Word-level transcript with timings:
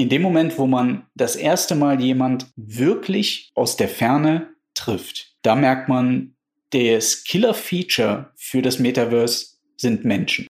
in 0.00 0.08
dem 0.08 0.22
Moment, 0.22 0.58
wo 0.58 0.66
man 0.66 1.06
das 1.14 1.36
erste 1.36 1.74
Mal 1.74 2.00
jemand 2.00 2.46
wirklich 2.56 3.50
aus 3.54 3.76
der 3.76 3.88
Ferne 3.88 4.48
trifft, 4.74 5.34
da 5.42 5.54
merkt 5.54 5.88
man, 5.88 6.34
das 6.70 7.24
Killer-Feature 7.24 8.30
für 8.36 8.62
das 8.62 8.78
Metaverse 8.78 9.58
sind 9.76 10.04
Menschen. 10.04 10.46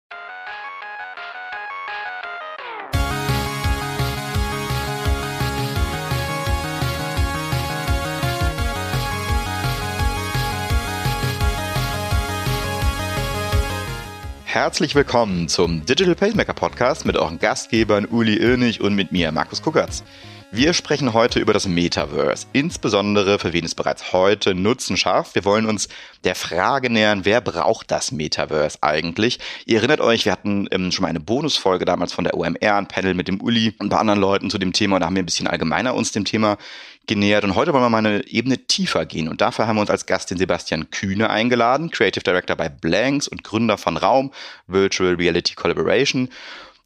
Herzlich 14.55 14.95
willkommen 14.95 15.49
zum 15.49 15.85
Digital 15.85 16.15
Pacemaker 16.15 16.53
Podcast 16.53 17.07
mit 17.07 17.17
euren 17.17 17.41
Gastgebern 17.41 18.05
Uli 18.05 18.37
Irnig 18.37 18.81
und 18.81 18.95
mit 18.95 19.11
mir, 19.11 19.33
Markus 19.33 19.63
Kuckertz. 19.63 20.05
Wir 20.53 20.75
sprechen 20.75 21.13
heute 21.13 21.41
über 21.41 21.53
das 21.53 21.67
Metaverse, 21.67 22.47
insbesondere 22.53 23.41
für 23.41 23.53
wen 23.53 23.65
es 23.65 23.75
bereits 23.75 24.13
heute 24.13 24.55
Nutzen 24.55 24.97
schafft. 24.97 25.35
Wir 25.35 25.45
wollen 25.45 25.67
uns 25.67 25.89
der 26.23 26.37
Frage 26.37 26.89
nähern, 26.89 27.25
wer 27.25 27.41
braucht 27.41 27.91
das 27.91 28.13
Metaverse 28.13 28.79
eigentlich? 28.81 29.41
Ihr 29.67 29.79
erinnert 29.79 30.01
euch, 30.01 30.25
wir 30.25 30.31
hatten 30.31 30.69
ähm, 30.71 30.93
schon 30.93 31.03
mal 31.03 31.09
eine 31.09 31.19
Bonusfolge 31.19 31.85
damals 31.85 32.13
von 32.13 32.23
der 32.23 32.37
OMR, 32.37 32.77
ein 32.77 32.87
Panel 32.87 33.15
mit 33.15 33.27
dem 33.27 33.41
Uli 33.41 33.75
und 33.81 33.87
ein 33.87 33.89
paar 33.89 33.99
anderen 33.99 34.21
Leuten 34.21 34.51
zu 34.51 34.59
dem 34.59 34.73
Thema 34.73 34.95
und 34.95 35.01
da 35.01 35.07
haben 35.07 35.17
wir 35.17 35.25
ein 35.25 35.27
bisschen 35.27 35.49
allgemeiner 35.49 35.97
uns 35.97 36.13
dem 36.13 36.25
Thema 36.25 36.59
genähert 37.07 37.45
und 37.45 37.55
heute 37.55 37.73
wollen 37.73 37.85
wir 37.85 37.91
mal 37.91 37.99
eine 37.99 38.27
Ebene 38.27 38.59
tiefer 38.67 39.07
gehen 39.07 39.29
und 39.29 39.41
dafür 39.41 39.67
haben 39.67 39.77
wir 39.77 39.81
uns 39.81 39.91
als 39.91 40.07
Gast 40.07 40.31
den 40.31 40.39
Sebastian 40.39 40.91
Kühne 40.91 41.31
eingeladen, 41.31 41.91
Creative 41.91 42.23
Director 42.23 42.57
bei 42.57 42.69
Blanks 42.69 43.29
und 43.29 43.45
Gründer 43.45 43.79
von 43.79 43.97
Raum, 43.97 44.33
Virtual 44.67 45.15
Reality 45.15 45.55
Collaboration. 45.55 46.29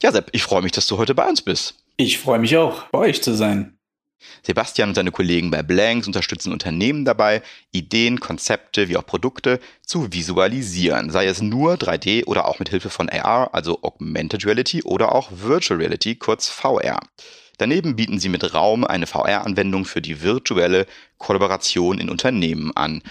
Ja, 0.02 0.12
Sepp, 0.12 0.30
ich 0.32 0.42
freue 0.42 0.62
mich, 0.62 0.72
dass 0.72 0.86
du 0.86 0.98
heute 0.98 1.14
bei 1.14 1.28
uns 1.28 1.42
bist. 1.42 1.74
Ich 1.96 2.18
freue 2.18 2.38
mich 2.38 2.56
auch, 2.56 2.84
bei 2.90 2.98
euch 2.98 3.22
zu 3.22 3.34
sein. 3.34 3.78
Sebastian 4.42 4.90
und 4.90 4.94
seine 4.94 5.12
Kollegen 5.12 5.50
bei 5.50 5.62
Blanks 5.62 6.06
unterstützen 6.06 6.52
Unternehmen 6.52 7.04
dabei, 7.04 7.42
Ideen, 7.72 8.20
Konzepte 8.20 8.88
wie 8.88 8.96
auch 8.96 9.06
Produkte 9.06 9.60
zu 9.84 10.12
visualisieren, 10.12 11.10
sei 11.10 11.26
es 11.26 11.40
nur 11.40 11.74
3D 11.74 12.24
oder 12.26 12.46
auch 12.46 12.58
mit 12.58 12.68
Hilfe 12.68 12.90
von 12.90 13.08
AR, 13.08 13.54
also 13.54 13.82
Augmented 13.82 14.44
Reality 14.44 14.82
oder 14.82 15.14
auch 15.14 15.30
Virtual 15.32 15.78
Reality, 15.78 16.16
kurz 16.16 16.48
VR. 16.48 17.00
Daneben 17.58 17.96
bieten 17.96 18.20
sie 18.20 18.28
mit 18.28 18.54
Raum 18.54 18.84
eine 18.84 19.06
VR-Anwendung 19.06 19.84
für 19.84 20.00
die 20.00 20.22
virtuelle 20.22 20.86
Kollaboration 21.18 21.98
in 21.98 22.08
Unternehmen 22.08 22.74
an. 22.76 23.02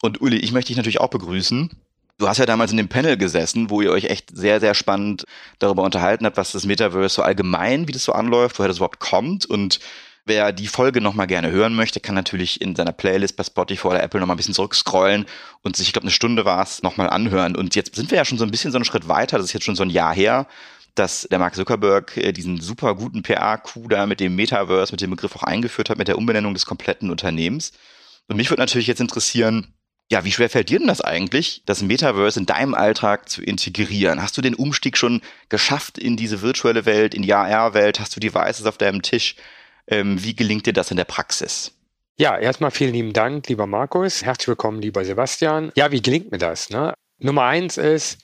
Und 0.00 0.20
Uli, 0.20 0.36
ich 0.36 0.52
möchte 0.52 0.68
dich 0.68 0.76
natürlich 0.76 1.00
auch 1.00 1.10
begrüßen. 1.10 1.70
Du 2.18 2.28
hast 2.28 2.38
ja 2.38 2.46
damals 2.46 2.70
in 2.70 2.78
dem 2.78 2.88
Panel 2.88 3.18
gesessen, 3.18 3.68
wo 3.68 3.82
ihr 3.82 3.90
euch 3.90 4.04
echt 4.04 4.34
sehr, 4.34 4.60
sehr 4.60 4.74
spannend 4.74 5.24
darüber 5.58 5.82
unterhalten 5.82 6.24
habt, 6.24 6.38
was 6.38 6.52
das 6.52 6.64
Metaverse 6.64 7.16
so 7.16 7.22
allgemein, 7.22 7.88
wie 7.88 7.92
das 7.92 8.04
so 8.04 8.12
anläuft, 8.12 8.58
woher 8.58 8.68
das 8.68 8.78
überhaupt 8.78 9.00
kommt. 9.00 9.44
Und 9.44 9.80
wer 10.24 10.52
die 10.52 10.68
Folge 10.68 11.00
nochmal 11.00 11.26
gerne 11.26 11.50
hören 11.50 11.74
möchte, 11.74 12.00
kann 12.00 12.14
natürlich 12.14 12.60
in 12.62 12.74
seiner 12.74 12.92
Playlist 12.92 13.36
bei 13.36 13.44
Spotify 13.44 13.88
oder 13.88 14.02
Apple 14.02 14.20
nochmal 14.20 14.36
ein 14.36 14.38
bisschen 14.38 14.54
zurückscrollen 14.54 15.26
und 15.62 15.76
sich, 15.76 15.88
ich 15.88 15.92
glaube, 15.92 16.04
eine 16.04 16.12
Stunde 16.12 16.44
war 16.44 16.62
es, 16.62 16.82
nochmal 16.82 17.10
anhören. 17.10 17.54
Und 17.54 17.74
jetzt 17.74 17.94
sind 17.94 18.10
wir 18.10 18.16
ja 18.16 18.24
schon 18.24 18.38
so 18.38 18.44
ein 18.44 18.50
bisschen 18.50 18.72
so 18.72 18.78
einen 18.78 18.86
Schritt 18.86 19.08
weiter. 19.08 19.36
Das 19.36 19.46
ist 19.46 19.52
jetzt 19.52 19.64
schon 19.64 19.76
so 19.76 19.82
ein 19.82 19.90
Jahr 19.90 20.14
her 20.14 20.46
dass 20.98 21.28
der 21.30 21.38
Mark 21.38 21.54
Zuckerberg 21.54 22.16
äh, 22.16 22.32
diesen 22.32 22.60
super 22.60 22.94
guten 22.94 23.22
PR-Coup 23.22 23.88
da 23.88 24.06
mit 24.06 24.20
dem 24.20 24.34
Metaverse, 24.34 24.92
mit 24.92 25.00
dem 25.00 25.10
Begriff 25.10 25.36
auch 25.36 25.42
eingeführt 25.42 25.90
hat, 25.90 25.98
mit 25.98 26.08
der 26.08 26.18
Umbenennung 26.18 26.54
des 26.54 26.66
kompletten 26.66 27.10
Unternehmens. 27.10 27.72
Und 28.28 28.36
mich 28.36 28.50
würde 28.50 28.62
natürlich 28.62 28.86
jetzt 28.88 29.00
interessieren, 29.00 29.74
ja, 30.10 30.24
wie 30.24 30.30
schwer 30.30 30.48
fällt 30.48 30.70
dir 30.70 30.78
denn 30.78 30.88
das 30.88 31.00
eigentlich, 31.00 31.62
das 31.66 31.82
Metaverse 31.82 32.38
in 32.38 32.46
deinem 32.46 32.74
Alltag 32.74 33.28
zu 33.28 33.42
integrieren? 33.42 34.22
Hast 34.22 34.36
du 34.36 34.42
den 34.42 34.54
Umstieg 34.54 34.96
schon 34.96 35.20
geschafft 35.48 35.98
in 35.98 36.16
diese 36.16 36.42
virtuelle 36.42 36.86
Welt, 36.86 37.14
in 37.14 37.22
die 37.22 37.34
AR-Welt? 37.34 37.98
Hast 37.98 38.14
du 38.14 38.20
Devices 38.20 38.66
auf 38.66 38.78
deinem 38.78 39.02
Tisch? 39.02 39.34
Ähm, 39.88 40.22
wie 40.22 40.34
gelingt 40.34 40.66
dir 40.66 40.72
das 40.72 40.90
in 40.90 40.96
der 40.96 41.04
Praxis? 41.04 41.72
Ja, 42.18 42.38
erstmal 42.38 42.70
vielen 42.70 42.94
lieben 42.94 43.12
Dank, 43.12 43.48
lieber 43.48 43.66
Markus. 43.66 44.24
Herzlich 44.24 44.48
willkommen, 44.48 44.80
lieber 44.80 45.04
Sebastian. 45.04 45.72
Ja, 45.74 45.90
wie 45.90 46.00
gelingt 46.00 46.30
mir 46.30 46.38
das? 46.38 46.70
Ne? 46.70 46.94
Nummer 47.18 47.44
eins 47.44 47.76
ist, 47.76 48.18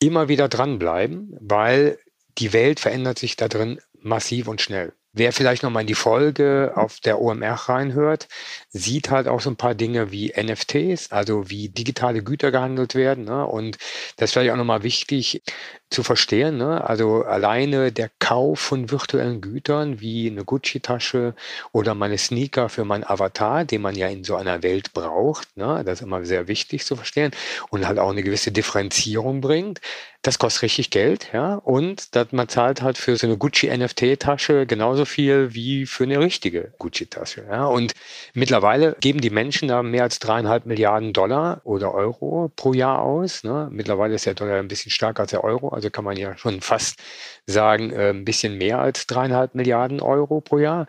immer 0.00 0.28
wieder 0.28 0.48
dranbleiben, 0.48 1.36
weil 1.40 1.98
die 2.38 2.52
Welt 2.52 2.80
verändert 2.80 3.18
sich 3.18 3.36
da 3.36 3.48
drin 3.48 3.80
massiv 4.00 4.48
und 4.48 4.60
schnell. 4.60 4.92
Wer 5.14 5.32
vielleicht 5.32 5.62
nochmal 5.62 5.80
in 5.80 5.86
die 5.88 5.94
Folge 5.94 6.72
auf 6.76 7.00
der 7.00 7.20
OMR 7.20 7.54
reinhört, 7.54 8.28
sieht 8.68 9.10
halt 9.10 9.26
auch 9.26 9.40
so 9.40 9.50
ein 9.50 9.56
paar 9.56 9.74
Dinge 9.74 10.12
wie 10.12 10.32
NFTs, 10.36 11.10
also 11.10 11.48
wie 11.50 11.70
digitale 11.70 12.22
Güter 12.22 12.52
gehandelt 12.52 12.94
werden. 12.94 13.24
Ne? 13.24 13.44
Und 13.44 13.78
das 14.16 14.28
ist 14.28 14.32
vielleicht 14.34 14.52
auch 14.52 14.56
nochmal 14.56 14.82
wichtig 14.82 15.42
zu 15.90 16.02
verstehen. 16.02 16.58
Ne? 16.58 16.84
Also 16.84 17.24
alleine 17.24 17.90
der 17.90 18.10
Kauf 18.18 18.60
von 18.60 18.90
virtuellen 18.90 19.40
Gütern 19.40 20.00
wie 20.00 20.30
eine 20.30 20.44
Gucci-Tasche 20.44 21.34
oder 21.72 21.94
meine 21.94 22.18
Sneaker 22.18 22.68
für 22.68 22.84
meinen 22.84 23.04
Avatar, 23.04 23.64
den 23.64 23.80
man 23.80 23.96
ja 23.96 24.08
in 24.08 24.24
so 24.24 24.36
einer 24.36 24.62
Welt 24.62 24.92
braucht, 24.92 25.56
ne? 25.56 25.82
das 25.84 26.00
ist 26.00 26.06
immer 26.06 26.24
sehr 26.26 26.48
wichtig 26.48 26.84
zu 26.84 26.94
verstehen 26.94 27.32
und 27.70 27.88
halt 27.88 27.98
auch 27.98 28.10
eine 28.10 28.22
gewisse 28.22 28.52
Differenzierung 28.52 29.40
bringt. 29.40 29.80
Das 30.22 30.38
kostet 30.40 30.62
richtig 30.62 30.90
Geld, 30.90 31.28
ja. 31.32 31.54
Und 31.54 32.16
dass 32.16 32.32
man 32.32 32.48
zahlt 32.48 32.82
halt 32.82 32.98
für 32.98 33.16
so 33.16 33.26
eine 33.26 33.36
Gucci 33.36 33.68
NFT-Tasche 33.68 34.66
genauso 34.66 35.04
viel 35.04 35.54
wie 35.54 35.86
für 35.86 36.04
eine 36.04 36.18
richtige 36.18 36.72
Gucci-Tasche. 36.78 37.46
Ja. 37.48 37.66
Und 37.66 37.92
mittlerweile 38.34 38.96
geben 39.00 39.20
die 39.20 39.30
Menschen 39.30 39.68
da 39.68 39.82
mehr 39.82 40.02
als 40.02 40.18
dreieinhalb 40.18 40.66
Milliarden 40.66 41.12
Dollar 41.12 41.60
oder 41.64 41.94
Euro 41.94 42.50
pro 42.56 42.72
Jahr 42.72 43.00
aus. 43.00 43.44
Ne. 43.44 43.68
Mittlerweile 43.70 44.16
ist 44.16 44.26
der 44.26 44.34
Dollar 44.34 44.58
ein 44.58 44.68
bisschen 44.68 44.90
stärker 44.90 45.20
als 45.20 45.30
der 45.30 45.44
Euro, 45.44 45.68
also 45.68 45.88
kann 45.88 46.04
man 46.04 46.16
ja 46.16 46.36
schon 46.36 46.60
fast 46.60 46.98
sagen, 47.46 47.92
äh, 47.92 48.10
ein 48.10 48.24
bisschen 48.24 48.58
mehr 48.58 48.80
als 48.80 49.06
dreieinhalb 49.06 49.54
Milliarden 49.54 50.00
Euro 50.00 50.40
pro 50.40 50.58
Jahr 50.58 50.88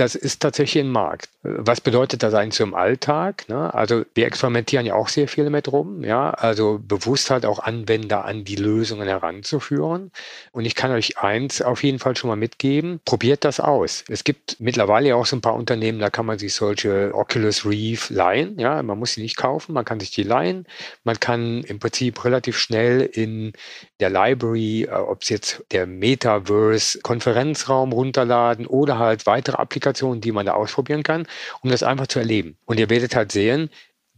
das 0.00 0.14
ist 0.14 0.40
tatsächlich 0.40 0.82
ein 0.82 0.90
Markt. 0.90 1.28
Was 1.42 1.80
bedeutet 1.82 2.22
das 2.22 2.32
eigentlich 2.32 2.54
so 2.54 2.64
im 2.64 2.74
Alltag? 2.74 3.48
Ne? 3.48 3.72
Also 3.74 4.04
wir 4.14 4.26
experimentieren 4.26 4.86
ja 4.86 4.94
auch 4.94 5.08
sehr 5.08 5.28
viel 5.28 5.44
damit 5.44 5.70
rum, 5.70 6.02
ja, 6.04 6.30
also 6.30 6.80
bewusst 6.82 7.30
halt 7.30 7.44
auch 7.44 7.58
Anwender 7.58 8.24
an 8.24 8.44
die 8.44 8.56
Lösungen 8.70 9.08
heranzuführen. 9.08 10.10
Und 10.52 10.64
ich 10.64 10.74
kann 10.74 10.90
euch 10.92 11.18
eins 11.18 11.60
auf 11.62 11.82
jeden 11.82 11.98
Fall 11.98 12.16
schon 12.16 12.28
mal 12.28 12.36
mitgeben, 12.36 13.00
probiert 13.04 13.44
das 13.44 13.60
aus. 13.60 14.04
Es 14.08 14.24
gibt 14.24 14.56
mittlerweile 14.60 15.16
auch 15.16 15.26
so 15.26 15.36
ein 15.36 15.40
paar 15.40 15.54
Unternehmen, 15.54 15.98
da 15.98 16.10
kann 16.10 16.26
man 16.26 16.38
sich 16.38 16.54
solche 16.54 17.12
Oculus 17.14 17.66
Reef 17.66 18.10
leihen, 18.10 18.58
ja, 18.58 18.82
man 18.82 18.98
muss 18.98 19.14
sie 19.14 19.22
nicht 19.22 19.36
kaufen, 19.36 19.72
man 19.72 19.84
kann 19.84 20.00
sich 20.00 20.10
die 20.10 20.22
leihen. 20.22 20.66
Man 21.04 21.18
kann 21.18 21.62
im 21.64 21.78
Prinzip 21.78 22.24
relativ 22.24 22.58
schnell 22.58 23.02
in 23.02 23.52
der 24.00 24.10
Library, 24.10 24.84
äh, 24.84 24.90
ob 24.90 25.22
es 25.22 25.28
jetzt 25.28 25.64
der 25.72 25.86
Metaverse 25.86 27.00
Konferenzraum 27.00 27.92
runterladen 27.92 28.66
oder 28.66 28.98
halt 28.98 29.26
weitere 29.26 29.56
Applikationen, 29.56 30.20
die 30.20 30.32
man 30.32 30.46
da 30.46 30.54
ausprobieren 30.54 31.02
kann, 31.02 31.26
um 31.62 31.70
das 31.70 31.82
einfach 31.82 32.06
zu 32.06 32.18
erleben. 32.18 32.56
Und 32.66 32.78
ihr 32.78 32.90
werdet 32.90 33.16
halt 33.16 33.32
sehen, 33.32 33.70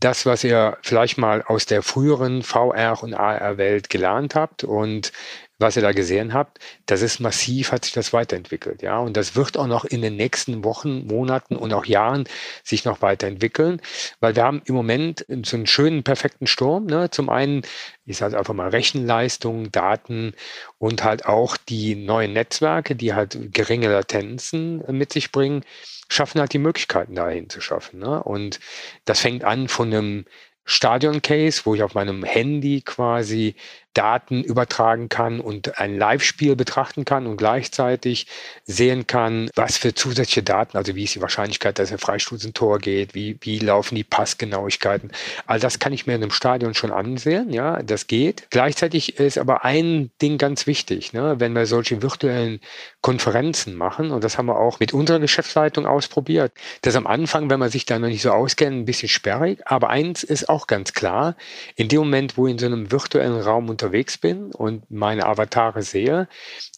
das, 0.04 0.26
was 0.26 0.44
ihr 0.44 0.78
vielleicht 0.82 1.18
mal 1.18 1.42
aus 1.42 1.66
der 1.66 1.82
früheren 1.82 2.42
VR- 2.42 3.02
und 3.02 3.14
AR-Welt 3.14 3.90
gelernt 3.90 4.34
habt. 4.34 4.64
Und 4.64 5.12
was 5.62 5.76
ihr 5.76 5.82
da 5.82 5.92
gesehen 5.92 6.34
habt, 6.34 6.58
das 6.86 7.00
ist 7.00 7.20
massiv, 7.20 7.72
hat 7.72 7.84
sich 7.84 7.94
das 7.94 8.12
weiterentwickelt, 8.12 8.82
ja. 8.82 8.98
Und 8.98 9.16
das 9.16 9.34
wird 9.36 9.56
auch 9.56 9.66
noch 9.66 9.84
in 9.84 10.02
den 10.02 10.16
nächsten 10.16 10.64
Wochen, 10.64 11.06
Monaten 11.06 11.56
und 11.56 11.72
auch 11.72 11.86
Jahren 11.86 12.24
sich 12.62 12.84
noch 12.84 13.00
weiterentwickeln, 13.00 13.80
weil 14.20 14.36
wir 14.36 14.44
haben 14.44 14.62
im 14.66 14.74
Moment 14.74 15.24
so 15.44 15.56
einen 15.56 15.66
schönen, 15.66 16.02
perfekten 16.02 16.46
Sturm. 16.46 16.86
Ne? 16.86 17.10
Zum 17.10 17.30
einen 17.30 17.62
ist 18.04 18.20
halt 18.20 18.34
einfach 18.34 18.54
mal 18.54 18.68
Rechenleistung, 18.68 19.72
Daten 19.72 20.34
und 20.78 21.04
halt 21.04 21.24
auch 21.24 21.56
die 21.56 21.94
neuen 21.94 22.32
Netzwerke, 22.32 22.94
die 22.94 23.14
halt 23.14 23.38
geringe 23.52 23.88
Latenzen 23.88 24.82
mit 24.88 25.12
sich 25.12 25.32
bringen, 25.32 25.64
schaffen 26.08 26.40
halt 26.40 26.52
die 26.52 26.58
Möglichkeiten 26.58 27.14
dahin 27.14 27.48
zu 27.48 27.60
schaffen. 27.60 28.00
Ne? 28.00 28.22
Und 28.22 28.60
das 29.04 29.20
fängt 29.20 29.44
an 29.44 29.68
von 29.68 29.88
einem 29.88 30.24
Stadion-Case, 30.64 31.62
wo 31.64 31.74
ich 31.74 31.82
auf 31.82 31.94
meinem 31.94 32.22
Handy 32.24 32.82
quasi 32.82 33.56
Daten 33.94 34.42
übertragen 34.42 35.08
kann 35.08 35.40
und 35.40 35.78
ein 35.78 35.98
Live-Spiel 35.98 36.56
betrachten 36.56 37.04
kann 37.04 37.26
und 37.26 37.36
gleichzeitig 37.36 38.26
sehen 38.64 39.06
kann, 39.06 39.50
was 39.54 39.76
für 39.76 39.94
zusätzliche 39.94 40.42
Daten, 40.42 40.76
also 40.76 40.94
wie 40.94 41.04
ist 41.04 41.14
die 41.14 41.20
Wahrscheinlichkeit, 41.20 41.78
dass 41.78 41.92
ein 41.92 42.54
Tor 42.54 42.78
geht, 42.78 43.14
wie, 43.14 43.36
wie 43.40 43.58
laufen 43.58 43.94
die 43.94 44.04
Passgenauigkeiten. 44.04 45.12
All 45.46 45.60
das 45.60 45.78
kann 45.78 45.92
ich 45.92 46.06
mir 46.06 46.14
in 46.14 46.22
einem 46.22 46.30
Stadion 46.30 46.74
schon 46.74 46.92
ansehen, 46.92 47.52
ja, 47.52 47.82
das 47.82 48.06
geht. 48.06 48.46
Gleichzeitig 48.50 49.18
ist 49.18 49.38
aber 49.38 49.64
ein 49.64 50.10
Ding 50.20 50.38
ganz 50.38 50.66
wichtig, 50.66 51.12
ne, 51.12 51.36
wenn 51.38 51.52
wir 51.52 51.66
solche 51.66 52.02
virtuellen 52.02 52.60
Konferenzen 53.00 53.74
machen, 53.74 54.10
und 54.10 54.24
das 54.24 54.38
haben 54.38 54.46
wir 54.46 54.56
auch 54.56 54.80
mit 54.80 54.92
unserer 54.92 55.20
Geschäftsleitung 55.20 55.86
ausprobiert, 55.86 56.52
das 56.82 56.96
am 56.96 57.06
Anfang, 57.06 57.50
wenn 57.50 57.60
man 57.60 57.70
sich 57.70 57.84
da 57.84 57.98
noch 57.98 58.08
nicht 58.08 58.22
so 58.22 58.30
auskennt, 58.30 58.76
ein 58.76 58.84
bisschen 58.84 59.08
sperrig, 59.08 59.60
aber 59.66 59.90
eins 59.90 60.22
ist 60.22 60.48
auch 60.48 60.66
ganz 60.66 60.92
klar, 60.92 61.36
in 61.76 61.88
dem 61.88 62.00
Moment, 62.00 62.36
wo 62.36 62.46
in 62.46 62.58
so 62.58 62.66
einem 62.66 62.90
virtuellen 62.90 63.40
Raum 63.40 63.68
unterwegs 63.82 64.18
bin 64.18 64.52
und 64.52 64.90
meine 64.90 65.26
Avatare 65.26 65.82
sehe, 65.82 66.28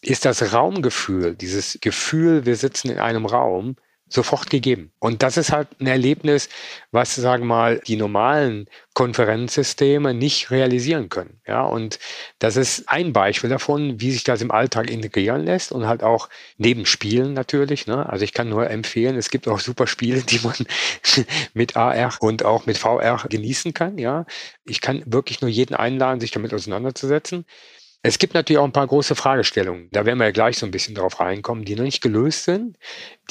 ist 0.01 0.25
das 0.25 0.53
Raumgefühl, 0.53 1.35
dieses 1.35 1.77
Gefühl, 1.81 2.45
wir 2.45 2.55
sitzen 2.55 2.89
in 2.89 2.99
einem 2.99 3.25
Raum, 3.25 3.75
sofort 4.07 4.49
gegeben. 4.49 4.91
Und 4.99 5.23
das 5.23 5.37
ist 5.37 5.51
halt 5.51 5.67
ein 5.79 5.87
Erlebnis, 5.87 6.49
was, 6.91 7.15
sagen 7.15 7.43
wir 7.43 7.55
mal, 7.55 7.81
die 7.87 7.95
normalen 7.95 8.67
Konferenzsysteme 8.93 10.13
nicht 10.13 10.51
realisieren 10.51 11.09
können. 11.09 11.41
Ja, 11.47 11.63
und 11.63 11.99
das 12.39 12.55
ist 12.55 12.87
ein 12.87 13.13
Beispiel 13.13 13.49
davon, 13.49 13.99
wie 13.99 14.11
sich 14.11 14.23
das 14.23 14.41
im 14.41 14.51
Alltag 14.51 14.89
integrieren 14.89 15.43
lässt 15.43 15.71
und 15.71 15.87
halt 15.87 16.03
auch 16.03 16.29
neben 16.57 16.85
Spielen 16.85 17.33
natürlich. 17.33 17.87
Ne? 17.87 18.07
Also 18.07 18.23
ich 18.23 18.33
kann 18.33 18.47
nur 18.47 18.69
empfehlen, 18.69 19.17
es 19.17 19.29
gibt 19.29 19.47
auch 19.47 19.59
super 19.59 19.87
Spiele, 19.87 20.21
die 20.21 20.39
man 20.43 20.55
mit 21.53 21.75
AR 21.75 22.15
und 22.19 22.45
auch 22.45 22.65
mit 22.67 22.77
VR 22.77 23.25
genießen 23.27 23.73
kann. 23.73 23.97
Ja, 23.97 24.25
ich 24.65 24.81
kann 24.81 25.03
wirklich 25.05 25.41
nur 25.41 25.49
jeden 25.49 25.75
einladen, 25.75 26.19
sich 26.19 26.31
damit 26.31 26.53
auseinanderzusetzen. 26.53 27.45
Es 28.07 28.19
gibt 28.19 28.35
natürlich 28.35 28.59
auch 28.59 28.65
ein 28.65 28.71
paar 28.71 28.85
große 28.85 29.15
Fragestellungen. 29.15 29.89
Da 29.91 30.05
werden 30.05 30.19
wir 30.19 30.25
ja 30.25 30.31
gleich 30.31 30.59
so 30.59 30.67
ein 30.67 30.71
bisschen 30.71 30.93
drauf 30.93 31.19
reinkommen, 31.19 31.65
die 31.65 31.75
noch 31.75 31.85
nicht 31.85 32.03
gelöst 32.03 32.43
sind, 32.43 32.77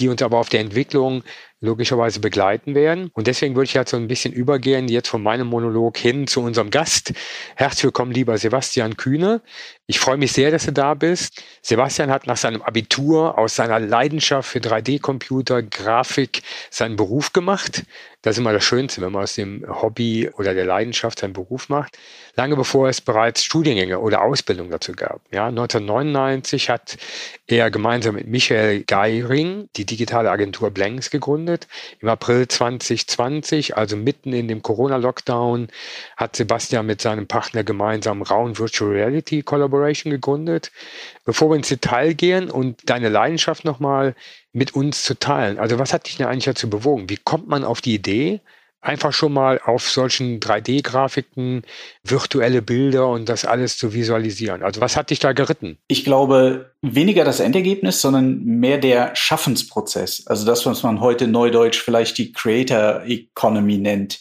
die 0.00 0.09
uns 0.09 0.21
aber 0.21 0.38
auf 0.38 0.49
der 0.49 0.59
Entwicklung 0.59 1.23
logischerweise 1.65 2.21
begleiten 2.21 2.75
werden. 2.75 3.11
Und 3.15 3.27
deswegen 3.27 3.55
würde 3.57 3.65
ich 3.65 3.75
jetzt 3.75 3.91
so 3.91 3.97
ein 3.97 4.07
bisschen 4.07 4.33
übergehen, 4.33 4.89
jetzt 4.89 5.09
von 5.09 5.23
meinem 5.23 5.49
Monolog 5.49 5.97
hin 5.97 6.27
zu 6.27 6.41
unserem 6.41 6.71
Gast. 6.71 7.13
Herzlich 7.57 7.85
willkommen, 7.85 8.13
lieber 8.13 8.39
Sebastian 8.39 8.97
Kühne. 8.97 9.41
Ich 9.87 9.99
freue 9.99 10.17
mich 10.17 10.33
sehr, 10.33 10.51
dass 10.51 10.65
du 10.65 10.73
da 10.73 10.95
bist. 10.95 11.43
Sebastian 11.61 12.11
hat 12.11 12.27
nach 12.27 12.37
seinem 12.37 12.63
Abitur 12.63 13.37
aus 13.39 13.57
seiner 13.57 13.81
Leidenschaft 13.81 14.49
für 14.49 14.59
3D-Computer, 14.59 15.63
Grafik 15.63 16.43
seinen 16.71 16.97
Beruf 16.97 17.33
gemacht. 17.33 17.85
Das 18.25 18.37
ist 18.37 18.39
immer 18.39 18.55
das 18.55 18.65
Schönste, 18.65 19.03
wenn 19.03 19.13
man 19.13 19.25
aus 19.25 19.35
dem 19.35 19.67
Hobby 19.69 20.31
oder 20.39 20.55
der 20.55 20.65
Leidenschaft 20.65 21.19
seinen 21.19 21.35
Beruf 21.35 21.69
macht. 21.69 21.99
Lange 22.37 22.57
bevor 22.57 22.89
es 22.89 23.03
bereits 23.03 23.45
Studiengänge 23.45 23.99
oder 23.99 24.23
Ausbildung 24.23 24.71
dazu 24.71 24.93
gab. 24.93 25.21
Ja, 25.31 25.49
1999 25.49 26.71
hat 26.71 26.97
er 27.47 27.71
gemeinsam 27.71 28.15
mit 28.15 28.27
Michael 28.27 28.85
Geiring 28.85 29.69
die 29.77 29.85
digitale 29.85 30.31
Agentur 30.31 30.71
Blanks 30.71 31.11
gegründet. 31.11 31.54
Im 32.01 32.09
April 32.09 32.49
2020, 32.49 33.77
also 33.77 33.97
mitten 33.97 34.33
in 34.33 34.49
dem 34.49 34.62
Corona-Lockdown, 34.62 35.69
hat 36.17 36.37
Sebastian 36.37 36.87
mit 36.87 37.01
seinem 37.01 37.27
Partner 37.27 37.65
gemeinsam 37.65 38.23
Raun 38.23 38.59
Virtual 38.59 38.91
Reality 38.91 39.43
Collaboration 39.43 40.11
gegründet. 40.11 40.73
Bevor 41.25 41.51
wir 41.51 41.56
ins 41.56 41.69
Detail 41.69 42.15
gehen 42.15 42.51
und 42.51 42.79
deine 42.89 43.09
Leidenschaft 43.09 43.65
nochmal 43.65 44.15
mit 44.53 44.75
uns 44.75 45.03
zu 45.05 45.19
teilen. 45.19 45.59
Also 45.59 45.79
was 45.79 45.93
hat 45.93 46.06
dich 46.06 46.17
denn 46.17 46.27
eigentlich 46.27 46.45
dazu 46.45 46.69
bewogen? 46.71 47.09
Wie 47.09 47.19
kommt 47.19 47.49
man 47.49 47.65
auf 47.65 47.81
die 47.81 47.95
Idee, 47.95 48.41
einfach 48.85 49.13
schon 49.13 49.33
mal 49.33 49.61
auf 49.65 49.91
solchen 49.91 50.41
3D-Grafiken 50.41 51.63
virtuelle 52.03 52.63
Bilder 52.63 53.09
und 53.09 53.29
das 53.29 53.45
alles 53.45 53.79
zu 53.79 53.95
visualisieren? 53.95 54.63
Also 54.63 54.81
was 54.81 54.97
hat 54.97 55.11
dich 55.11 55.19
da 55.19 55.33
geritten? 55.33 55.79
Ich 55.89 56.05
glaube, 56.05 56.73
weniger 56.83 57.25
das 57.25 57.41
Endergebnis, 57.41 58.01
sondern 58.01 58.45
mehr 58.45 58.79
der 58.79 59.17
Schaffensprozess. 59.17 60.27
Also 60.27 60.45
das, 60.45 60.67
was 60.67 60.83
man 60.83 61.01
heute 61.01 61.27
neudeutsch 61.27 61.79
vielleicht 61.79 62.19
die 62.19 62.33
Creator 62.33 63.03
Economy 63.07 63.79
nennt. 63.79 64.21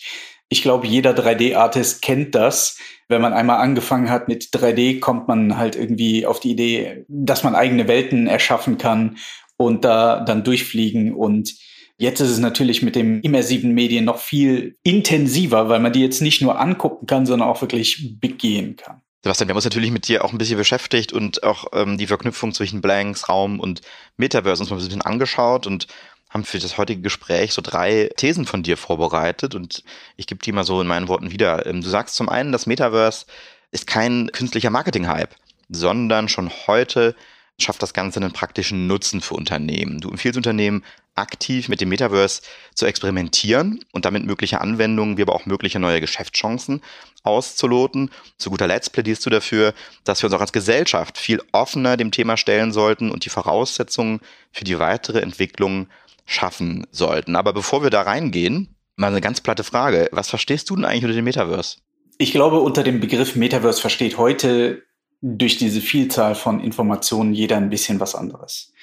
Ich 0.50 0.62
glaube, 0.62 0.88
jeder 0.88 1.12
3D-Artist 1.12 2.02
kennt 2.02 2.36
das. 2.36 2.78
Wenn 3.10 3.22
man 3.22 3.34
einmal 3.34 3.58
angefangen 3.58 4.10
hat 4.10 4.28
mit 4.28 4.46
3D, 4.46 5.00
kommt 5.00 5.28
man 5.28 5.58
halt 5.58 5.76
irgendwie 5.76 6.26
auf 6.26 6.40
die 6.40 6.52
Idee, 6.52 7.06
dass 7.08 7.44
man 7.44 7.56
eigene 7.56 7.88
Welten 7.88 8.28
erschaffen 8.28 8.78
kann 8.78 9.18
und 9.58 9.84
da 9.84 10.22
dann 10.22 10.44
durchfliegen 10.44 11.14
und 11.14 11.54
Jetzt 11.98 12.20
ist 12.20 12.30
es 12.30 12.40
natürlich 12.40 12.82
mit 12.82 12.96
dem 12.96 13.22
immersiven 13.22 13.74
Medien 13.74 14.06
noch 14.06 14.18
viel 14.18 14.78
intensiver, 14.84 15.70
weil 15.70 15.80
man 15.80 15.94
die 15.94 16.02
jetzt 16.02 16.22
nicht 16.22 16.42
nur 16.42 16.60
angucken 16.60 17.06
kann, 17.06 17.26
sondern 17.26 17.48
auch 17.48 17.62
wirklich 17.62 18.18
begehen 18.20 18.76
kann. 18.76 19.02
Sebastian, 19.24 19.48
wir 19.48 19.54
haben 19.54 19.58
uns 19.58 19.66
natürlich 19.66 19.92
mit 19.92 20.08
dir 20.08 20.26
auch 20.26 20.34
ein 20.34 20.38
bisschen 20.38 20.58
beschäftigt 20.58 21.14
und 21.14 21.44
auch 21.44 21.68
ähm, 21.72 21.98
die 21.98 22.08
Verknüpfung 22.08 22.54
zwischen 22.54 22.82
Blanks, 22.82 23.30
Raum 23.30 23.60
und 23.60 23.82
Metaverse 24.18 24.62
uns 24.62 24.70
mal 24.70 24.76
ein 24.78 24.84
bisschen 24.84 25.02
angeschaut 25.02 25.66
und 25.66 25.88
haben 26.30 26.44
für 26.44 26.60
das 26.60 26.78
heutige 26.78 27.02
Gespräch 27.02 27.54
so 27.54 27.62
drei 27.62 28.10
Thesen 28.18 28.46
von 28.46 28.64
dir 28.64 28.76
vorbereitet 28.76 29.56
und 29.56 29.84
ich 30.18 30.28
gebe 30.28 30.44
die 30.44 30.52
mal 30.52 30.66
so 30.66 30.82
in 30.82 30.88
meinen 30.88 31.08
Worten 31.08 31.32
wieder. 31.32 31.66
Ähm, 31.66 31.82
du 31.82 31.88
sagst 31.88 32.16
zum 32.16 32.28
einen, 32.28 32.52
das 32.52 32.66
Metaverse 32.66 33.26
ist 33.72 33.88
kein 33.88 34.30
künstlicher 34.34 34.72
Marketing-Hype, 34.72 35.36
sondern 35.70 36.28
schon 36.28 36.52
heute 36.68 37.16
schafft 37.60 37.82
das 37.82 37.94
Ganze 37.94 38.20
einen 38.20 38.34
praktischen 38.34 38.88
Nutzen 38.88 39.22
für 39.22 39.36
Unternehmen. 39.36 40.00
Du 40.00 40.10
empfiehlst 40.10 40.38
Unternehmen, 40.38 40.84
aktiv 41.16 41.70
mit 41.70 41.80
dem 41.82 41.90
Metaverse 41.90 42.42
zu 42.74 42.86
experimentieren 42.86 43.84
und 43.92 44.06
damit 44.06 44.26
mögliche 44.26 44.62
Anwendungen, 44.62 45.18
wie 45.18 45.22
aber 45.22 45.36
auch 45.36 45.46
mögliche 45.46 45.80
neue 45.80 46.02
Geschäftschancen 46.02 46.82
auszuloten. 47.22 48.10
Zu 48.38 48.50
guter 48.50 48.68
Letzt 48.68 48.94
plädierst 48.94 49.26
du 49.26 49.30
dafür, 49.30 49.74
dass 50.04 50.22
wir 50.22 50.28
uns 50.28 50.36
auch 50.36 50.42
als 50.42 50.54
Gesellschaft 50.54 51.18
viel 51.18 51.42
offener 51.52 51.98
dem 51.98 52.12
Thema 52.12 52.38
stellen 52.38 52.72
sollten 52.72 53.12
und 53.12 53.26
die 53.26 53.30
Voraussetzungen 53.30 54.22
für 54.52 54.64
die 54.64 54.80
weitere 54.80 55.20
Entwicklung 55.20 55.88
schaffen 56.26 56.88
sollten. 56.92 57.36
Aber 57.36 57.54
bevor 57.54 57.84
wir 57.84 57.90
da 57.90 58.02
reingehen, 58.02 58.76
mal 58.96 59.08
eine 59.08 59.22
ganz 59.22 59.42
platte 59.42 59.64
Frage. 59.64 60.10
Was 60.12 60.30
verstehst 60.30 60.70
du 60.70 60.76
denn 60.76 60.86
eigentlich 60.86 61.04
unter 61.06 61.16
dem 61.16 61.26
Metaverse? 61.26 61.78
Ich 62.18 62.32
glaube, 62.32 62.60
unter 62.60 62.84
dem 62.84 63.00
Begriff 63.00 63.36
Metaverse 63.36 63.82
versteht 63.82 64.18
heute 64.18 64.84
durch 65.26 65.56
diese 65.56 65.80
Vielzahl 65.80 66.36
von 66.36 66.60
Informationen 66.60 67.34
jeder 67.34 67.56
ein 67.56 67.70
bisschen 67.70 68.02
was 68.02 68.14
anderes. 68.14 68.74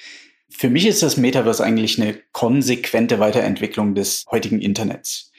Für 0.48 0.70
mich 0.70 0.86
ist 0.86 1.02
das 1.02 1.18
Metaverse 1.18 1.62
eigentlich 1.62 2.00
eine 2.00 2.18
konsequente 2.32 3.20
Weiterentwicklung 3.20 3.94
des 3.94 4.24
heutigen 4.30 4.60
Internets. 4.60 5.30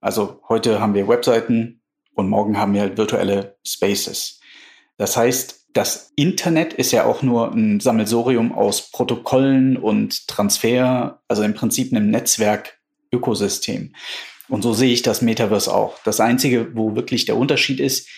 Also 0.00 0.42
heute 0.48 0.80
haben 0.80 0.94
wir 0.94 1.06
Webseiten 1.06 1.80
und 2.12 2.28
morgen 2.28 2.58
haben 2.58 2.74
wir 2.74 2.96
virtuelle 2.96 3.56
Spaces. 3.64 4.40
Das 4.96 5.16
heißt, 5.16 5.66
das 5.74 6.10
Internet 6.16 6.72
ist 6.72 6.90
ja 6.90 7.04
auch 7.04 7.22
nur 7.22 7.52
ein 7.52 7.78
Sammelsorium 7.78 8.52
aus 8.52 8.90
Protokollen 8.90 9.76
und 9.76 10.26
Transfer, 10.26 11.22
also 11.28 11.44
im 11.44 11.54
Prinzip 11.54 11.92
einem 11.92 12.10
Netzwerk-Ökosystem. 12.10 13.94
Und 14.48 14.62
so 14.62 14.72
sehe 14.72 14.92
ich 14.92 15.02
das 15.02 15.22
Metaverse 15.22 15.72
auch. 15.72 16.00
Das 16.04 16.18
Einzige, 16.18 16.74
wo 16.74 16.96
wirklich 16.96 17.26
der 17.26 17.36
Unterschied 17.36 17.78
ist, 17.78 18.08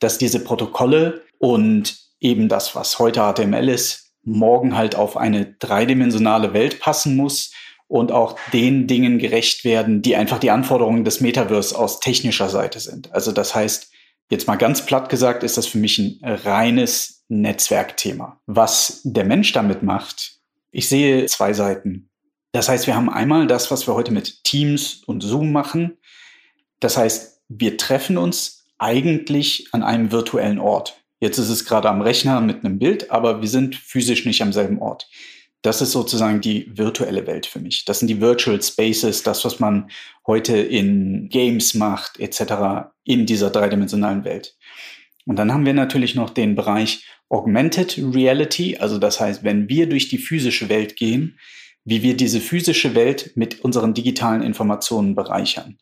dass 0.00 0.18
diese 0.18 0.40
Protokolle 0.40 1.22
und 1.38 1.96
eben 2.20 2.48
das, 2.48 2.74
was 2.74 2.98
heute 2.98 3.20
HTML 3.20 3.68
ist, 3.68 4.12
morgen 4.22 4.76
halt 4.76 4.94
auf 4.94 5.16
eine 5.16 5.54
dreidimensionale 5.58 6.52
Welt 6.52 6.80
passen 6.80 7.16
muss 7.16 7.52
und 7.86 8.12
auch 8.12 8.38
den 8.52 8.86
Dingen 8.86 9.18
gerecht 9.18 9.64
werden, 9.64 10.02
die 10.02 10.14
einfach 10.16 10.38
die 10.38 10.50
Anforderungen 10.50 11.04
des 11.04 11.20
Metaverse 11.20 11.76
aus 11.76 12.00
technischer 12.00 12.50
Seite 12.50 12.80
sind. 12.80 13.12
Also 13.12 13.32
das 13.32 13.54
heißt, 13.54 13.90
jetzt 14.30 14.46
mal 14.46 14.56
ganz 14.56 14.84
platt 14.84 15.08
gesagt, 15.08 15.42
ist 15.42 15.56
das 15.56 15.66
für 15.66 15.78
mich 15.78 15.98
ein 15.98 16.20
reines 16.22 17.24
Netzwerkthema. 17.28 18.40
Was 18.46 19.00
der 19.04 19.24
Mensch 19.24 19.52
damit 19.52 19.82
macht, 19.82 20.38
ich 20.70 20.88
sehe 20.88 21.26
zwei 21.26 21.54
Seiten. 21.54 22.10
Das 22.52 22.68
heißt, 22.68 22.86
wir 22.86 22.94
haben 22.94 23.10
einmal 23.10 23.46
das, 23.46 23.70
was 23.70 23.86
wir 23.86 23.94
heute 23.94 24.12
mit 24.12 24.44
Teams 24.44 25.02
und 25.06 25.22
Zoom 25.22 25.52
machen. 25.52 25.96
Das 26.80 26.96
heißt, 26.96 27.40
wir 27.48 27.76
treffen 27.78 28.18
uns 28.18 28.66
eigentlich 28.78 29.68
an 29.72 29.82
einem 29.82 30.12
virtuellen 30.12 30.58
Ort. 30.58 31.02
Jetzt 31.20 31.38
ist 31.38 31.48
es 31.48 31.64
gerade 31.64 31.88
am 31.88 32.00
Rechner 32.00 32.40
mit 32.40 32.64
einem 32.64 32.78
Bild, 32.78 33.10
aber 33.10 33.40
wir 33.40 33.48
sind 33.48 33.74
physisch 33.74 34.24
nicht 34.24 34.42
am 34.42 34.52
selben 34.52 34.78
Ort. 34.78 35.08
Das 35.62 35.82
ist 35.82 35.90
sozusagen 35.90 36.40
die 36.40 36.70
virtuelle 36.76 37.26
Welt 37.26 37.46
für 37.46 37.58
mich. 37.58 37.84
Das 37.84 37.98
sind 37.98 38.08
die 38.08 38.20
Virtual 38.20 38.62
Spaces, 38.62 39.24
das, 39.24 39.44
was 39.44 39.58
man 39.58 39.90
heute 40.26 40.56
in 40.56 41.28
Games 41.28 41.74
macht, 41.74 42.20
etc., 42.20 42.90
in 43.04 43.26
dieser 43.26 43.50
dreidimensionalen 43.50 44.24
Welt. 44.24 44.56
Und 45.26 45.36
dann 45.36 45.52
haben 45.52 45.66
wir 45.66 45.74
natürlich 45.74 46.14
noch 46.14 46.30
den 46.30 46.54
Bereich 46.54 47.04
Augmented 47.28 47.98
Reality, 48.14 48.78
also 48.78 48.98
das 48.98 49.20
heißt, 49.20 49.44
wenn 49.44 49.68
wir 49.68 49.88
durch 49.88 50.08
die 50.08 50.18
physische 50.18 50.68
Welt 50.68 50.96
gehen, 50.96 51.38
wie 51.84 52.02
wir 52.02 52.16
diese 52.16 52.40
physische 52.40 52.94
Welt 52.94 53.32
mit 53.34 53.60
unseren 53.60 53.94
digitalen 53.94 54.42
Informationen 54.42 55.14
bereichern. 55.14 55.78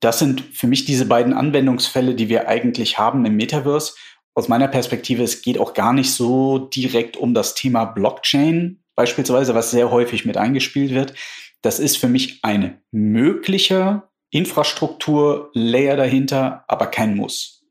Das 0.00 0.18
sind 0.18 0.42
für 0.52 0.66
mich 0.66 0.84
diese 0.84 1.06
beiden 1.06 1.32
Anwendungsfälle, 1.32 2.14
die 2.14 2.28
wir 2.28 2.48
eigentlich 2.48 2.98
haben 2.98 3.24
im 3.24 3.36
Metaverse. 3.36 3.94
Aus 4.34 4.48
meiner 4.48 4.68
Perspektive, 4.68 5.22
es 5.22 5.42
geht 5.42 5.58
auch 5.58 5.74
gar 5.74 5.92
nicht 5.92 6.12
so 6.12 6.58
direkt 6.58 7.16
um 7.16 7.34
das 7.34 7.54
Thema 7.54 7.84
Blockchain 7.84 8.82
beispielsweise, 8.96 9.54
was 9.54 9.70
sehr 9.70 9.90
häufig 9.90 10.24
mit 10.24 10.36
eingespielt 10.36 10.92
wird. 10.92 11.14
Das 11.62 11.78
ist 11.78 11.96
für 11.96 12.08
mich 12.08 12.40
ein 12.42 12.80
möglicher 12.90 14.10
Infrastruktur-Layer 14.30 15.96
dahinter, 15.96 16.64
aber 16.66 16.88
kein 16.88 17.16
Muss, 17.16 17.64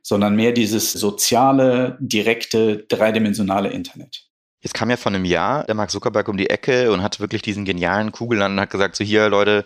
sondern 0.00 0.36
mehr 0.36 0.52
dieses 0.52 0.92
soziale, 0.92 1.98
direkte, 2.00 2.84
dreidimensionale 2.88 3.70
Internet. 3.70 4.26
Jetzt 4.60 4.74
kam 4.74 4.90
ja 4.90 4.96
vor 4.96 5.12
einem 5.12 5.24
Jahr 5.24 5.64
der 5.64 5.74
Mark 5.74 5.90
Zuckerberg 5.90 6.28
um 6.28 6.36
die 6.36 6.50
Ecke 6.50 6.92
und 6.92 7.02
hat 7.02 7.20
wirklich 7.20 7.42
diesen 7.42 7.64
genialen 7.64 8.12
Kugelland 8.12 8.52
und 8.54 8.60
hat 8.60 8.70
gesagt, 8.70 8.96
so 8.96 9.04
hier 9.04 9.28
Leute, 9.28 9.64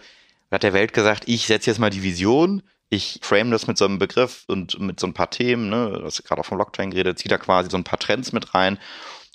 hat 0.50 0.62
der 0.62 0.72
Welt 0.72 0.92
gesagt, 0.92 1.24
ich 1.26 1.46
setze 1.46 1.70
jetzt 1.70 1.78
mal 1.78 1.90
die 1.90 2.02
Vision, 2.02 2.62
ich 2.90 3.20
frame 3.22 3.52
das 3.52 3.68
mit 3.68 3.78
so 3.78 3.84
einem 3.84 3.98
Begriff 3.98 4.44
und 4.48 4.78
mit 4.80 4.98
so 5.00 5.06
ein 5.06 5.14
paar 5.14 5.30
Themen, 5.30 5.70
ne, 5.70 6.00
das 6.02 6.22
gerade 6.24 6.40
auch 6.40 6.46
vom 6.46 6.58
Blockchain 6.58 6.90
geredet, 6.90 7.18
zieht 7.18 7.30
da 7.30 7.38
quasi 7.38 7.70
so 7.70 7.76
ein 7.76 7.84
paar 7.84 8.00
Trends 8.00 8.32
mit 8.32 8.52
rein. 8.54 8.78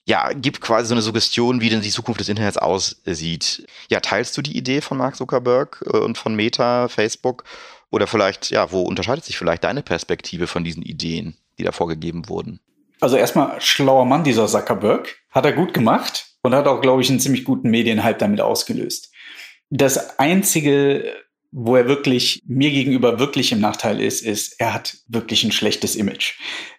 Ja, 0.07 0.33
gibt 0.33 0.61
quasi 0.61 0.87
so 0.87 0.93
eine 0.93 1.01
Suggestion, 1.01 1.61
wie 1.61 1.69
denn 1.69 1.81
die 1.81 1.89
Zukunft 1.89 2.19
des 2.19 2.29
Internets 2.29 2.57
aussieht. 2.57 3.65
Ja, 3.89 4.01
teilst 4.01 4.37
du 4.37 4.43
die 4.43 4.55
Idee 4.55 4.81
von 4.81 4.99
Mark 4.99 5.15
Zuckerberg 5.15 5.83
äh, 5.91 5.97
und 5.97 6.17
von 6.17 6.35
Meta, 6.35 6.89
Facebook? 6.89 7.43
Oder 7.89 8.05
vielleicht, 8.05 8.51
ja, 8.51 8.71
wo 8.71 8.81
unterscheidet 8.81 9.23
sich 9.23 9.37
vielleicht 9.37 9.63
deine 9.63 9.81
Perspektive 9.81 10.47
von 10.47 10.63
diesen 10.63 10.83
Ideen, 10.83 11.37
die 11.57 11.63
da 11.63 11.71
vorgegeben 11.71 12.27
wurden? 12.29 12.59
Also 12.99 13.15
erstmal 13.15 13.59
schlauer 13.61 14.05
Mann, 14.05 14.23
dieser 14.23 14.47
Zuckerberg. 14.47 15.15
Hat 15.31 15.45
er 15.45 15.53
gut 15.53 15.73
gemacht 15.73 16.27
und 16.43 16.53
hat 16.53 16.67
auch, 16.67 16.81
glaube 16.81 17.01
ich, 17.01 17.09
einen 17.09 17.19
ziemlich 17.19 17.45
guten 17.45 17.69
Medienhype 17.69 18.19
damit 18.19 18.41
ausgelöst. 18.41 19.11
Das 19.69 20.19
einzige, 20.19 21.15
wo 21.57 21.77
er 21.77 21.87
wirklich 21.87 22.43
mir 22.45 22.69
gegenüber 22.69 23.17
wirklich 23.17 23.53
im 23.53 23.61
Nachteil 23.61 24.01
ist, 24.01 24.21
ist, 24.21 24.59
er 24.59 24.73
hat 24.73 24.97
wirklich 25.07 25.45
ein 25.45 25.53
schlechtes 25.53 25.95
Image. 25.95 26.33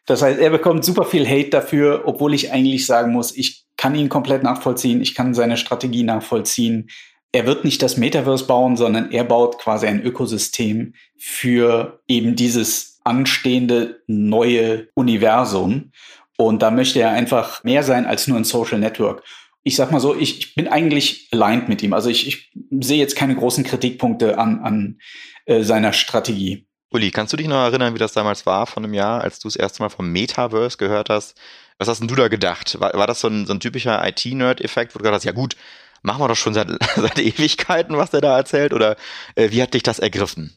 Das 0.05 0.21
heißt, 0.21 0.39
er 0.39 0.51
bekommt 0.51 0.85
super 0.85 1.07
viel 1.07 1.27
Hate 1.27 1.49
dafür, 1.49 2.03
obwohl 2.05 2.35
ich 2.35 2.53
eigentlich 2.53 2.85
sagen 2.85 3.11
muss, 3.11 3.35
ich 3.35 3.65
kann 3.79 3.95
ihn 3.95 4.11
komplett 4.11 4.43
nachvollziehen, 4.43 5.01
ich 5.01 5.15
kann 5.15 5.33
seine 5.33 5.57
Strategie 5.57 6.03
nachvollziehen. 6.03 6.91
Er 7.33 7.47
wird 7.47 7.65
nicht 7.65 7.81
das 7.81 7.97
Metaverse 7.97 8.47
bauen, 8.47 8.77
sondern 8.77 9.11
er 9.13 9.25
baut 9.25 9.59
quasi 9.59 9.87
ein 9.87 10.03
Ökosystem 10.03 10.93
für 11.17 12.03
eben 12.07 12.37
dieses 12.37 13.01
anstehende 13.03 14.03
neue 14.07 14.89
Universum. 14.93 15.91
Und 16.37 16.61
da 16.61 16.71
möchte 16.71 17.01
er 17.01 17.13
einfach 17.13 17.65
mehr 17.65 17.83
sein 17.83 18.05
als 18.05 18.29
nur 18.29 18.37
ein 18.37 18.45
Social 18.45 18.79
Network 18.79 19.23
ich 19.67 19.75
sag 19.75 19.91
mal 19.91 19.99
so, 19.99 20.15
ich, 20.15 20.39
ich 20.39 20.55
bin 20.55 20.69
eigentlich 20.69 21.29
aligned 21.33 21.69
mit 21.69 21.83
ihm. 21.83 21.93
Also 21.93 22.09
ich, 22.09 22.29
ich 22.29 22.53
sehe 22.81 22.99
jetzt 22.99 23.17
keine 23.17 23.35
großen 23.35 23.65
Kritikpunkte 23.65 24.39
an, 24.39 24.61
an 24.61 25.01
äh, 25.45 25.65
seiner 25.65 25.93
Strategie. 25.93 26.69
Uli, 26.91 27.11
kannst 27.11 27.33
du 27.33 27.37
dich 27.37 27.49
noch 27.49 27.65
erinnern, 27.65 27.93
wie 27.93 27.99
das 27.99 28.13
damals 28.13 28.47
war 28.47 28.69
von 28.69 28.85
einem 28.85 28.95
Jahr, 28.95 29.23
als 29.23 29.41
du 29.41 29.49
das 29.49 29.57
erste 29.57 29.83
Mal 29.83 29.89
vom 29.89 30.13
Metaverse 30.13 30.77
gehört 30.77 31.11
hast? 31.11 31.37
Was 31.79 31.89
hast 31.89 31.99
denn 31.99 32.07
du 32.07 32.15
da 32.15 32.29
gedacht? 32.29 32.79
War, 32.79 32.95
war 32.95 33.09
das 33.09 33.21
so 33.21 33.27
ein, 33.27 33.45
so 33.45 33.55
ein 33.55 33.59
typischer 33.59 34.07
IT-Nerd-Effekt, 34.07 34.95
wo 34.95 34.99
du 34.99 35.03
gedacht 35.03 35.17
hast, 35.17 35.25
ja 35.25 35.33
gut, 35.33 35.57
machen 36.01 36.23
wir 36.23 36.29
doch 36.29 36.37
schon 36.37 36.55
seit, 36.55 36.69
seit 36.95 37.19
Ewigkeiten, 37.19 37.97
was 37.97 38.13
der 38.13 38.21
da 38.21 38.37
erzählt? 38.37 38.73
Oder 38.73 38.97
äh, 39.35 39.51
wie 39.51 39.63
hat 39.63 39.75
dich 39.75 39.83
das 39.83 39.99
ergriffen? 39.99 40.57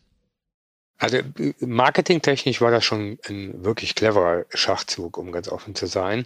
Also 1.00 1.18
marketingtechnisch 1.62 2.60
war 2.62 2.72
das 2.72 2.84
schon 2.84 3.18
ein 3.28 3.64
wirklich 3.64 3.96
cleverer 3.96 4.46
Schachzug, 4.50 5.18
um 5.18 5.32
ganz 5.32 5.48
offen 5.48 5.74
zu 5.74 5.88
sein. 5.88 6.26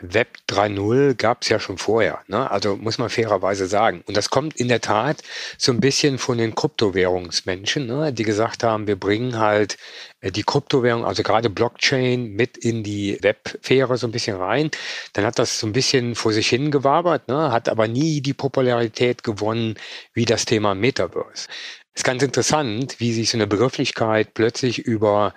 Web 0.00 0.38
3.0 0.48 1.14
gab 1.14 1.42
es 1.42 1.48
ja 1.48 1.60
schon 1.60 1.78
vorher, 1.78 2.20
ne? 2.26 2.50
also 2.50 2.76
muss 2.76 2.98
man 2.98 3.10
fairerweise 3.10 3.66
sagen. 3.66 4.02
Und 4.06 4.16
das 4.16 4.28
kommt 4.28 4.56
in 4.56 4.66
der 4.66 4.80
Tat 4.80 5.22
so 5.56 5.70
ein 5.70 5.78
bisschen 5.78 6.18
von 6.18 6.36
den 6.36 6.56
Kryptowährungsmenschen, 6.56 7.86
ne? 7.86 8.12
die 8.12 8.24
gesagt 8.24 8.64
haben, 8.64 8.88
wir 8.88 8.96
bringen 8.96 9.38
halt 9.38 9.76
äh, 10.20 10.32
die 10.32 10.42
Kryptowährung, 10.42 11.04
also 11.04 11.22
gerade 11.22 11.48
Blockchain, 11.48 12.32
mit 12.32 12.56
in 12.56 12.82
die 12.82 13.18
Websphäre 13.22 13.96
so 13.96 14.08
ein 14.08 14.12
bisschen 14.12 14.36
rein. 14.36 14.72
Dann 15.12 15.24
hat 15.24 15.38
das 15.38 15.60
so 15.60 15.66
ein 15.66 15.72
bisschen 15.72 16.16
vor 16.16 16.32
sich 16.32 16.48
hingewabert, 16.48 17.28
ne? 17.28 17.52
hat 17.52 17.68
aber 17.68 17.86
nie 17.86 18.20
die 18.20 18.34
Popularität 18.34 19.22
gewonnen 19.22 19.76
wie 20.12 20.24
das 20.24 20.44
Thema 20.44 20.74
Metaverse. 20.74 21.46
Es 21.94 22.00
ist 22.00 22.04
ganz 22.04 22.24
interessant, 22.24 22.96
wie 22.98 23.12
sich 23.12 23.30
so 23.30 23.36
eine 23.36 23.46
Begrifflichkeit 23.46 24.34
plötzlich 24.34 24.80
über 24.80 25.34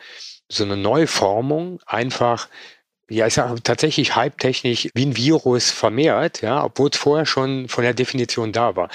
so 0.50 0.64
eine 0.64 0.78
Neuformung 0.78 1.80
einfach 1.86 2.50
ja, 3.10 3.26
ist 3.26 3.38
ja 3.38 3.56
tatsächlich 3.64 4.16
hype-technisch 4.16 4.90
wie 4.94 5.06
ein 5.06 5.16
Virus 5.16 5.72
vermehrt, 5.72 6.42
ja, 6.42 6.64
obwohl 6.64 6.90
es 6.90 6.98
vorher 6.98 7.26
schon 7.26 7.70
von 7.70 7.84
der 7.84 7.94
Definition 7.94 8.52
da 8.52 8.76
war. 8.76 8.90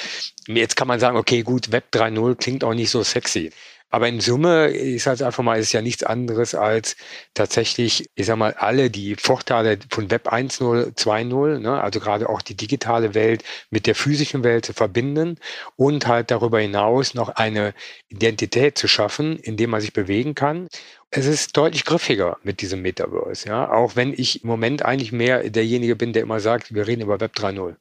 Jetzt 0.46 0.76
kann 0.76 0.88
man 0.88 1.00
sagen, 1.00 1.16
okay, 1.16 1.42
gut, 1.42 1.72
Web 1.72 1.86
3.0 1.92 2.34
klingt 2.36 2.64
auch 2.64 2.74
nicht 2.74 2.90
so 2.90 3.02
sexy. 3.02 3.52
Aber 3.92 4.08
in 4.08 4.20
Summe 4.20 4.68
ist 4.68 5.06
halt 5.06 5.22
einfach 5.22 5.42
mal, 5.44 5.60
ist 5.60 5.72
ja 5.72 5.82
nichts 5.82 6.02
anderes 6.02 6.54
als 6.54 6.96
tatsächlich, 7.34 8.08
ich 8.14 8.26
sag 8.26 8.36
mal, 8.38 8.54
alle 8.54 8.90
die 8.90 9.16
Vorteile 9.16 9.78
von 9.90 10.10
Web 10.10 10.32
1.0, 10.32 10.94
2.0, 10.96 11.58
ne, 11.58 11.80
also 11.80 12.00
gerade 12.00 12.28
auch 12.28 12.40
die 12.40 12.56
digitale 12.56 13.14
Welt 13.14 13.44
mit 13.70 13.86
der 13.86 13.94
physischen 13.94 14.44
Welt 14.44 14.64
zu 14.64 14.72
verbinden 14.72 15.38
und 15.76 16.06
halt 16.06 16.30
darüber 16.30 16.58
hinaus 16.60 17.12
noch 17.14 17.28
eine 17.28 17.74
Identität 18.08 18.78
zu 18.78 18.88
schaffen, 18.88 19.36
in 19.38 19.58
dem 19.58 19.70
man 19.70 19.82
sich 19.82 19.92
bewegen 19.92 20.34
kann 20.34 20.68
es 21.14 21.26
ist 21.26 21.56
deutlich 21.58 21.84
griffiger 21.84 22.38
mit 22.42 22.62
diesem 22.62 22.80
Metaverse, 22.80 23.46
ja. 23.46 23.70
Auch 23.70 23.96
wenn 23.96 24.14
ich 24.14 24.42
im 24.44 24.48
Moment 24.48 24.82
eigentlich 24.82 25.12
mehr 25.12 25.48
derjenige 25.50 25.94
bin, 25.94 26.14
der 26.14 26.22
immer 26.22 26.40
sagt, 26.40 26.74
wir 26.74 26.86
reden 26.86 27.02
über 27.02 27.20
Web 27.20 27.34
3.0. 27.36 27.76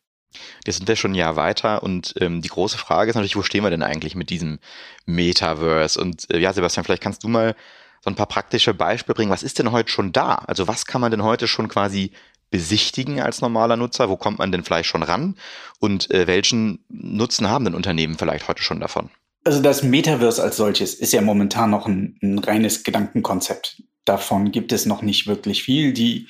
Jetzt 0.66 0.78
sind 0.78 0.88
wir 0.88 0.96
schon 0.96 1.12
ein 1.12 1.16
Jahr 1.16 1.36
weiter 1.36 1.84
und 1.84 2.14
ähm, 2.20 2.42
die 2.42 2.50
große 2.50 2.78
Frage 2.78 3.10
ist 3.10 3.16
natürlich, 3.16 3.36
wo 3.36 3.44
stehen 3.44 3.64
wir 3.64 3.70
denn 3.70 3.84
eigentlich 3.84 4.16
mit 4.16 4.30
diesem 4.30 4.60
Metaverse? 5.06 6.00
Und 6.00 6.30
äh, 6.32 6.40
ja, 6.40 6.54
Sebastian, 6.54 6.84
vielleicht 6.84 7.04
kannst 7.04 7.24
du 7.24 7.28
mal 7.28 7.56
so 8.02 8.10
ein 8.10 8.16
paar 8.16 8.28
praktische 8.28 8.74
Beispiele 8.74 9.16
bringen. 9.16 9.32
Was 9.32 9.44
ist 9.44 9.60
denn 9.60 9.72
heute 9.72 9.92
schon 9.92 10.12
da? 10.12 10.36
Also 10.36 10.68
was 10.68 10.86
kann 10.86 11.02
man 11.02 11.12
denn 11.12 11.24
heute 11.24 11.48
schon 11.48 11.68
quasi 11.68 12.12
besichtigen 12.50 13.22
als 13.22 13.42
normaler 13.42 13.78
Nutzer? 13.78 14.10
Wo 14.10 14.18
kommt 14.18 14.40
man 14.40 14.52
denn 14.52 14.64
vielleicht 14.64 14.90
schon 14.90 15.04
ran? 15.04 15.38
Und 15.80 16.12
äh, 16.12 16.28
welchen 16.28 16.84
Nutzen 16.90 17.50
haben 17.50 17.66
denn 17.66 17.76
Unternehmen 17.76 18.18
vielleicht 18.18 18.48
heute 18.48 18.64
schon 18.64 18.80
davon? 18.80 19.10
Also 19.44 19.62
das 19.62 19.82
Metaverse 19.82 20.42
als 20.42 20.58
solches 20.58 20.94
ist 20.94 21.14
ja 21.14 21.22
momentan 21.22 21.72
noch 21.72 21.88
ein, 21.88 22.18
ein 22.22 22.40
reines 22.40 22.84
Gedankenkonzept. 22.84 23.82
Davon 24.06 24.52
gibt 24.52 24.72
es 24.72 24.86
noch 24.86 25.02
nicht 25.02 25.26
wirklich 25.26 25.64
viel. 25.64 25.94
Die 25.94 26.28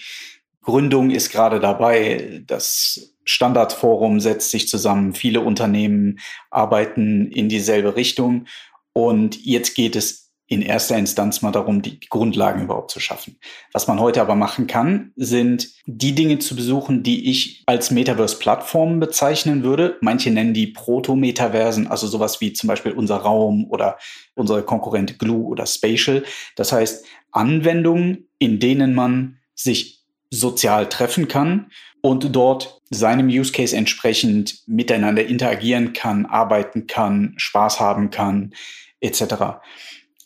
Gründung 0.61 1.09
ist 1.09 1.31
gerade 1.31 1.59
dabei. 1.59 2.43
Das 2.47 3.15
Standardforum 3.31 4.19
setzt 4.19 4.51
sich 4.51 4.67
zusammen. 4.67 5.13
Viele 5.13 5.41
Unternehmen 5.41 6.19
arbeiten 6.49 7.27
in 7.31 7.49
dieselbe 7.49 7.95
Richtung. 7.95 8.45
Und 8.93 9.43
jetzt 9.43 9.75
geht 9.75 9.95
es 9.95 10.21
in 10.51 10.61
erster 10.61 10.97
Instanz 10.97 11.41
mal 11.41 11.53
darum, 11.53 11.81
die 11.81 11.97
Grundlagen 12.01 12.63
überhaupt 12.63 12.91
zu 12.91 12.99
schaffen. 12.99 13.37
Was 13.71 13.87
man 13.87 14.01
heute 14.01 14.19
aber 14.19 14.35
machen 14.35 14.67
kann, 14.67 15.13
sind 15.15 15.69
die 15.85 16.13
Dinge 16.13 16.39
zu 16.39 16.57
besuchen, 16.57 17.03
die 17.03 17.29
ich 17.31 17.63
als 17.67 17.89
Metaverse-Plattformen 17.89 18.99
bezeichnen 18.99 19.63
würde. 19.63 19.97
Manche 20.01 20.29
nennen 20.29 20.53
die 20.53 20.67
Proto-Metaversen, 20.67 21.87
also 21.87 22.05
sowas 22.05 22.41
wie 22.41 22.51
zum 22.51 22.67
Beispiel 22.67 22.91
unser 22.91 23.15
Raum 23.15 23.65
oder 23.69 23.97
unsere 24.35 24.61
Konkurrent 24.63 25.19
Glue 25.19 25.45
oder 25.45 25.65
Spatial. 25.65 26.23
Das 26.57 26.73
heißt, 26.73 27.05
Anwendungen, 27.31 28.27
in 28.37 28.59
denen 28.59 28.93
man 28.93 29.37
sich 29.55 30.01
sozial 30.31 30.89
treffen 30.89 31.29
kann 31.29 31.71
und 32.01 32.35
dort 32.35 32.81
seinem 32.89 33.27
Use 33.27 33.51
Case 33.51 33.75
entsprechend 33.75 34.67
miteinander 34.67 35.25
interagieren 35.25 35.93
kann, 35.93 36.25
arbeiten 36.25 36.87
kann, 36.87 37.33
Spaß 37.37 37.79
haben 37.79 38.09
kann, 38.09 38.53
etc 38.99 39.59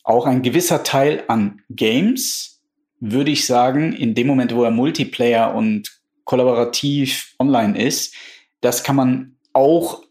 auch 0.05 0.27
ein 0.27 0.43
gewisser 0.43 0.83
Teil 0.83 1.23
an 1.27 1.61
Games, 1.69 2.61
würde 2.99 3.31
ich 3.31 3.45
sagen, 3.45 3.91
in 3.91 4.15
dem 4.15 4.27
Moment, 4.27 4.55
wo 4.55 4.63
er 4.63 4.71
Multiplayer 4.71 5.53
und 5.53 5.99
kollaborativ 6.23 7.33
online 7.39 7.77
ist, 7.77 8.15
das 8.61 8.83
kann 8.83 8.95
man 8.95 9.35
auch, 9.51 10.03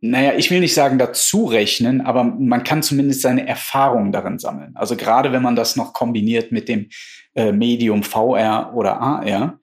naja, 0.00 0.34
ich 0.36 0.50
will 0.50 0.60
nicht 0.60 0.74
sagen 0.74 0.98
dazu 0.98 1.46
rechnen, 1.46 2.02
aber 2.02 2.24
man 2.24 2.62
kann 2.62 2.82
zumindest 2.82 3.22
seine 3.22 3.46
Erfahrungen 3.46 4.12
darin 4.12 4.38
sammeln. 4.38 4.76
Also 4.76 4.96
gerade 4.96 5.32
wenn 5.32 5.42
man 5.42 5.56
das 5.56 5.76
noch 5.76 5.92
kombiniert 5.94 6.52
mit 6.52 6.68
dem 6.68 6.88
äh, 7.34 7.52
Medium 7.52 8.02
VR 8.02 8.72
oder 8.74 9.00
AR, 9.00 9.58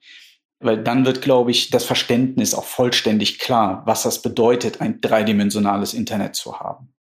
weil 0.60 0.82
dann 0.82 1.06
wird, 1.06 1.22
glaube 1.22 1.50
ich, 1.50 1.70
das 1.70 1.84
Verständnis 1.84 2.54
auch 2.54 2.64
vollständig 2.64 3.38
klar, 3.38 3.82
was 3.86 4.02
das 4.02 4.22
bedeutet, 4.22 4.80
ein 4.80 5.00
dreidimensionales 5.00 5.94
Internet 5.94 6.36
zu 6.36 6.60
haben. 6.60 6.92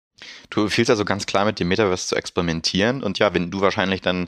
Du 0.49 0.61
empfiehlst 0.61 0.89
also 0.89 1.05
ganz 1.05 1.25
klar 1.25 1.45
mit 1.45 1.59
dem 1.59 1.67
Metaverse 1.67 2.07
zu 2.07 2.15
experimentieren 2.15 3.03
und 3.03 3.19
ja, 3.19 3.33
wenn 3.33 3.51
du 3.51 3.61
wahrscheinlich 3.61 4.01
dann 4.01 4.27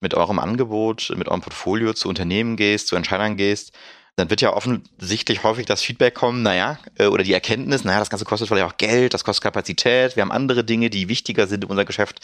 mit 0.00 0.14
eurem 0.14 0.38
Angebot, 0.38 1.12
mit 1.16 1.28
eurem 1.28 1.40
Portfolio 1.40 1.94
zu 1.94 2.08
Unternehmen 2.08 2.56
gehst, 2.56 2.88
zu 2.88 2.96
Entscheidern 2.96 3.36
gehst, 3.36 3.72
dann 4.16 4.28
wird 4.28 4.42
ja 4.42 4.52
offensichtlich 4.52 5.42
häufig 5.42 5.64
das 5.64 5.80
Feedback 5.80 6.14
kommen, 6.14 6.42
naja, 6.42 6.78
äh, 6.98 7.06
oder 7.06 7.24
die 7.24 7.32
Erkenntnis, 7.32 7.84
naja, 7.84 7.98
das 7.98 8.10
Ganze 8.10 8.24
kostet 8.24 8.48
vielleicht 8.48 8.66
auch 8.66 8.76
Geld, 8.76 9.14
das 9.14 9.24
kostet 9.24 9.44
Kapazität, 9.44 10.16
wir 10.16 10.22
haben 10.22 10.32
andere 10.32 10.64
Dinge, 10.64 10.90
die 10.90 11.08
wichtiger 11.08 11.46
sind, 11.46 11.64
um 11.64 11.70
unser 11.70 11.84
Geschäft 11.84 12.20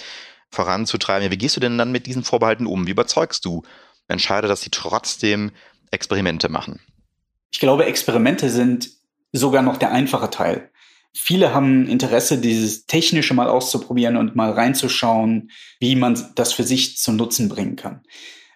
voranzutreiben. 0.50 1.30
Wie 1.30 1.38
gehst 1.38 1.56
du 1.56 1.60
denn 1.60 1.78
dann 1.78 1.92
mit 1.92 2.06
diesen 2.06 2.24
Vorbehalten 2.24 2.66
um? 2.66 2.86
Wie 2.86 2.90
überzeugst 2.90 3.44
du 3.44 3.62
Entscheider, 4.08 4.48
dass 4.48 4.62
sie 4.62 4.70
trotzdem 4.70 5.52
Experimente 5.90 6.48
machen? 6.48 6.80
Ich 7.50 7.60
glaube, 7.60 7.86
Experimente 7.86 8.50
sind 8.50 8.90
sogar 9.32 9.62
noch 9.62 9.76
der 9.76 9.92
einfache 9.92 10.30
Teil. 10.30 10.70
Viele 11.14 11.54
haben 11.54 11.88
Interesse, 11.88 12.38
dieses 12.38 12.86
Technische 12.86 13.34
mal 13.34 13.48
auszuprobieren 13.48 14.16
und 14.16 14.36
mal 14.36 14.52
reinzuschauen, 14.52 15.50
wie 15.80 15.96
man 15.96 16.32
das 16.34 16.52
für 16.52 16.64
sich 16.64 16.98
zum 16.98 17.16
Nutzen 17.16 17.48
bringen 17.48 17.76
kann. 17.76 18.02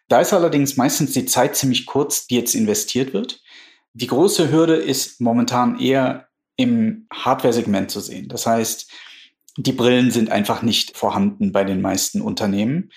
Da 0.09 0.21
ist 0.21 0.33
allerdings 0.33 0.77
meistens 0.77 1.13
die 1.13 1.25
Zeit 1.25 1.57
ziemlich 1.57 1.87
kurz, 1.87 2.27
die 2.27 2.37
jetzt 2.37 2.55
investiert 2.55 3.15
wird. 3.15 3.41
Die 3.95 4.07
große 4.07 4.51
Hürde 4.51 4.77
ist 4.77 5.21
momentan 5.21 5.79
eher 5.79 6.29
im 6.57 7.07
Hardware-Segment 7.13 7.91
zu 7.91 8.01
sehen. 8.01 8.29
Das 8.29 8.47
heißt, 8.47 8.91
die 9.57 9.73
Brillen 9.73 10.11
sind 10.11 10.31
einfach 10.31 10.63
nicht 10.63 10.97
vorhanden 10.97 11.53
bei 11.53 11.65
den 11.65 11.81
meisten 11.81 12.21
Unternehmen. 12.21 12.91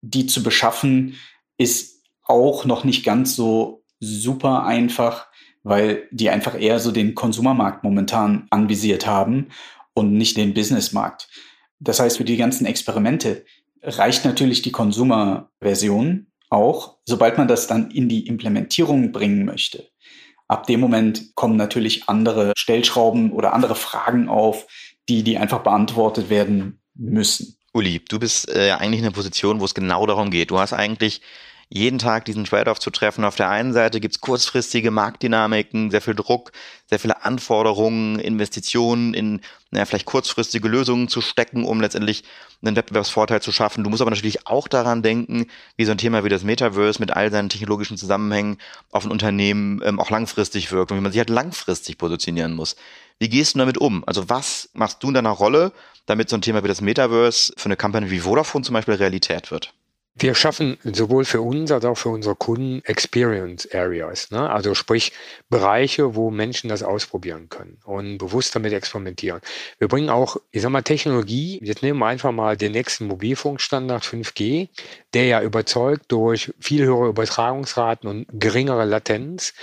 Die 0.00 0.26
zu 0.26 0.42
beschaffen 0.42 1.16
ist 1.58 2.02
auch 2.24 2.64
noch 2.64 2.84
nicht 2.84 3.04
ganz 3.04 3.36
so 3.36 3.79
super 4.00 4.64
einfach 4.64 5.30
weil 5.62 6.08
die 6.10 6.30
einfach 6.30 6.58
eher 6.58 6.78
so 6.78 6.90
den 6.90 7.14
Konsumermarkt 7.14 7.84
momentan 7.84 8.46
anvisiert 8.50 9.06
haben 9.06 9.48
und 9.94 10.12
nicht 10.12 10.36
den 10.36 10.54
Businessmarkt. 10.54 11.28
Das 11.78 12.00
heißt, 12.00 12.16
für 12.16 12.24
die 12.24 12.36
ganzen 12.36 12.66
Experimente 12.66 13.44
reicht 13.82 14.24
natürlich 14.24 14.62
die 14.62 14.72
Konsumerversion 14.72 16.26
auch, 16.48 16.98
sobald 17.04 17.38
man 17.38 17.48
das 17.48 17.66
dann 17.66 17.90
in 17.90 18.08
die 18.08 18.26
Implementierung 18.26 19.12
bringen 19.12 19.44
möchte. 19.44 19.88
Ab 20.48 20.66
dem 20.66 20.80
Moment 20.80 21.34
kommen 21.36 21.56
natürlich 21.56 22.08
andere 22.08 22.52
Stellschrauben 22.56 23.32
oder 23.32 23.52
andere 23.52 23.76
Fragen 23.76 24.28
auf, 24.28 24.66
die, 25.08 25.22
die 25.22 25.38
einfach 25.38 25.60
beantwortet 25.60 26.28
werden 26.28 26.80
müssen. 26.94 27.56
Uli, 27.72 28.00
du 28.08 28.18
bist 28.18 28.48
äh, 28.48 28.72
eigentlich 28.72 28.98
in 28.98 29.06
einer 29.06 29.14
Position, 29.14 29.60
wo 29.60 29.64
es 29.64 29.74
genau 29.74 30.04
darum 30.06 30.30
geht. 30.30 30.50
Du 30.50 30.58
hast 30.58 30.72
eigentlich 30.72 31.20
jeden 31.72 32.00
Tag 32.00 32.24
diesen 32.24 32.44
Trade-off 32.44 32.80
zu 32.80 32.90
treffen. 32.90 33.24
Auf 33.24 33.36
der 33.36 33.48
einen 33.48 33.72
Seite 33.72 34.00
gibt 34.00 34.16
es 34.16 34.20
kurzfristige 34.20 34.90
Marktdynamiken, 34.90 35.92
sehr 35.92 36.00
viel 36.00 36.16
Druck, 36.16 36.50
sehr 36.86 36.98
viele 36.98 37.24
Anforderungen, 37.24 38.18
Investitionen 38.18 39.14
in 39.14 39.40
naja, 39.70 39.84
vielleicht 39.84 40.06
kurzfristige 40.06 40.66
Lösungen 40.66 41.06
zu 41.06 41.20
stecken, 41.20 41.64
um 41.64 41.80
letztendlich 41.80 42.24
einen 42.60 42.74
Wettbewerbsvorteil 42.74 43.40
zu 43.40 43.52
schaffen. 43.52 43.84
Du 43.84 43.90
musst 43.90 44.02
aber 44.02 44.10
natürlich 44.10 44.48
auch 44.48 44.66
daran 44.66 45.02
denken, 45.02 45.46
wie 45.76 45.84
so 45.84 45.92
ein 45.92 45.98
Thema 45.98 46.24
wie 46.24 46.28
das 46.28 46.42
Metaverse 46.42 46.98
mit 46.98 47.12
all 47.12 47.30
seinen 47.30 47.48
technologischen 47.48 47.96
Zusammenhängen 47.96 48.58
auf 48.90 49.04
ein 49.04 49.12
Unternehmen 49.12 49.80
ähm, 49.84 50.00
auch 50.00 50.10
langfristig 50.10 50.72
wirkt 50.72 50.90
und 50.90 50.98
wie 50.98 51.02
man 51.02 51.12
sich 51.12 51.20
halt 51.20 51.30
langfristig 51.30 51.98
positionieren 51.98 52.52
muss. 52.52 52.74
Wie 53.20 53.28
gehst 53.28 53.54
du 53.54 53.60
damit 53.60 53.78
um? 53.78 54.02
Also 54.08 54.28
was 54.28 54.70
machst 54.72 55.02
du 55.04 55.08
in 55.08 55.14
deiner 55.14 55.30
Rolle, 55.30 55.72
damit 56.06 56.28
so 56.28 56.36
ein 56.36 56.42
Thema 56.42 56.64
wie 56.64 56.68
das 56.68 56.80
Metaverse 56.80 57.52
für 57.56 57.66
eine 57.66 57.76
Company 57.76 58.10
wie 58.10 58.18
Vodafone 58.18 58.64
zum 58.64 58.72
Beispiel 58.72 58.94
Realität 58.94 59.52
wird? 59.52 59.72
Wir 60.20 60.34
schaffen 60.34 60.76
sowohl 60.84 61.24
für 61.24 61.40
uns 61.40 61.72
als 61.72 61.86
auch 61.86 61.96
für 61.96 62.10
unsere 62.10 62.34
Kunden 62.34 62.82
Experience 62.84 63.66
Areas, 63.72 64.30
ne? 64.30 64.50
also 64.50 64.74
sprich 64.74 65.12
Bereiche, 65.48 66.14
wo 66.14 66.30
Menschen 66.30 66.68
das 66.68 66.82
ausprobieren 66.82 67.48
können 67.48 67.78
und 67.86 68.18
bewusst 68.18 68.54
damit 68.54 68.74
experimentieren. 68.74 69.40
Wir 69.78 69.88
bringen 69.88 70.10
auch, 70.10 70.36
ich 70.50 70.60
sag 70.60 70.72
mal, 70.72 70.82
Technologie, 70.82 71.58
jetzt 71.62 71.82
nehmen 71.82 72.00
wir 72.00 72.06
einfach 72.06 72.32
mal 72.32 72.58
den 72.58 72.72
nächsten 72.72 73.06
Mobilfunkstandard 73.06 74.04
5G, 74.04 74.68
der 75.14 75.24
ja 75.24 75.40
überzeugt 75.40 76.12
durch 76.12 76.52
viel 76.60 76.84
höhere 76.84 77.08
Übertragungsraten 77.08 78.06
und 78.06 78.26
geringere 78.30 78.84
Latenz, 78.84 79.54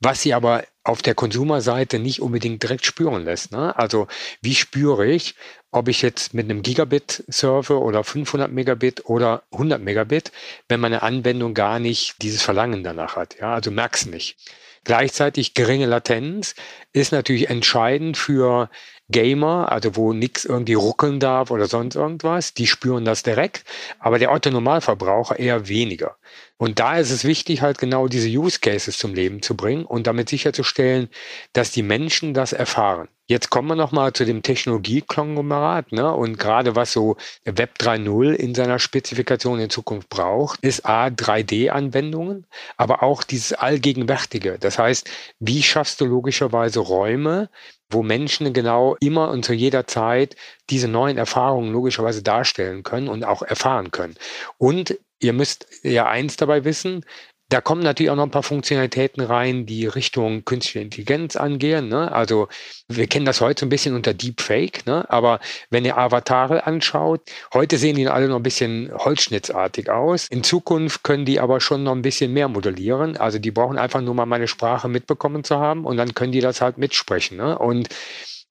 was 0.00 0.20
sie 0.20 0.34
aber 0.34 0.64
auf 0.86 1.02
der 1.02 1.16
Konsumerseite 1.16 1.98
nicht 1.98 2.22
unbedingt 2.22 2.62
direkt 2.62 2.86
spüren 2.86 3.24
lässt. 3.24 3.50
Ne? 3.50 3.76
Also 3.76 4.06
wie 4.40 4.54
spüre 4.54 5.04
ich, 5.04 5.34
ob 5.72 5.88
ich 5.88 6.00
jetzt 6.00 6.32
mit 6.32 6.44
einem 6.44 6.62
Gigabit 6.62 7.24
surfe 7.26 7.80
oder 7.80 8.04
500 8.04 8.52
Megabit 8.52 9.04
oder 9.06 9.42
100 9.50 9.82
Megabit, 9.82 10.30
wenn 10.68 10.78
meine 10.78 11.02
Anwendung 11.02 11.54
gar 11.54 11.80
nicht 11.80 12.22
dieses 12.22 12.42
Verlangen 12.42 12.84
danach 12.84 13.16
hat. 13.16 13.36
Ja, 13.40 13.54
also 13.54 13.72
merk's 13.72 14.06
nicht. 14.06 14.36
Gleichzeitig 14.84 15.54
geringe 15.54 15.86
Latenz 15.86 16.54
ist 16.92 17.10
natürlich 17.10 17.50
entscheidend 17.50 18.16
für 18.16 18.70
Gamer, 19.08 19.70
also 19.70 19.96
wo 19.96 20.12
nichts 20.12 20.44
irgendwie 20.44 20.74
ruckeln 20.74 21.20
darf 21.20 21.50
oder 21.50 21.66
sonst 21.66 21.94
irgendwas. 21.94 22.54
Die 22.54 22.66
spüren 22.66 23.04
das 23.04 23.22
direkt, 23.22 23.64
aber 23.98 24.18
der 24.18 24.32
Otto 24.32 24.50
Normalverbraucher 24.50 25.38
eher 25.38 25.68
weniger. 25.68 26.16
Und 26.58 26.78
da 26.78 26.98
ist 26.98 27.10
es 27.10 27.24
wichtig, 27.24 27.60
halt 27.60 27.78
genau 27.78 28.08
diese 28.08 28.28
Use 28.28 28.60
Cases 28.60 28.96
zum 28.96 29.14
Leben 29.14 29.42
zu 29.42 29.56
bringen 29.56 29.84
und 29.84 30.06
damit 30.06 30.28
sicherzustellen, 30.28 31.08
dass 31.52 31.70
die 31.70 31.82
Menschen 31.82 32.32
das 32.32 32.52
erfahren. 32.52 33.08
Jetzt 33.28 33.50
kommen 33.50 33.68
wir 33.68 33.74
nochmal 33.74 34.12
zu 34.12 34.24
dem 34.24 34.42
Technologiekonglomerat, 34.42 35.90
ne? 35.90 36.12
Und 36.12 36.38
gerade 36.38 36.76
was 36.76 36.92
so 36.92 37.16
Web 37.44 37.74
3.0 37.80 38.32
in 38.32 38.54
seiner 38.54 38.78
Spezifikation 38.78 39.58
in 39.58 39.68
Zukunft 39.68 40.08
braucht, 40.08 40.60
ist 40.60 40.86
A, 40.86 41.06
3D-Anwendungen, 41.08 42.46
aber 42.76 43.02
auch 43.02 43.24
dieses 43.24 43.52
Allgegenwärtige. 43.52 44.58
Das 44.60 44.78
heißt, 44.78 45.10
wie 45.40 45.62
schaffst 45.64 46.00
du 46.00 46.04
logischerweise 46.06 46.78
Räume, 46.78 47.50
wo 47.90 48.02
Menschen 48.02 48.52
genau 48.52 48.96
immer 49.00 49.30
und 49.30 49.44
zu 49.44 49.52
jeder 49.52 49.86
Zeit 49.86 50.36
diese 50.70 50.88
neuen 50.88 51.18
Erfahrungen 51.18 51.72
logischerweise 51.72 52.22
darstellen 52.22 52.82
können 52.82 53.08
und 53.08 53.24
auch 53.24 53.42
erfahren 53.42 53.90
können. 53.90 54.16
Und 54.58 54.98
ihr 55.20 55.32
müsst 55.32 55.66
ja 55.82 56.06
eins 56.06 56.36
dabei 56.36 56.64
wissen, 56.64 57.04
da 57.48 57.60
kommen 57.60 57.82
natürlich 57.82 58.10
auch 58.10 58.16
noch 58.16 58.24
ein 58.24 58.30
paar 58.30 58.42
Funktionalitäten 58.42 59.22
rein, 59.22 59.66
die 59.66 59.86
Richtung 59.86 60.44
künstliche 60.44 60.80
Intelligenz 60.80 61.36
angehen. 61.36 61.88
Ne? 61.88 62.10
Also 62.10 62.48
wir 62.88 63.06
kennen 63.06 63.24
das 63.24 63.40
heute 63.40 63.66
ein 63.66 63.68
bisschen 63.68 63.94
unter 63.94 64.14
Deepfake, 64.14 64.84
ne? 64.86 65.08
aber 65.08 65.38
wenn 65.70 65.84
ihr 65.84 65.96
Avatare 65.96 66.66
anschaut, 66.66 67.20
heute 67.54 67.78
sehen 67.78 67.96
die 67.96 68.08
alle 68.08 68.26
noch 68.26 68.36
ein 68.36 68.42
bisschen 68.42 68.90
holzschnittsartig 68.92 69.90
aus. 69.90 70.26
In 70.28 70.42
Zukunft 70.42 71.04
können 71.04 71.24
die 71.24 71.38
aber 71.38 71.60
schon 71.60 71.84
noch 71.84 71.92
ein 71.92 72.02
bisschen 72.02 72.32
mehr 72.32 72.48
modellieren. 72.48 73.16
Also 73.16 73.38
die 73.38 73.52
brauchen 73.52 73.78
einfach 73.78 74.00
nur 74.00 74.14
mal 74.14 74.26
meine 74.26 74.48
Sprache 74.48 74.88
mitbekommen 74.88 75.44
zu 75.44 75.58
haben 75.58 75.84
und 75.84 75.96
dann 75.96 76.14
können 76.14 76.32
die 76.32 76.40
das 76.40 76.60
halt 76.60 76.78
mitsprechen. 76.78 77.36
Ne? 77.36 77.56
Und 77.56 77.88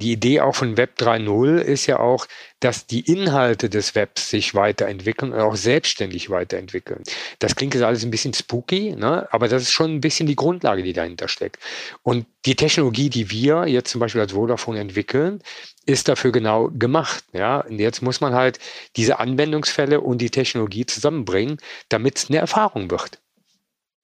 die 0.02 0.12
Idee 0.12 0.42
auch 0.42 0.56
von 0.56 0.76
Web 0.76 0.96
3.0 1.00 1.58
ist 1.58 1.86
ja 1.86 2.00
auch, 2.00 2.28
dass 2.60 2.86
die 2.86 3.00
Inhalte 3.00 3.70
des 3.70 3.96
Webs 3.96 4.30
sich 4.30 4.54
weiterentwickeln 4.54 5.32
und 5.32 5.40
auch 5.40 5.56
selbstständig 5.56 6.30
weiterentwickeln. 6.30 7.04
Das 7.40 7.56
klingt 7.56 7.74
jetzt 7.76 7.84
alles 7.84 8.04
ein 8.04 8.12
bisschen 8.12 8.34
spooky, 8.34 8.96
ne? 8.96 9.28
aber 9.32 9.48
das 9.48 9.64
ist 9.64 9.72
schon 9.72 9.96
ein 9.96 10.02
bisschen 10.02 10.28
die 10.28 10.36
Grundlage, 10.36 10.84
die 10.84 10.92
dahinter 10.92 11.30
steckt. 11.30 11.60
Und 12.04 12.26
die 12.46 12.56
Technologie, 12.56 13.10
die 13.10 13.30
wir 13.30 13.68
jetzt 13.68 13.92
zum 13.92 14.00
Beispiel 14.00 14.22
als 14.22 14.34
Vodafone 14.34 14.80
entwickeln, 14.80 15.42
ist 15.86 16.10
dafür 16.10 16.32
genau 16.32 16.70
gemacht. 16.74 17.24
Ja? 17.32 17.62
Und 17.62 17.80
jetzt 17.80 18.02
muss 18.02 18.20
man 18.20 18.34
halt 18.34 18.60
diese 18.98 19.20
Anwendungsfälle 19.20 20.02
und 20.02 20.18
die 20.18 20.30
Technologie 20.30 20.86
zusammenbringen, 20.86 21.58
damit 21.88 22.18
es 22.18 22.30
eine 22.30 22.40
Erfahrung 22.40 22.92
wird. 22.92 23.22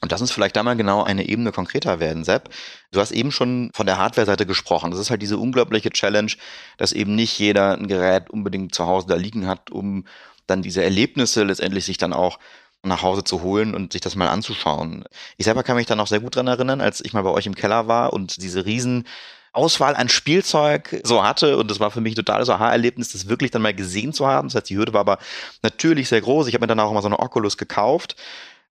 Und 0.01 0.11
lass 0.11 0.21
uns 0.21 0.31
vielleicht 0.31 0.55
da 0.55 0.63
mal 0.63 0.75
genau 0.75 1.03
eine 1.03 1.27
Ebene 1.29 1.51
konkreter 1.51 1.99
werden, 1.99 2.23
Sepp. 2.23 2.49
Du 2.91 2.99
hast 2.99 3.11
eben 3.11 3.31
schon 3.31 3.69
von 3.73 3.85
der 3.85 3.99
Hardware-Seite 3.99 4.47
gesprochen. 4.47 4.89
Das 4.89 4.99
ist 4.99 5.11
halt 5.11 5.21
diese 5.21 5.37
unglaubliche 5.37 5.91
Challenge, 5.91 6.31
dass 6.77 6.91
eben 6.91 7.15
nicht 7.15 7.37
jeder 7.37 7.77
ein 7.77 7.87
Gerät 7.87 8.31
unbedingt 8.31 8.73
zu 8.73 8.87
Hause 8.87 9.05
da 9.07 9.15
liegen 9.15 9.47
hat, 9.47 9.69
um 9.69 10.05
dann 10.47 10.63
diese 10.63 10.83
Erlebnisse 10.83 11.43
letztendlich 11.43 11.85
sich 11.85 11.99
dann 11.99 12.13
auch 12.13 12.39
nach 12.83 13.03
Hause 13.03 13.23
zu 13.23 13.43
holen 13.43 13.75
und 13.75 13.93
sich 13.93 14.01
das 14.01 14.15
mal 14.15 14.27
anzuschauen. 14.27 15.05
Ich 15.37 15.45
selber 15.45 15.61
kann 15.61 15.75
mich 15.75 15.85
da 15.85 15.95
noch 15.95 16.07
sehr 16.07 16.19
gut 16.19 16.35
dran 16.35 16.47
erinnern, 16.47 16.81
als 16.81 17.05
ich 17.05 17.13
mal 17.13 17.21
bei 17.21 17.29
euch 17.29 17.45
im 17.45 17.53
Keller 17.53 17.87
war 17.87 18.11
und 18.11 18.41
diese 18.41 18.65
riesen 18.65 19.05
Auswahl 19.53 19.95
an 19.95 20.09
Spielzeug 20.09 21.01
so 21.03 21.23
hatte 21.23 21.57
und 21.57 21.69
das 21.69 21.79
war 21.79 21.91
für 21.91 22.01
mich 22.01 22.13
ein 22.13 22.15
totales 22.15 22.49
Aha-Erlebnis, 22.49 23.11
das 23.11 23.27
wirklich 23.27 23.51
dann 23.51 23.61
mal 23.61 23.73
gesehen 23.73 24.13
zu 24.13 24.25
haben. 24.25 24.47
Das 24.47 24.55
heißt, 24.55 24.69
die 24.69 24.77
Hürde 24.77 24.93
war 24.93 25.01
aber 25.01 25.19
natürlich 25.61 26.07
sehr 26.07 26.21
groß. 26.21 26.47
Ich 26.47 26.53
habe 26.53 26.63
mir 26.63 26.67
dann 26.67 26.79
auch 26.79 26.93
mal 26.93 27.01
so 27.01 27.09
eine 27.09 27.19
Oculus 27.19 27.57
gekauft 27.57 28.15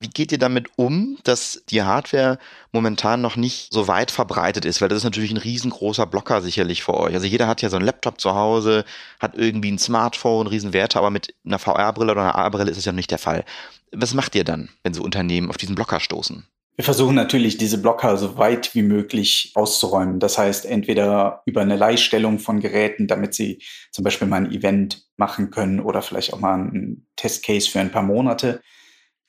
wie 0.00 0.08
geht 0.08 0.32
ihr 0.32 0.38
damit 0.38 0.68
um, 0.76 1.18
dass 1.24 1.62
die 1.68 1.82
Hardware 1.82 2.38
momentan 2.72 3.20
noch 3.20 3.36
nicht 3.36 3.70
so 3.70 3.86
weit 3.86 4.10
verbreitet 4.10 4.64
ist? 4.64 4.80
Weil 4.80 4.88
das 4.88 4.98
ist 4.98 5.04
natürlich 5.04 5.30
ein 5.30 5.36
riesengroßer 5.36 6.06
Blocker 6.06 6.40
sicherlich 6.40 6.82
für 6.82 6.94
euch. 6.94 7.12
Also 7.12 7.26
jeder 7.26 7.46
hat 7.46 7.60
ja 7.60 7.68
so 7.68 7.76
einen 7.76 7.84
Laptop 7.84 8.18
zu 8.18 8.34
Hause, 8.34 8.86
hat 9.20 9.36
irgendwie 9.36 9.70
ein 9.70 9.78
Smartphone, 9.78 10.46
Riesenwerte, 10.46 10.98
aber 10.98 11.10
mit 11.10 11.34
einer 11.44 11.58
VR-Brille 11.58 12.12
oder 12.12 12.22
einer 12.22 12.34
AR-Brille 12.34 12.70
ist 12.70 12.78
es 12.78 12.86
ja 12.86 12.92
nicht 12.92 13.10
der 13.10 13.18
Fall. 13.18 13.44
Was 13.92 14.14
macht 14.14 14.34
ihr 14.34 14.44
dann, 14.44 14.70
wenn 14.82 14.94
so 14.94 15.02
Unternehmen 15.02 15.50
auf 15.50 15.58
diesen 15.58 15.74
Blocker 15.74 16.00
stoßen? 16.00 16.46
Wir 16.76 16.84
versuchen 16.84 17.14
natürlich, 17.14 17.58
diese 17.58 17.76
Blocker 17.76 18.16
so 18.16 18.38
weit 18.38 18.74
wie 18.74 18.82
möglich 18.82 19.52
auszuräumen. 19.54 20.18
Das 20.18 20.38
heißt, 20.38 20.64
entweder 20.64 21.42
über 21.44 21.60
eine 21.60 21.76
Leihstellung 21.76 22.38
von 22.38 22.60
Geräten, 22.60 23.06
damit 23.06 23.34
sie 23.34 23.62
zum 23.90 24.02
Beispiel 24.02 24.26
mal 24.26 24.38
ein 24.38 24.50
Event 24.50 25.04
machen 25.18 25.50
können 25.50 25.80
oder 25.80 26.00
vielleicht 26.00 26.32
auch 26.32 26.40
mal 26.40 26.54
einen 26.54 27.06
Testcase 27.16 27.68
für 27.68 27.80
ein 27.80 27.92
paar 27.92 28.02
Monate 28.02 28.62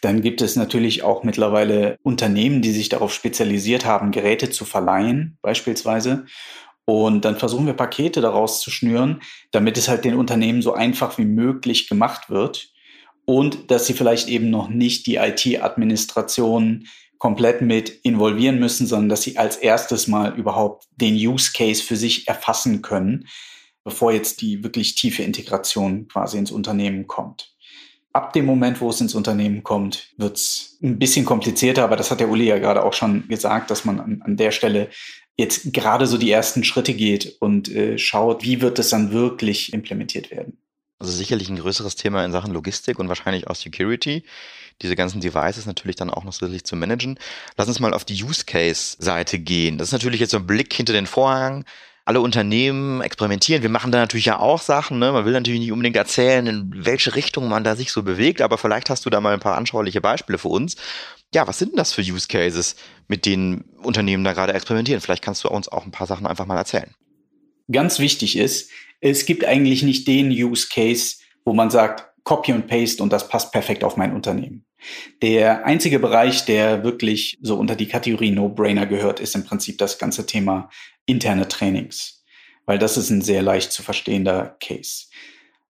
dann 0.01 0.21
gibt 0.21 0.41
es 0.41 0.55
natürlich 0.55 1.03
auch 1.03 1.23
mittlerweile 1.23 1.97
Unternehmen, 2.01 2.61
die 2.61 2.71
sich 2.71 2.89
darauf 2.89 3.13
spezialisiert 3.13 3.85
haben, 3.85 4.11
Geräte 4.11 4.49
zu 4.49 4.65
verleihen, 4.65 5.37
beispielsweise. 5.41 6.25
Und 6.85 7.23
dann 7.23 7.37
versuchen 7.37 7.67
wir 7.67 7.73
Pakete 7.73 8.19
daraus 8.19 8.59
zu 8.59 8.71
schnüren, 8.71 9.21
damit 9.51 9.77
es 9.77 9.87
halt 9.87 10.03
den 10.03 10.15
Unternehmen 10.15 10.63
so 10.63 10.73
einfach 10.73 11.17
wie 11.19 11.25
möglich 11.25 11.87
gemacht 11.87 12.29
wird. 12.29 12.73
Und 13.25 13.69
dass 13.69 13.85
sie 13.85 13.93
vielleicht 13.93 14.27
eben 14.27 14.49
noch 14.49 14.67
nicht 14.67 15.05
die 15.05 15.15
IT-Administration 15.15 16.87
komplett 17.19 17.61
mit 17.61 17.89
involvieren 18.01 18.59
müssen, 18.59 18.87
sondern 18.87 19.09
dass 19.09 19.21
sie 19.21 19.37
als 19.37 19.57
erstes 19.57 20.07
mal 20.07 20.35
überhaupt 20.35 20.87
den 20.95 21.13
Use 21.13 21.51
Case 21.53 21.83
für 21.83 21.95
sich 21.95 22.27
erfassen 22.27 22.81
können, 22.81 23.27
bevor 23.83 24.11
jetzt 24.11 24.41
die 24.41 24.63
wirklich 24.63 24.95
tiefe 24.95 25.21
Integration 25.21 26.07
quasi 26.07 26.39
ins 26.39 26.49
Unternehmen 26.49 27.05
kommt. 27.05 27.50
Ab 28.13 28.33
dem 28.33 28.45
Moment, 28.45 28.81
wo 28.81 28.89
es 28.89 28.99
ins 28.99 29.15
Unternehmen 29.15 29.63
kommt, 29.63 30.09
wird 30.17 30.37
es 30.37 30.77
ein 30.83 30.99
bisschen 30.99 31.25
komplizierter, 31.25 31.83
aber 31.83 31.95
das 31.95 32.11
hat 32.11 32.19
der 32.19 32.29
Uli 32.29 32.45
ja 32.45 32.57
gerade 32.57 32.83
auch 32.83 32.93
schon 32.93 33.27
gesagt, 33.27 33.71
dass 33.71 33.85
man 33.85 33.99
an, 33.99 34.21
an 34.23 34.37
der 34.37 34.51
Stelle 34.51 34.89
jetzt 35.37 35.73
gerade 35.73 36.07
so 36.07 36.17
die 36.17 36.31
ersten 36.31 36.63
Schritte 36.63 36.93
geht 36.93 37.37
und 37.39 37.69
äh, 37.69 37.97
schaut, 37.97 38.43
wie 38.43 38.61
wird 38.61 38.79
es 38.79 38.89
dann 38.89 39.11
wirklich 39.11 39.73
implementiert 39.73 40.29
werden. 40.29 40.57
Also 40.99 41.13
sicherlich 41.13 41.49
ein 41.49 41.57
größeres 41.57 41.95
Thema 41.95 42.23
in 42.23 42.31
Sachen 42.31 42.53
Logistik 42.53 42.99
und 42.99 43.07
wahrscheinlich 43.07 43.47
auch 43.47 43.55
Security. 43.55 44.23
Diese 44.81 44.95
ganzen 44.95 45.19
Devices 45.19 45.65
natürlich 45.65 45.95
dann 45.95 46.11
auch 46.11 46.23
noch 46.23 46.33
zusätzlich 46.33 46.63
zu 46.63 46.75
managen. 46.75 47.17
Lass 47.57 47.67
uns 47.67 47.79
mal 47.79 47.93
auf 47.93 48.05
die 48.05 48.23
Use 48.23 48.45
Case 48.45 48.97
Seite 48.99 49.39
gehen. 49.39 49.77
Das 49.77 49.87
ist 49.87 49.93
natürlich 49.93 50.19
jetzt 50.19 50.31
so 50.31 50.37
ein 50.37 50.45
Blick 50.45 50.73
hinter 50.73 50.93
den 50.93 51.07
Vorhang 51.07 51.65
alle 52.11 52.19
Unternehmen 52.19 52.99
experimentieren. 52.99 53.61
Wir 53.61 53.69
machen 53.69 53.93
da 53.93 53.99
natürlich 53.99 54.25
ja 54.25 54.37
auch 54.37 54.59
Sachen. 54.59 54.99
Ne? 54.99 55.13
Man 55.13 55.23
will 55.23 55.31
natürlich 55.31 55.61
nicht 55.61 55.71
unbedingt 55.71 55.95
erzählen, 55.95 56.45
in 56.45 56.69
welche 56.75 57.15
Richtung 57.15 57.47
man 57.47 57.63
da 57.63 57.77
sich 57.77 57.93
so 57.93 58.03
bewegt, 58.03 58.41
aber 58.41 58.57
vielleicht 58.57 58.89
hast 58.89 59.05
du 59.05 59.09
da 59.09 59.21
mal 59.21 59.33
ein 59.33 59.39
paar 59.39 59.55
anschauliche 59.55 60.01
Beispiele 60.01 60.37
für 60.37 60.49
uns. 60.49 60.75
Ja, 61.33 61.47
was 61.47 61.57
sind 61.57 61.71
denn 61.71 61.77
das 61.77 61.93
für 61.93 62.01
Use 62.01 62.27
Cases, 62.27 62.75
mit 63.07 63.25
denen 63.25 63.63
Unternehmen 63.81 64.25
da 64.25 64.33
gerade 64.33 64.53
experimentieren? 64.53 64.99
Vielleicht 64.99 65.23
kannst 65.23 65.45
du 65.45 65.47
uns 65.47 65.69
auch 65.69 65.85
ein 65.85 65.91
paar 65.91 66.05
Sachen 66.05 66.27
einfach 66.27 66.45
mal 66.45 66.57
erzählen. 66.57 66.93
Ganz 67.71 67.99
wichtig 67.99 68.37
ist, 68.37 68.69
es 68.99 69.25
gibt 69.25 69.45
eigentlich 69.45 69.81
nicht 69.81 70.05
den 70.05 70.31
Use 70.31 70.67
Case, 70.69 71.15
wo 71.45 71.53
man 71.53 71.69
sagt, 71.69 72.11
Copy 72.25 72.51
und 72.51 72.67
Paste 72.67 73.01
und 73.01 73.13
das 73.13 73.29
passt 73.29 73.53
perfekt 73.53 73.85
auf 73.85 73.95
mein 73.95 74.13
Unternehmen. 74.13 74.65
Der 75.21 75.65
einzige 75.65 75.99
Bereich, 75.99 76.45
der 76.45 76.83
wirklich 76.83 77.37
so 77.41 77.55
unter 77.55 77.75
die 77.75 77.87
Kategorie 77.87 78.31
No-Brainer 78.31 78.85
gehört, 78.85 79.19
ist 79.19 79.35
im 79.35 79.45
Prinzip 79.45 79.77
das 79.77 79.97
ganze 79.97 80.25
Thema 80.25 80.69
interne 81.11 81.47
Trainings, 81.47 82.23
weil 82.65 82.79
das 82.79 82.97
ist 82.97 83.09
ein 83.09 83.21
sehr 83.21 83.41
leicht 83.41 83.71
zu 83.71 83.83
verstehender 83.83 84.57
Case. 84.59 85.05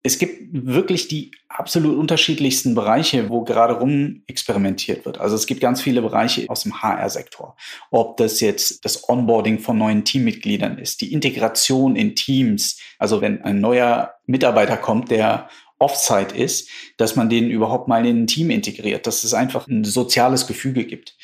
es 0.03 0.19
gibt 0.19 0.49
wirklich 0.53 1.09
die 1.09 1.31
absolut 1.49 1.99
unterschiedlichsten 1.99 2.75
Bereiche, 2.75 3.29
wo 3.29 3.45
gerade 3.45 3.75
rum 3.75 4.23
experimentiert 4.27 5.05
wird. 5.05 5.19
Also 5.19 5.37
es 5.37 5.47
gibt 5.47 5.61
ganz 5.61 5.83
viele 5.83 6.01
Bereiche 6.01 6.49
aus 6.49 6.63
dem 6.63 6.83
HR-Sektor. 6.83 7.55
Ob 7.91 8.17
das 8.17 8.41
jetzt 8.41 8.85
das 8.85 9.09
Onboarding 9.09 9.59
von 9.59 9.77
neuen 9.77 10.05
Teammitgliedern 10.05 10.79
ist, 10.79 11.03
die 11.03 11.13
Integration 11.13 11.97
in 11.97 12.15
Teams. 12.15 12.79
Also 12.99 13.21
wenn 13.21 13.43
ein 13.43 13.61
neuer 13.61 14.15
Mitarbeiter 14.27 14.79
kommt, 14.79 15.11
der 15.11 15.51
Offsite 15.79 16.35
ist, 16.35 16.71
dass 16.97 17.17
man 17.17 17.29
den 17.29 17.51
überhaupt 17.51 17.89
mal 17.89 18.07
in 18.07 18.23
ein 18.23 18.27
Team 18.27 18.51
integriert, 18.51 19.07
dass 19.07 19.25
es 19.25 19.35
einfach 19.35 19.67
ein 19.67 19.85
soziales 19.85 20.47
Gefüge 20.47 20.85
gibt. 20.85 21.17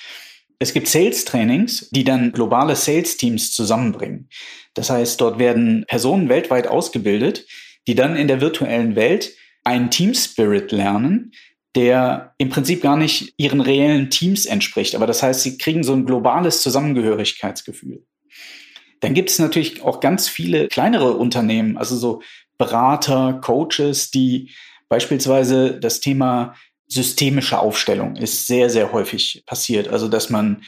Es 0.58 0.72
gibt 0.72 0.88
Sales-Trainings, 0.88 1.90
die 1.90 2.04
dann 2.04 2.32
globale 2.32 2.76
Sales-Teams 2.76 3.52
zusammenbringen. 3.52 4.28
Das 4.74 4.90
heißt, 4.90 5.20
dort 5.20 5.38
werden 5.38 5.84
Personen 5.86 6.28
weltweit 6.28 6.66
ausgebildet, 6.66 7.46
die 7.86 7.94
dann 7.94 8.16
in 8.16 8.28
der 8.28 8.40
virtuellen 8.40 8.96
Welt 8.96 9.32
einen 9.64 9.90
Team 9.90 10.14
Spirit 10.14 10.72
lernen, 10.72 11.32
der 11.74 12.34
im 12.38 12.48
Prinzip 12.48 12.82
gar 12.82 12.96
nicht 12.96 13.34
ihren 13.36 13.60
reellen 13.60 14.08
Teams 14.08 14.46
entspricht. 14.46 14.94
Aber 14.94 15.06
das 15.06 15.22
heißt, 15.22 15.42
sie 15.42 15.58
kriegen 15.58 15.84
so 15.84 15.92
ein 15.92 16.06
globales 16.06 16.62
Zusammengehörigkeitsgefühl. 16.62 18.04
Dann 19.00 19.12
gibt 19.12 19.28
es 19.28 19.38
natürlich 19.38 19.82
auch 19.82 20.00
ganz 20.00 20.28
viele 20.28 20.68
kleinere 20.68 21.12
Unternehmen, 21.12 21.76
also 21.76 21.96
so 21.96 22.22
Berater, 22.56 23.40
Coaches, 23.42 24.10
die 24.10 24.50
beispielsweise 24.88 25.78
das 25.78 26.00
Thema 26.00 26.54
systemische 26.88 27.59
Aufstellung 27.59 28.16
ist 28.16 28.46
sehr, 28.46 28.70
sehr 28.70 28.92
häufig 28.92 29.42
passiert. 29.46 29.88
Also, 29.88 30.09
dass 30.09 30.31
man 30.31 30.62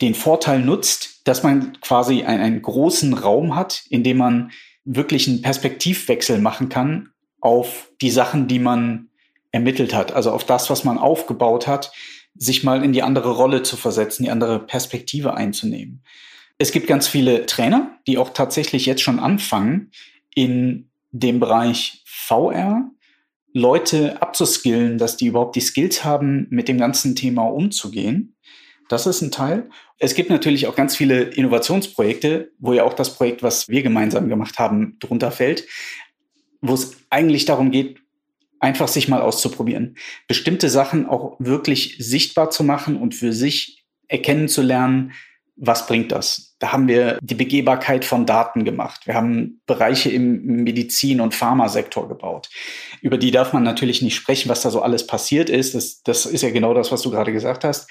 den 0.00 0.14
Vorteil 0.14 0.60
nutzt, 0.60 1.20
dass 1.24 1.42
man 1.42 1.80
quasi 1.80 2.24
einen, 2.24 2.42
einen 2.42 2.62
großen 2.62 3.14
Raum 3.14 3.54
hat, 3.54 3.84
in 3.88 4.02
dem 4.02 4.18
man 4.18 4.50
wirklich 4.84 5.28
einen 5.28 5.42
Perspektivwechsel 5.42 6.38
machen 6.38 6.68
kann 6.68 7.10
auf 7.40 7.90
die 8.00 8.10
Sachen, 8.10 8.48
die 8.48 8.58
man 8.58 9.08
ermittelt 9.52 9.94
hat, 9.94 10.12
also 10.12 10.32
auf 10.32 10.44
das, 10.44 10.68
was 10.68 10.84
man 10.84 10.98
aufgebaut 10.98 11.66
hat, 11.66 11.92
sich 12.34 12.64
mal 12.64 12.82
in 12.82 12.92
die 12.92 13.02
andere 13.02 13.30
Rolle 13.30 13.62
zu 13.62 13.76
versetzen, 13.76 14.24
die 14.24 14.30
andere 14.30 14.58
Perspektive 14.58 15.34
einzunehmen. 15.34 16.02
Es 16.58 16.72
gibt 16.72 16.86
ganz 16.86 17.06
viele 17.06 17.46
Trainer, 17.46 17.98
die 18.06 18.18
auch 18.18 18.30
tatsächlich 18.30 18.86
jetzt 18.86 19.02
schon 19.02 19.20
anfangen, 19.20 19.90
in 20.34 20.90
dem 21.12 21.38
Bereich 21.38 22.02
VR 22.04 22.90
Leute 23.54 24.20
abzuskillen, 24.20 24.98
dass 24.98 25.16
die 25.16 25.26
überhaupt 25.26 25.56
die 25.56 25.60
Skills 25.60 26.04
haben, 26.04 26.48
mit 26.50 26.68
dem 26.68 26.76
ganzen 26.76 27.14
Thema 27.14 27.44
umzugehen. 27.44 28.36
Das 28.88 29.06
ist 29.06 29.22
ein 29.22 29.30
Teil. 29.30 29.70
Es 29.98 30.14
gibt 30.14 30.28
natürlich 30.28 30.66
auch 30.66 30.74
ganz 30.74 30.96
viele 30.96 31.22
Innovationsprojekte, 31.22 32.50
wo 32.58 32.72
ja 32.72 32.82
auch 32.82 32.94
das 32.94 33.14
Projekt, 33.14 33.42
was 33.42 33.68
wir 33.68 33.82
gemeinsam 33.82 34.28
gemacht 34.28 34.58
haben, 34.58 34.98
drunter 34.98 35.30
fällt, 35.30 35.66
wo 36.60 36.74
es 36.74 36.96
eigentlich 37.10 37.44
darum 37.44 37.70
geht, 37.70 38.00
einfach 38.58 38.88
sich 38.88 39.08
mal 39.08 39.22
auszuprobieren. 39.22 39.96
Bestimmte 40.26 40.68
Sachen 40.68 41.06
auch 41.06 41.36
wirklich 41.38 41.96
sichtbar 41.98 42.50
zu 42.50 42.64
machen 42.64 42.96
und 42.96 43.14
für 43.14 43.32
sich 43.32 43.84
erkennen 44.08 44.48
zu 44.48 44.62
lernen, 44.62 45.12
was 45.56 45.86
bringt 45.86 46.10
das? 46.10 46.53
Da 46.64 46.72
haben 46.72 46.88
wir 46.88 47.18
die 47.20 47.34
Begehbarkeit 47.34 48.06
von 48.06 48.24
Daten 48.24 48.64
gemacht. 48.64 49.06
Wir 49.06 49.16
haben 49.16 49.60
Bereiche 49.66 50.08
im 50.08 50.64
Medizin- 50.64 51.20
und 51.20 51.34
Pharmasektor 51.34 52.08
gebaut. 52.08 52.48
Über 53.02 53.18
die 53.18 53.30
darf 53.30 53.52
man 53.52 53.64
natürlich 53.64 54.00
nicht 54.00 54.14
sprechen, 54.14 54.48
was 54.48 54.62
da 54.62 54.70
so 54.70 54.80
alles 54.80 55.06
passiert 55.06 55.50
ist. 55.50 55.74
Das, 55.74 56.02
das 56.04 56.24
ist 56.24 56.40
ja 56.40 56.48
genau 56.48 56.72
das, 56.72 56.90
was 56.90 57.02
du 57.02 57.10
gerade 57.10 57.34
gesagt 57.34 57.64
hast. 57.64 57.90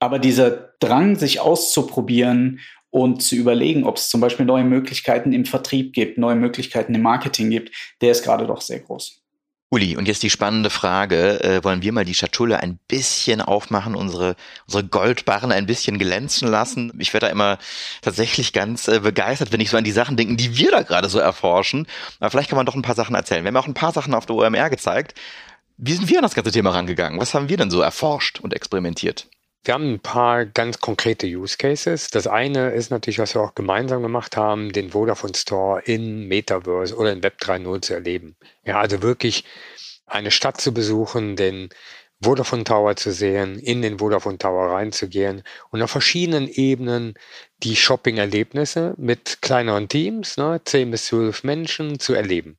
Aber 0.00 0.18
dieser 0.18 0.72
Drang, 0.80 1.14
sich 1.14 1.38
auszuprobieren 1.38 2.58
und 2.90 3.22
zu 3.22 3.36
überlegen, 3.36 3.84
ob 3.84 3.98
es 3.98 4.08
zum 4.08 4.20
Beispiel 4.20 4.44
neue 4.44 4.64
Möglichkeiten 4.64 5.32
im 5.32 5.44
Vertrieb 5.44 5.92
gibt, 5.92 6.18
neue 6.18 6.34
Möglichkeiten 6.34 6.96
im 6.96 7.02
Marketing 7.02 7.48
gibt, 7.48 7.70
der 8.00 8.10
ist 8.10 8.24
gerade 8.24 8.48
doch 8.48 8.60
sehr 8.60 8.80
groß. 8.80 9.23
Uli, 9.74 9.96
und 9.96 10.06
jetzt 10.06 10.22
die 10.22 10.30
spannende 10.30 10.70
Frage, 10.70 11.42
äh, 11.42 11.64
wollen 11.64 11.82
wir 11.82 11.92
mal 11.92 12.04
die 12.04 12.14
Schatulle 12.14 12.60
ein 12.60 12.78
bisschen 12.86 13.40
aufmachen, 13.40 13.96
unsere, 13.96 14.36
unsere 14.66 14.84
Goldbarren 14.84 15.50
ein 15.50 15.66
bisschen 15.66 15.98
glänzen 15.98 16.46
lassen? 16.46 16.92
Ich 17.00 17.12
werde 17.12 17.26
da 17.26 17.32
immer 17.32 17.58
tatsächlich 18.00 18.52
ganz 18.52 18.86
äh, 18.86 19.00
begeistert, 19.00 19.50
wenn 19.50 19.60
ich 19.60 19.70
so 19.70 19.76
an 19.76 19.82
die 19.82 19.90
Sachen 19.90 20.16
denke, 20.16 20.36
die 20.36 20.56
wir 20.56 20.70
da 20.70 20.82
gerade 20.82 21.08
so 21.08 21.18
erforschen. 21.18 21.88
Aber 22.20 22.30
vielleicht 22.30 22.50
kann 22.50 22.56
man 22.56 22.66
doch 22.66 22.76
ein 22.76 22.82
paar 22.82 22.94
Sachen 22.94 23.16
erzählen. 23.16 23.42
Wir 23.42 23.48
haben 23.48 23.56
auch 23.56 23.66
ein 23.66 23.74
paar 23.74 23.90
Sachen 23.90 24.14
auf 24.14 24.26
der 24.26 24.36
OMR 24.36 24.70
gezeigt. 24.70 25.18
Wie 25.76 25.94
sind 25.94 26.08
wir 26.08 26.18
an 26.18 26.22
das 26.22 26.36
ganze 26.36 26.52
Thema 26.52 26.70
rangegangen? 26.70 27.18
Was 27.18 27.34
haben 27.34 27.48
wir 27.48 27.56
denn 27.56 27.72
so 27.72 27.80
erforscht 27.80 28.38
und 28.38 28.54
experimentiert? 28.54 29.26
Wir 29.64 29.72
haben 29.72 29.94
ein 29.94 30.00
paar 30.00 30.44
ganz 30.44 30.78
konkrete 30.80 31.26
Use 31.26 31.56
Cases. 31.56 32.08
Das 32.08 32.26
eine 32.26 32.72
ist 32.72 32.90
natürlich, 32.90 33.18
was 33.18 33.34
wir 33.34 33.40
auch 33.40 33.54
gemeinsam 33.54 34.02
gemacht 34.02 34.36
haben, 34.36 34.72
den 34.72 34.90
Vodafone 34.90 35.34
Store 35.34 35.80
in 35.80 36.28
Metaverse 36.28 36.94
oder 36.94 37.12
in 37.12 37.22
Web 37.22 37.38
3.0 37.40 37.80
zu 37.80 37.94
erleben. 37.94 38.36
Ja, 38.66 38.78
also 38.78 39.00
wirklich 39.00 39.44
eine 40.04 40.30
Stadt 40.30 40.60
zu 40.60 40.74
besuchen, 40.74 41.36
den 41.36 41.70
Vodafone 42.22 42.64
Tower 42.64 42.94
zu 42.96 43.10
sehen, 43.10 43.58
in 43.58 43.80
den 43.80 44.00
Vodafone 44.00 44.36
Tower 44.36 44.70
reinzugehen 44.70 45.42
und 45.70 45.80
auf 45.80 45.90
verschiedenen 45.90 46.46
Ebenen 46.46 47.14
die 47.62 47.76
Shopping-Erlebnisse 47.76 48.94
mit 48.98 49.40
kleineren 49.40 49.88
Teams, 49.88 50.36
ne, 50.36 50.60
10 50.62 50.90
bis 50.90 51.06
12 51.06 51.42
Menschen 51.42 51.98
zu 51.98 52.12
erleben. 52.12 52.58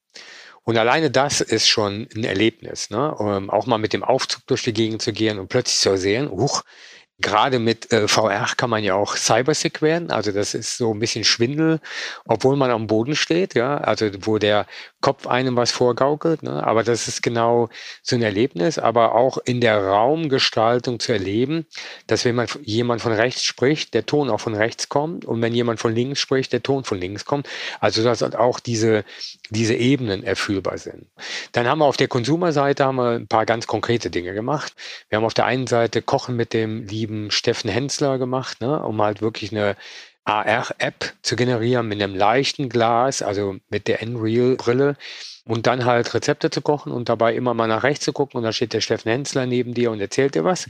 Und 0.63 0.77
alleine 0.77 1.11
das 1.11 1.41
ist 1.41 1.67
schon 1.67 2.07
ein 2.15 2.23
Erlebnis, 2.23 2.89
ne? 2.89 3.13
Um, 3.13 3.31
ähm, 3.31 3.49
auch 3.51 3.67
mal 3.67 3.77
mit 3.77 3.93
dem 3.93 4.03
Aufzug 4.03 4.47
durch 4.47 4.63
die 4.63 4.73
Gegend 4.73 5.03
zu 5.03 5.13
gehen 5.13 5.37
und 5.37 5.47
plötzlich 5.47 5.77
zu 5.77 5.95
sehen, 5.95 6.31
huch, 6.31 6.63
Gerade 7.19 7.59
mit 7.59 7.93
äh, 7.93 8.09
VR 8.09 8.45
kann 8.57 8.69
man 8.69 8.83
ja 8.83 8.95
auch 8.95 9.15
cybersick 9.15 9.81
werden. 9.81 10.11
Also 10.11 10.33
das 10.33 10.53
ist 10.53 10.77
so 10.77 10.93
ein 10.93 10.99
bisschen 10.99 11.23
Schwindel, 11.23 11.79
obwohl 12.25 12.57
man 12.57 12.71
am 12.71 12.87
Boden 12.87 13.15
steht, 13.15 13.55
ja. 13.55 13.77
Also 13.77 14.09
wo 14.21 14.37
der 14.37 14.65
Kopf 14.99 15.25
einem 15.25 15.55
was 15.55 15.71
vorgaukelt. 15.71 16.43
Ne? 16.43 16.61
Aber 16.65 16.83
das 16.83 17.07
ist 17.07 17.23
genau 17.23 17.69
so 18.01 18.17
ein 18.17 18.21
Erlebnis. 18.21 18.79
Aber 18.79 19.15
auch 19.15 19.37
in 19.37 19.61
der 19.61 19.81
Raumgestaltung 19.85 20.99
zu 20.99 21.13
erleben, 21.13 21.65
dass 22.07 22.25
wenn 22.25 22.35
man 22.35 22.47
jemand 22.63 23.01
von 23.01 23.13
rechts 23.13 23.43
spricht, 23.43 23.93
der 23.93 24.05
Ton 24.05 24.29
auch 24.29 24.41
von 24.41 24.55
rechts 24.55 24.89
kommt. 24.89 25.23
Und 25.23 25.41
wenn 25.41 25.53
jemand 25.53 25.79
von 25.79 25.95
links 25.95 26.19
spricht, 26.19 26.51
der 26.51 26.63
Ton 26.63 26.83
von 26.83 26.99
links 26.99 27.23
kommt. 27.23 27.47
Also 27.79 28.03
dass 28.03 28.23
auch 28.23 28.59
diese, 28.59 29.05
diese 29.51 29.75
Ebenen 29.75 30.23
erfüllbar 30.23 30.79
sind. 30.79 31.07
Dann 31.53 31.65
haben 31.65 31.79
wir 31.79 31.85
auf 31.85 31.97
der 31.97 32.09
Konsumerseite 32.09 32.83
haben 32.83 32.97
wir 32.97 33.11
ein 33.11 33.27
paar 33.27 33.45
ganz 33.45 33.67
konkrete 33.67 34.09
Dinge 34.09 34.33
gemacht. 34.33 34.73
Wir 35.07 35.17
haben 35.17 35.25
auf 35.25 35.33
der 35.33 35.45
einen 35.45 35.67
Seite 35.67 36.01
Kochen 36.01 36.35
mit 36.35 36.51
dem 36.51 36.83
lieben 36.83 37.04
lieben 37.05 37.29
Steffen 37.29 37.69
Hensler 37.69 38.17
gemacht, 38.17 38.61
ne, 38.61 38.81
um 38.81 38.99
halt 39.01 39.21
wirklich 39.21 39.51
eine 39.51 39.75
AR-App 40.23 41.13
zu 41.21 41.35
generieren 41.35 41.87
mit 41.87 42.01
einem 42.01 42.15
leichten 42.15 42.67
Glas, 42.67 43.21
also 43.21 43.57
mit 43.69 43.87
der 43.87 44.01
Unreal-Brille 44.01 44.97
und 45.47 45.67
dann 45.67 45.85
halt 45.85 46.13
Rezepte 46.13 46.49
zu 46.49 46.61
kochen 46.61 46.91
und 46.91 47.07
dabei 47.07 47.35
immer 47.35 47.53
mal 47.53 47.67
nach 47.67 47.83
rechts 47.83 48.05
zu 48.05 48.13
gucken 48.13 48.37
und 48.37 48.43
da 48.43 48.51
steht 48.51 48.73
der 48.73 48.81
Steffen 48.81 49.11
Hensler 49.11 49.45
neben 49.45 49.73
dir 49.73 49.91
und 49.91 50.01
erzählt 50.01 50.35
dir 50.35 50.43
was. 50.43 50.67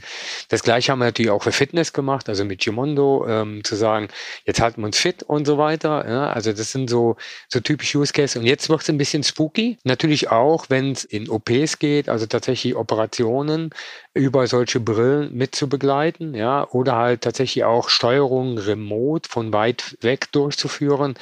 Das 0.48 0.62
gleiche 0.62 0.92
haben 0.92 0.98
wir 0.98 1.06
natürlich 1.06 1.30
auch 1.30 1.42
für 1.42 1.52
Fitness 1.52 1.92
gemacht, 1.92 2.28
also 2.28 2.44
mit 2.44 2.60
Gimondo, 2.60 3.26
ähm, 3.26 3.64
zu 3.64 3.74
sagen, 3.74 4.08
jetzt 4.44 4.60
halten 4.60 4.82
wir 4.82 4.86
uns 4.86 4.98
fit 4.98 5.22
und 5.22 5.46
so 5.46 5.56
weiter. 5.56 6.06
Ja, 6.06 6.30
also 6.30 6.52
das 6.52 6.72
sind 6.72 6.90
so, 6.90 7.16
so 7.48 7.60
typische 7.60 7.98
Use 7.98 8.12
Cases. 8.12 8.36
Und 8.36 8.46
jetzt 8.46 8.68
wird 8.68 8.82
es 8.82 8.90
ein 8.90 8.98
bisschen 8.98 9.22
spooky. 9.22 9.78
Natürlich 9.84 10.30
auch, 10.30 10.66
wenn 10.68 10.92
es 10.92 11.04
in 11.04 11.30
OPs 11.30 11.78
geht, 11.78 12.08
also 12.08 12.26
tatsächlich 12.26 12.76
Operationen 12.76 13.70
über 14.12 14.46
solche 14.46 14.80
Brillen 14.80 15.34
mit 15.34 15.54
zu 15.54 15.68
begleiten, 15.68 16.34
ja, 16.34 16.68
oder 16.70 16.96
halt 16.96 17.22
tatsächlich 17.22 17.64
auch 17.64 17.88
Steuerungen 17.88 18.58
remote 18.58 19.28
von 19.28 19.52
weit 19.52 19.96
weg 20.02 20.30
durchzuführen. 20.32 21.14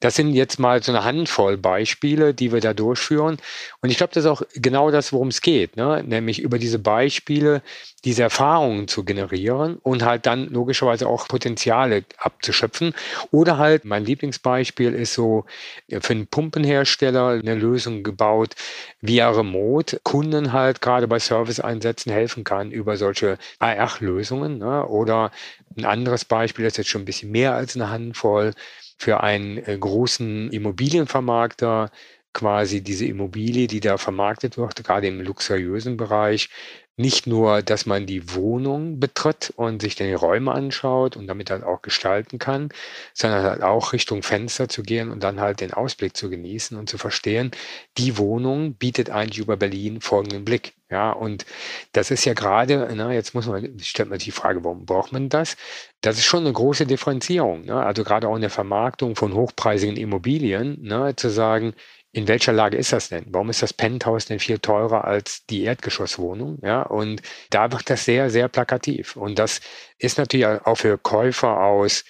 Das 0.00 0.14
sind 0.14 0.32
jetzt 0.32 0.58
mal 0.58 0.82
so 0.82 0.92
eine 0.92 1.04
Handvoll 1.04 1.56
Beispiele, 1.56 2.32
die 2.32 2.52
wir 2.52 2.60
da 2.60 2.72
durchführen. 2.72 3.38
Und 3.80 3.90
ich 3.90 3.96
glaube, 3.96 4.12
das 4.14 4.24
ist 4.24 4.30
auch 4.30 4.42
genau 4.54 4.90
das, 4.90 5.12
worum 5.12 5.28
es 5.28 5.40
geht, 5.40 5.76
ne? 5.76 6.04
nämlich 6.06 6.40
über 6.40 6.58
diese 6.58 6.78
Beispiele 6.78 7.62
diese 8.04 8.22
Erfahrungen 8.22 8.86
zu 8.86 9.04
generieren 9.04 9.78
und 9.82 10.04
halt 10.04 10.26
dann 10.26 10.48
logischerweise 10.48 11.08
auch 11.08 11.26
Potenziale 11.26 12.04
abzuschöpfen. 12.18 12.94
Oder 13.32 13.58
halt, 13.58 13.84
mein 13.84 14.04
Lieblingsbeispiel 14.04 14.94
ist 14.94 15.14
so 15.14 15.44
für 15.88 16.12
einen 16.12 16.28
Pumpenhersteller 16.28 17.30
eine 17.30 17.54
Lösung 17.56 18.04
gebaut, 18.04 18.54
er 19.02 19.36
remote 19.36 20.00
Kunden 20.04 20.52
halt 20.52 20.80
gerade 20.80 21.08
bei 21.08 21.18
Service-Einsätzen 21.18 22.12
helfen 22.12 22.44
kann 22.44 22.70
über 22.70 22.96
solche 22.96 23.36
AR-Lösungen. 23.58 24.58
Ne? 24.58 24.86
Oder 24.86 25.32
ein 25.76 25.84
anderes 25.84 26.24
Beispiel, 26.24 26.64
das 26.64 26.74
ist 26.74 26.78
jetzt 26.78 26.90
schon 26.90 27.02
ein 27.02 27.06
bisschen 27.06 27.32
mehr 27.32 27.54
als 27.54 27.74
eine 27.74 27.90
Handvoll, 27.90 28.54
für 28.98 29.20
einen 29.22 29.58
äh, 29.58 29.76
großen 29.78 30.50
Immobilienvermarkter 30.50 31.90
quasi 32.32 32.82
diese 32.82 33.06
Immobilie, 33.06 33.66
die 33.66 33.80
da 33.80 33.96
vermarktet 33.98 34.58
wird, 34.58 34.84
gerade 34.84 35.08
im 35.08 35.20
luxuriösen 35.20 35.96
Bereich, 35.96 36.50
nicht 36.98 37.26
nur, 37.26 37.62
dass 37.62 37.86
man 37.86 38.06
die 38.06 38.34
Wohnung 38.34 38.98
betritt 39.00 39.52
und 39.56 39.80
sich 39.82 39.94
die 39.94 40.12
Räume 40.12 40.52
anschaut 40.52 41.16
und 41.16 41.26
damit 41.28 41.50
halt 41.50 41.62
auch 41.62 41.80
gestalten 41.80 42.38
kann, 42.38 42.70
sondern 43.14 43.44
halt 43.44 43.62
auch 43.62 43.92
Richtung 43.92 44.22
Fenster 44.22 44.68
zu 44.68 44.82
gehen 44.82 45.10
und 45.10 45.22
dann 45.22 45.40
halt 45.40 45.60
den 45.60 45.72
Ausblick 45.72 46.16
zu 46.16 46.28
genießen 46.28 46.76
und 46.76 46.90
zu 46.90 46.98
verstehen, 46.98 47.52
die 47.96 48.18
Wohnung 48.18 48.74
bietet 48.74 49.10
eigentlich 49.10 49.38
über 49.38 49.56
Berlin 49.56 50.00
folgenden 50.00 50.44
Blick. 50.44 50.74
Ja, 50.90 51.12
und 51.12 51.44
das 51.92 52.10
ist 52.10 52.24
ja 52.24 52.32
gerade, 52.32 52.88
na, 52.94 53.12
jetzt 53.12 53.34
muss 53.34 53.46
man, 53.46 53.78
stellt 53.80 54.08
man 54.08 54.18
sich 54.18 54.26
die 54.26 54.30
Frage, 54.32 54.64
warum 54.64 54.86
braucht 54.86 55.12
man 55.12 55.28
das? 55.28 55.56
Das 56.00 56.16
ist 56.16 56.24
schon 56.24 56.44
eine 56.44 56.52
große 56.52 56.86
Differenzierung. 56.86 57.66
Ne? 57.66 57.74
Also 57.74 58.04
gerade 58.04 58.26
auch 58.26 58.34
in 58.34 58.40
der 58.40 58.50
Vermarktung 58.50 59.14
von 59.14 59.34
hochpreisigen 59.34 59.96
Immobilien, 59.98 60.82
ne, 60.82 61.14
zu 61.14 61.28
sagen, 61.28 61.74
in 62.12 62.28
welcher 62.28 62.52
Lage 62.52 62.76
ist 62.76 62.92
das 62.92 63.10
denn? 63.10 63.26
Warum 63.28 63.50
ist 63.50 63.62
das 63.62 63.72
Penthouse 63.72 64.26
denn 64.26 64.40
viel 64.40 64.58
teurer 64.58 65.04
als 65.04 65.44
die 65.46 65.64
Erdgeschosswohnung? 65.64 66.58
Ja, 66.62 66.82
und 66.82 67.22
da 67.50 67.70
wird 67.72 67.90
das 67.90 68.04
sehr, 68.04 68.30
sehr 68.30 68.48
plakativ. 68.48 69.16
Und 69.16 69.38
das 69.38 69.60
ist 69.98 70.18
natürlich 70.18 70.46
auch 70.46 70.76
für 70.76 70.98
Käufer 70.98 71.60
aus 71.60 72.04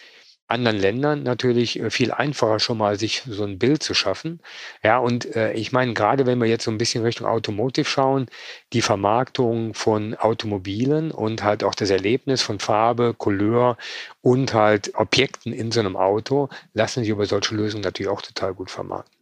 anderen 0.49 0.79
Ländern 0.79 1.23
natürlich 1.23 1.79
äh, 1.79 1.91
viel 1.91 2.11
einfacher 2.11 2.59
schon 2.59 2.79
mal 2.79 2.99
sich 2.99 3.23
so 3.29 3.45
ein 3.45 3.59
Bild 3.59 3.83
zu 3.83 3.95
schaffen. 3.95 4.41
Ja, 4.83 4.99
und 4.99 5.37
äh, 5.37 5.53
ich 5.53 5.73
meine, 5.73 5.93
gerade 5.95 6.27
wenn 6.27 6.39
wir 6.39 6.47
jetzt 6.47 6.65
so 6.65 6.71
ein 6.71 6.79
bisschen 6.79 7.05
Richtung 7.05 7.27
Automotive 7.27 7.85
schauen, 7.85 8.27
die 8.73 8.83
Vermarktung 8.83 9.75
von 9.75 10.15
Automobilen 10.15 11.11
und 11.11 11.43
halt 11.43 11.65
auch 11.65 11.75
das 11.75 11.91
Erlebnis 11.91 12.43
von 12.43 12.59
Farbe, 12.61 13.15
Couleur 13.17 13.77
und 14.23 14.55
halt 14.55 14.95
Objekten 14.95 15.53
in 15.53 15.71
so 15.71 15.81
einem 15.81 15.97
Auto 15.97 16.49
lassen 16.73 17.01
sich 17.01 17.11
über 17.11 17.27
solche 17.27 17.55
Lösungen 17.55 17.85
natürlich 17.85 18.11
auch 18.11 18.23
total 18.23 18.55
gut 18.55 18.71
vermarkten. 18.71 19.18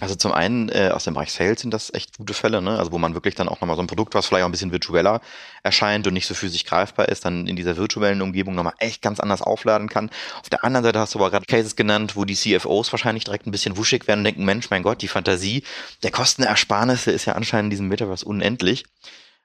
Also 0.00 0.14
zum 0.14 0.32
einen 0.32 0.68
äh, 0.68 0.90
aus 0.92 1.04
dem 1.04 1.14
Bereich 1.14 1.32
Sales 1.32 1.62
sind 1.62 1.72
das 1.72 1.92
echt 1.94 2.18
gute 2.18 2.34
Fälle, 2.34 2.60
ne? 2.60 2.78
Also 2.78 2.92
wo 2.92 2.98
man 2.98 3.14
wirklich 3.14 3.34
dann 3.34 3.48
auch 3.48 3.62
nochmal 3.62 3.76
so 3.76 3.82
ein 3.82 3.86
Produkt, 3.86 4.14
was 4.14 4.26
vielleicht 4.26 4.42
auch 4.42 4.48
ein 4.48 4.52
bisschen 4.52 4.70
virtueller 4.70 5.22
erscheint 5.62 6.06
und 6.06 6.12
nicht 6.12 6.26
so 6.26 6.34
physisch 6.34 6.64
greifbar 6.64 7.08
ist, 7.08 7.24
dann 7.24 7.46
in 7.46 7.56
dieser 7.56 7.78
virtuellen 7.78 8.20
Umgebung 8.20 8.54
nochmal 8.54 8.74
echt 8.78 9.00
ganz 9.00 9.20
anders 9.20 9.40
aufladen 9.40 9.88
kann. 9.88 10.10
Auf 10.42 10.50
der 10.50 10.64
anderen 10.64 10.84
Seite 10.84 10.98
hast 10.98 11.14
du 11.14 11.18
aber 11.18 11.30
gerade 11.30 11.46
Cases 11.46 11.76
genannt, 11.76 12.14
wo 12.14 12.26
die 12.26 12.34
CFOs 12.34 12.92
wahrscheinlich 12.92 13.24
direkt 13.24 13.46
ein 13.46 13.52
bisschen 13.52 13.78
wuschig 13.78 14.06
werden 14.06 14.20
und 14.20 14.24
denken, 14.24 14.44
Mensch, 14.44 14.68
mein 14.68 14.82
Gott, 14.82 15.00
die 15.00 15.08
Fantasie 15.08 15.62
der 16.02 16.10
Kostenersparnisse 16.10 17.10
ist 17.10 17.24
ja 17.24 17.32
anscheinend 17.32 17.66
in 17.66 17.70
diesem 17.70 17.88
Metaverse 17.88 18.26
unendlich. 18.26 18.84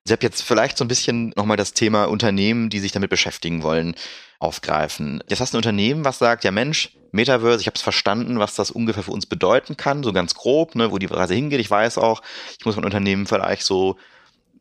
Habt 0.09 0.23
jetzt 0.23 0.41
vielleicht 0.41 0.77
so 0.77 0.83
ein 0.83 0.89
bisschen 0.89 1.31
nochmal 1.35 1.57
das 1.57 1.73
Thema 1.73 2.05
Unternehmen, 2.05 2.69
die 2.69 2.79
sich 2.79 2.91
damit 2.91 3.09
beschäftigen 3.09 3.63
wollen, 3.63 3.95
aufgreifen. 4.39 5.23
Jetzt 5.29 5.39
hast 5.39 5.53
du 5.53 5.57
ein 5.57 5.59
Unternehmen, 5.59 6.03
was 6.03 6.17
sagt, 6.17 6.43
ja 6.43 6.51
Mensch, 6.51 6.97
Metaverse, 7.11 7.61
ich 7.61 7.67
habe 7.67 7.75
es 7.75 7.81
verstanden, 7.81 8.39
was 8.39 8.55
das 8.55 8.71
ungefähr 8.71 9.03
für 9.03 9.11
uns 9.11 9.25
bedeuten 9.25 9.77
kann, 9.77 10.03
so 10.03 10.11
ganz 10.13 10.33
grob, 10.33 10.75
ne, 10.75 10.91
wo 10.91 10.97
die 10.97 11.05
Reise 11.05 11.35
hingeht. 11.35 11.59
Ich 11.59 11.69
weiß 11.69 11.97
auch, 11.97 12.21
ich 12.57 12.65
muss 12.65 12.75
mein 12.75 12.85
Unternehmen 12.85 13.27
vielleicht 13.27 13.63
so 13.63 13.97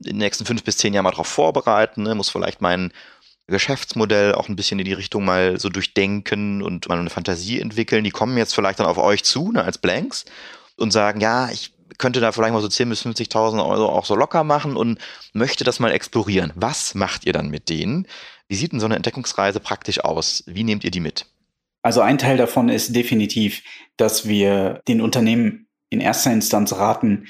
in 0.00 0.10
den 0.10 0.16
nächsten 0.18 0.44
fünf 0.44 0.64
bis 0.64 0.76
zehn 0.76 0.92
Jahren 0.92 1.04
mal 1.04 1.10
darauf 1.10 1.28
vorbereiten, 1.28 2.02
ne, 2.02 2.14
muss 2.14 2.30
vielleicht 2.30 2.60
mein 2.60 2.92
Geschäftsmodell 3.46 4.34
auch 4.34 4.48
ein 4.48 4.56
bisschen 4.56 4.78
in 4.78 4.84
die 4.84 4.92
Richtung 4.92 5.24
mal 5.24 5.58
so 5.58 5.68
durchdenken 5.68 6.62
und 6.62 6.88
mal 6.88 6.98
eine 6.98 7.10
Fantasie 7.10 7.60
entwickeln. 7.60 8.04
Die 8.04 8.10
kommen 8.10 8.36
jetzt 8.36 8.54
vielleicht 8.54 8.78
dann 8.80 8.86
auf 8.86 8.98
euch 8.98 9.24
zu, 9.24 9.52
ne, 9.52 9.64
als 9.64 9.78
Blanks 9.78 10.24
und 10.76 10.92
sagen, 10.92 11.20
ja, 11.20 11.50
ich 11.50 11.72
könnte 12.00 12.20
da 12.20 12.32
vielleicht 12.32 12.52
mal 12.52 12.60
so 12.60 12.66
10.000 12.66 12.88
bis 12.88 13.06
50.000 13.06 13.64
Euro 13.64 13.86
auch 13.86 14.04
so 14.04 14.16
locker 14.16 14.42
machen 14.42 14.74
und 14.74 14.98
möchte 15.32 15.62
das 15.62 15.78
mal 15.78 15.92
explorieren. 15.92 16.52
Was 16.56 16.96
macht 16.96 17.26
ihr 17.26 17.32
dann 17.32 17.50
mit 17.50 17.68
denen? 17.68 18.08
Wie 18.48 18.56
sieht 18.56 18.72
denn 18.72 18.80
so 18.80 18.86
eine 18.86 18.96
Entdeckungsreise 18.96 19.60
praktisch 19.60 20.00
aus? 20.00 20.42
Wie 20.46 20.64
nehmt 20.64 20.82
ihr 20.82 20.90
die 20.90 21.00
mit? 21.00 21.26
Also 21.82 22.00
ein 22.00 22.18
Teil 22.18 22.36
davon 22.36 22.68
ist 22.68 22.96
definitiv, 22.96 23.62
dass 23.96 24.26
wir 24.26 24.80
den 24.88 25.00
Unternehmen 25.00 25.68
in 25.88 26.00
erster 26.00 26.32
Instanz 26.32 26.72
raten, 26.72 27.26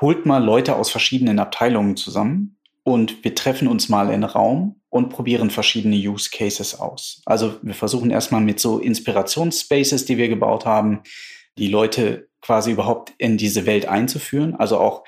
holt 0.00 0.26
mal 0.26 0.44
Leute 0.44 0.76
aus 0.76 0.90
verschiedenen 0.90 1.38
Abteilungen 1.38 1.96
zusammen 1.96 2.58
und 2.84 3.24
wir 3.24 3.34
treffen 3.34 3.68
uns 3.68 3.88
mal 3.88 4.10
in 4.10 4.24
Raum 4.24 4.80
und 4.88 5.10
probieren 5.10 5.50
verschiedene 5.50 5.96
Use 5.96 6.30
Cases 6.30 6.78
aus. 6.78 7.22
Also 7.26 7.56
wir 7.62 7.74
versuchen 7.74 8.10
erstmal 8.10 8.40
mit 8.40 8.60
so 8.60 8.78
Inspirationsspaces, 8.78 10.06
die 10.06 10.16
wir 10.16 10.28
gebaut 10.28 10.64
haben, 10.64 11.00
die 11.58 11.68
Leute 11.68 12.27
quasi 12.40 12.72
überhaupt 12.72 13.12
in 13.18 13.36
diese 13.36 13.66
Welt 13.66 13.86
einzuführen. 13.86 14.54
Also 14.54 14.78
auch 14.78 15.04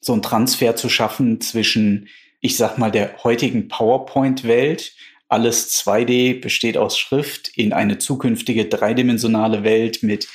so 0.00 0.12
einen 0.12 0.22
Transfer 0.22 0.76
zu 0.76 0.88
schaffen 0.88 1.40
zwischen 1.40 2.08
ich 2.44 2.58
sag 2.58 2.76
mal, 2.76 2.90
der 2.90 3.24
heutigen 3.24 3.68
PowerPoint-Welt. 3.68 4.94
Alles 5.28 5.82
2D 5.82 6.42
besteht 6.42 6.76
aus 6.76 6.98
Schrift 6.98 7.48
in 7.56 7.72
eine 7.72 7.96
zukünftige 7.96 8.66
dreidimensionale 8.66 9.64
Welt 9.64 10.02
mit 10.02 10.28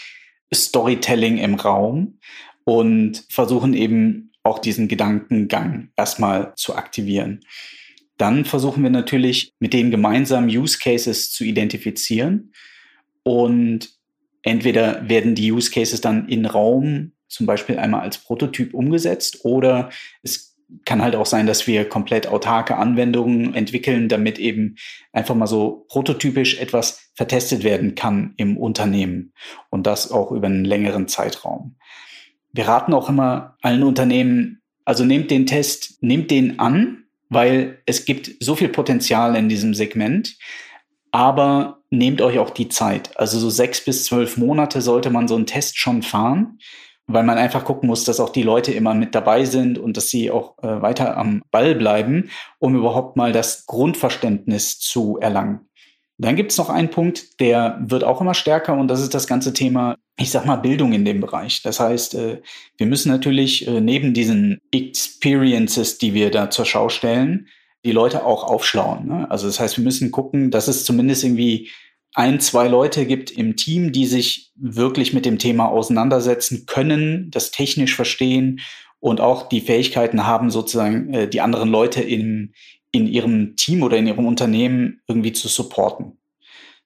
Storytelling 0.51 1.37
im 1.37 1.53
Raum 1.53 2.17
und 2.63 3.25
versuchen 3.29 3.75
eben 3.75 4.31
auch 4.41 4.57
diesen 4.57 4.87
Gedankengang 4.87 5.91
erstmal 5.95 6.53
zu 6.55 6.75
aktivieren. 6.75 7.41
Dann 8.17 8.43
versuchen 8.43 8.81
wir 8.81 8.89
natürlich 8.89 9.53
mit 9.59 9.73
den 9.73 9.91
gemeinsamen 9.91 10.49
Use 10.49 10.79
Cases 10.79 11.31
zu 11.31 11.43
identifizieren 11.43 12.53
und 13.21 13.98
entweder 14.43 15.07
werden 15.07 15.35
die 15.35 15.51
Use 15.51 15.71
Cases 15.71 16.01
dann 16.01 16.27
in 16.27 16.45
Raum 16.45 17.11
zum 17.27 17.45
Beispiel 17.45 17.77
einmal 17.77 18.01
als 18.01 18.17
Prototyp 18.17 18.73
umgesetzt 18.73 19.45
oder 19.45 19.89
es 20.23 20.49
kann 20.85 21.01
halt 21.01 21.15
auch 21.15 21.25
sein, 21.25 21.47
dass 21.47 21.67
wir 21.67 21.87
komplett 21.87 22.27
autarke 22.27 22.77
Anwendungen 22.77 23.55
entwickeln, 23.55 24.07
damit 24.07 24.37
eben 24.37 24.75
einfach 25.11 25.35
mal 25.35 25.47
so 25.47 25.85
prototypisch 25.89 26.59
etwas 26.59 27.11
vertestet 27.15 27.63
werden 27.63 27.95
kann 27.95 28.33
im 28.37 28.57
Unternehmen 28.57 29.33
und 29.69 29.87
das 29.87 30.11
auch 30.11 30.31
über 30.31 30.47
einen 30.47 30.65
längeren 30.65 31.07
Zeitraum. 31.07 31.75
Wir 32.51 32.67
raten 32.67 32.93
auch 32.93 33.09
immer 33.09 33.57
allen 33.61 33.83
Unternehmen, 33.83 34.61
also 34.85 35.05
nehmt 35.05 35.31
den 35.31 35.45
Test, 35.45 36.01
nehmt 36.01 36.31
den 36.31 36.59
an, 36.59 37.03
weil 37.29 37.79
es 37.85 38.05
gibt 38.05 38.31
so 38.39 38.55
viel 38.55 38.69
Potenzial 38.69 39.35
in 39.35 39.49
diesem 39.49 39.73
Segment, 39.73 40.37
aber 41.11 41.78
nehmt 41.91 42.21
euch 42.21 42.39
auch 42.39 42.51
die 42.51 42.69
Zeit. 42.69 43.17
Also 43.17 43.39
so 43.39 43.49
sechs 43.49 43.83
bis 43.83 44.05
zwölf 44.05 44.37
Monate 44.37 44.81
sollte 44.81 45.09
man 45.09 45.27
so 45.27 45.35
einen 45.35 45.45
Test 45.45 45.77
schon 45.77 46.01
fahren 46.01 46.59
weil 47.09 47.23
man 47.23 47.39
einfach 47.39 47.65
gucken 47.65 47.87
muss, 47.87 48.03
dass 48.03 48.19
auch 48.19 48.29
die 48.29 48.43
Leute 48.43 48.71
immer 48.71 48.93
mit 48.93 49.15
dabei 49.15 49.43
sind 49.43 49.79
und 49.79 49.97
dass 49.97 50.09
sie 50.09 50.29
auch 50.29 50.57
äh, 50.59 50.81
weiter 50.81 51.17
am 51.17 51.41
Ball 51.49 51.73
bleiben, 51.73 52.29
um 52.59 52.75
überhaupt 52.75 53.17
mal 53.17 53.31
das 53.31 53.65
Grundverständnis 53.65 54.79
zu 54.79 55.17
erlangen. 55.19 55.61
Dann 56.19 56.35
gibt 56.35 56.51
es 56.51 56.57
noch 56.57 56.69
einen 56.69 56.91
Punkt, 56.91 57.39
der 57.39 57.79
wird 57.81 58.03
auch 58.03 58.21
immer 58.21 58.35
stärker 58.35 58.75
und 58.77 58.89
das 58.89 59.01
ist 59.01 59.15
das 59.15 59.25
ganze 59.25 59.53
Thema, 59.53 59.95
ich 60.19 60.29
sag 60.29 60.45
mal, 60.45 60.57
Bildung 60.57 60.93
in 60.93 61.03
dem 61.03 61.19
Bereich. 61.19 61.63
Das 61.63 61.79
heißt, 61.79 62.13
äh, 62.13 62.41
wir 62.77 62.85
müssen 62.85 63.09
natürlich 63.09 63.67
äh, 63.67 63.81
neben 63.81 64.13
diesen 64.13 64.59
Experiences, 64.71 65.97
die 65.97 66.13
wir 66.13 66.29
da 66.29 66.51
zur 66.51 66.65
Schau 66.65 66.89
stellen, 66.89 67.47
die 67.85 67.91
Leute 67.91 68.25
auch 68.25 68.43
aufschlauen. 68.43 69.07
Ne? 69.07 69.31
Also 69.31 69.47
das 69.47 69.59
heißt, 69.59 69.77
wir 69.77 69.83
müssen 69.83 70.11
gucken, 70.11 70.51
dass 70.51 70.67
es 70.67 70.83
zumindest 70.83 71.23
irgendwie 71.23 71.69
ein, 72.13 72.39
zwei 72.39 72.67
Leute 72.67 73.05
gibt 73.05 73.31
im 73.31 73.55
Team, 73.55 73.91
die 73.91 74.05
sich 74.05 74.51
wirklich 74.55 75.13
mit 75.13 75.25
dem 75.25 75.37
Thema 75.37 75.69
auseinandersetzen 75.69 76.65
können, 76.65 77.29
das 77.31 77.51
technisch 77.51 77.95
verstehen 77.95 78.59
und 78.99 79.21
auch 79.21 79.47
die 79.47 79.61
Fähigkeiten 79.61 80.25
haben, 80.25 80.49
sozusagen 80.49 81.13
äh, 81.13 81.29
die 81.29 81.41
anderen 81.41 81.69
Leute 81.69 82.01
in, 82.01 82.53
in 82.91 83.07
ihrem 83.07 83.55
Team 83.55 83.83
oder 83.83 83.97
in 83.97 84.07
ihrem 84.07 84.25
Unternehmen 84.25 85.01
irgendwie 85.07 85.33
zu 85.33 85.47
supporten. 85.47 86.17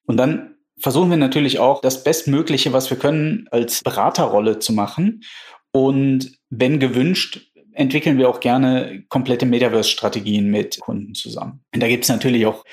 Und 0.06 0.18
dann 0.18 0.54
versuchen 0.78 1.10
wir 1.10 1.16
natürlich 1.16 1.58
auch, 1.58 1.80
das 1.80 2.04
Bestmögliche, 2.04 2.72
was 2.72 2.90
wir 2.90 2.98
können, 2.98 3.48
als 3.50 3.82
Beraterrolle 3.82 4.58
zu 4.58 4.72
machen. 4.72 5.22
Und 5.72 6.38
wenn 6.50 6.78
gewünscht, 6.78 7.50
entwickeln 7.74 8.18
wir 8.18 8.28
auch 8.28 8.40
gerne 8.40 9.04
komplette 9.08 9.46
Metaverse-Strategien 9.46 10.50
mit 10.50 10.80
Kunden 10.80 11.14
zusammen. 11.14 11.60
Und 11.74 11.82
da 11.82 11.88
gibt 11.88 12.04
es 12.04 12.10
natürlich 12.10 12.46
auch 12.46 12.64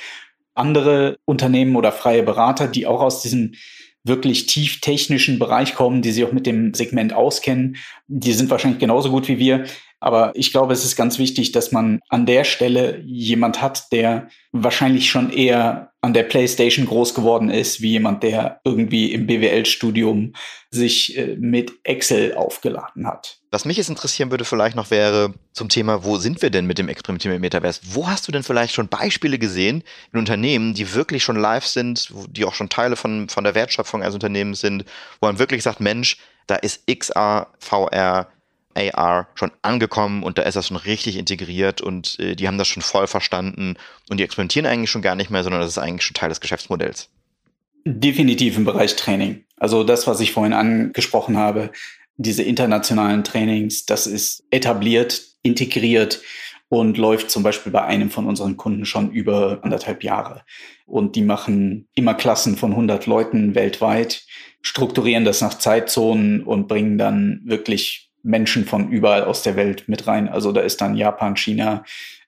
andere 0.54 1.18
Unternehmen 1.26 1.76
oder 1.76 1.92
freie 1.92 2.24
Berater, 2.24 2.68
die 2.68 2.88
auch 2.88 3.02
aus 3.02 3.22
diesem 3.22 3.54
wirklich 4.04 4.48
tief 4.48 4.80
technischen 4.82 5.38
Bereich 5.38 5.76
kommen, 5.76 6.02
die 6.02 6.12
sich 6.12 6.24
auch 6.24 6.32
mit 6.32 6.48
dem 6.48 6.74
Segment 6.74 7.14
auskennen. 7.14 7.78
Die 8.08 8.34
sind 8.34 8.50
wahrscheinlich 8.50 8.80
genauso 8.80 9.12
gut 9.12 9.28
wie 9.28 9.38
wir. 9.38 9.66
Aber 10.02 10.32
ich 10.34 10.52
glaube, 10.52 10.74
es 10.74 10.84
ist 10.84 10.96
ganz 10.96 11.20
wichtig, 11.20 11.52
dass 11.52 11.72
man 11.72 12.00
an 12.10 12.26
der 12.26 12.44
Stelle 12.44 13.02
jemand 13.06 13.62
hat, 13.62 13.92
der 13.92 14.30
wahrscheinlich 14.52 15.12
schon 15.12 15.32
eher 15.32 15.92
an 16.02 16.16
der 16.16 16.24
PlayStation 16.24 16.88
groß 16.88 17.14
geworden 17.14 17.52
ist, 17.52 17.82
wie 17.82 17.92
jemand, 17.92 18.24
der 18.24 18.60
irgendwie 18.64 19.14
im 19.14 19.28
BWL-Studium 19.28 20.34
sich 20.72 21.16
äh, 21.16 21.36
mit 21.38 21.74
Excel 21.84 22.34
aufgeladen 22.34 23.06
hat. 23.06 23.38
Was 23.52 23.66
mich 23.66 23.78
jetzt 23.78 23.90
interessieren 23.90 24.32
würde 24.32 24.44
vielleicht 24.44 24.76
noch 24.76 24.90
wäre 24.90 25.36
zum 25.54 25.70
Thema, 25.70 26.04
wo 26.04 26.18
sind 26.18 26.42
wir 26.42 26.50
denn 26.50 26.66
mit 26.66 26.80
dem 26.80 26.90
Experimentieren 26.90 27.34
mit 27.36 27.42
Metaverse? 27.42 27.82
Wo 27.84 28.08
hast 28.08 28.28
du 28.28 28.32
denn 28.32 28.42
vielleicht 28.42 28.74
schon 28.74 28.88
Beispiele 28.88 29.38
gesehen 29.38 29.84
in 30.12 30.18
Unternehmen, 30.18 30.74
die 30.74 30.96
wirklich 30.96 31.24
schon 31.24 31.36
live 31.36 31.68
sind, 31.68 32.12
die 32.30 32.46
auch 32.46 32.56
schon 32.56 32.70
Teile 32.70 32.96
von, 32.96 33.30
von 33.30 33.44
der 33.44 33.54
Wertschöpfung 33.54 34.02
eines 34.02 34.16
Unternehmens 34.16 34.62
sind, 34.62 34.86
wo 35.20 35.28
man 35.28 35.38
wirklich 35.38 35.62
sagt, 35.62 35.80
Mensch, 35.80 36.18
da 36.48 36.56
ist 36.56 36.88
XR, 36.88 37.48
VR, 37.60 38.28
AR 38.76 39.28
schon 39.36 39.52
angekommen 39.62 40.24
und 40.24 40.38
da 40.38 40.44
ist 40.44 40.56
das 40.56 40.68
schon 40.68 40.78
richtig 40.78 41.18
integriert 41.18 41.82
und 41.82 42.20
äh, 42.20 42.36
die 42.36 42.48
haben 42.48 42.58
das 42.58 42.68
schon 42.68 42.84
voll 42.84 43.08
verstanden 43.08 43.76
und 44.10 44.20
die 44.20 44.24
experimentieren 44.24 44.66
eigentlich 44.66 44.92
schon 44.92 45.02
gar 45.02 45.16
nicht 45.16 45.30
mehr, 45.30 45.44
sondern 45.44 45.62
das 45.62 45.72
ist 45.72 45.78
eigentlich 45.78 46.04
schon 46.04 46.16
Teil 46.16 46.30
des 46.30 46.42
Geschäftsmodells. 46.42 47.10
Definitiv 47.86 48.58
im 48.58 48.66
Bereich 48.66 48.96
Training. 48.96 49.44
Also 49.58 49.84
das, 49.84 50.08
was 50.08 50.20
ich 50.20 50.32
vorhin 50.32 50.54
angesprochen 50.54 51.38
habe, 51.38 51.72
diese 52.18 52.44
internationalen 52.44 53.24
Trainings, 53.24 53.86
das 53.86 54.08
ist 54.08 54.44
etabliert, 54.52 55.22
integriert 55.44 56.22
und 56.70 56.98
läuft 56.98 57.32
zum 57.32 57.44
Beispiel 57.44 57.72
bei 57.72 57.84
einem 57.84 58.10
von 58.10 58.28
unseren 58.28 58.56
Kunden 58.56 58.86
schon 58.86 59.12
über 59.12 59.60
anderthalb 59.64 60.04
Jahre. 60.04 60.44
Und 60.86 61.16
die 61.16 61.22
machen 61.22 61.90
immer 61.96 62.14
Klassen 62.14 62.56
von 62.56 62.72
100 62.72 63.08
Leuten 63.08 63.56
weltweit, 63.56 64.24
strukturieren 64.62 65.26
das 65.26 65.42
nach 65.42 65.56
Zeitzonen 65.56 66.44
und 66.44 66.68
bringen 66.68 66.98
dann 66.98 67.42
wirklich 67.44 68.11
Menschen 68.24 68.66
von 68.66 68.90
überall 68.90 69.24
aus 69.24 69.44
der 69.44 69.56
Welt 69.56 69.88
mit 69.88 70.08
rein. 70.08 70.30
Also 70.30 70.52
da 70.52 70.62
ist 70.62 70.82
dann 70.82 70.96
Japan, 70.96 71.36
China, 71.36 71.84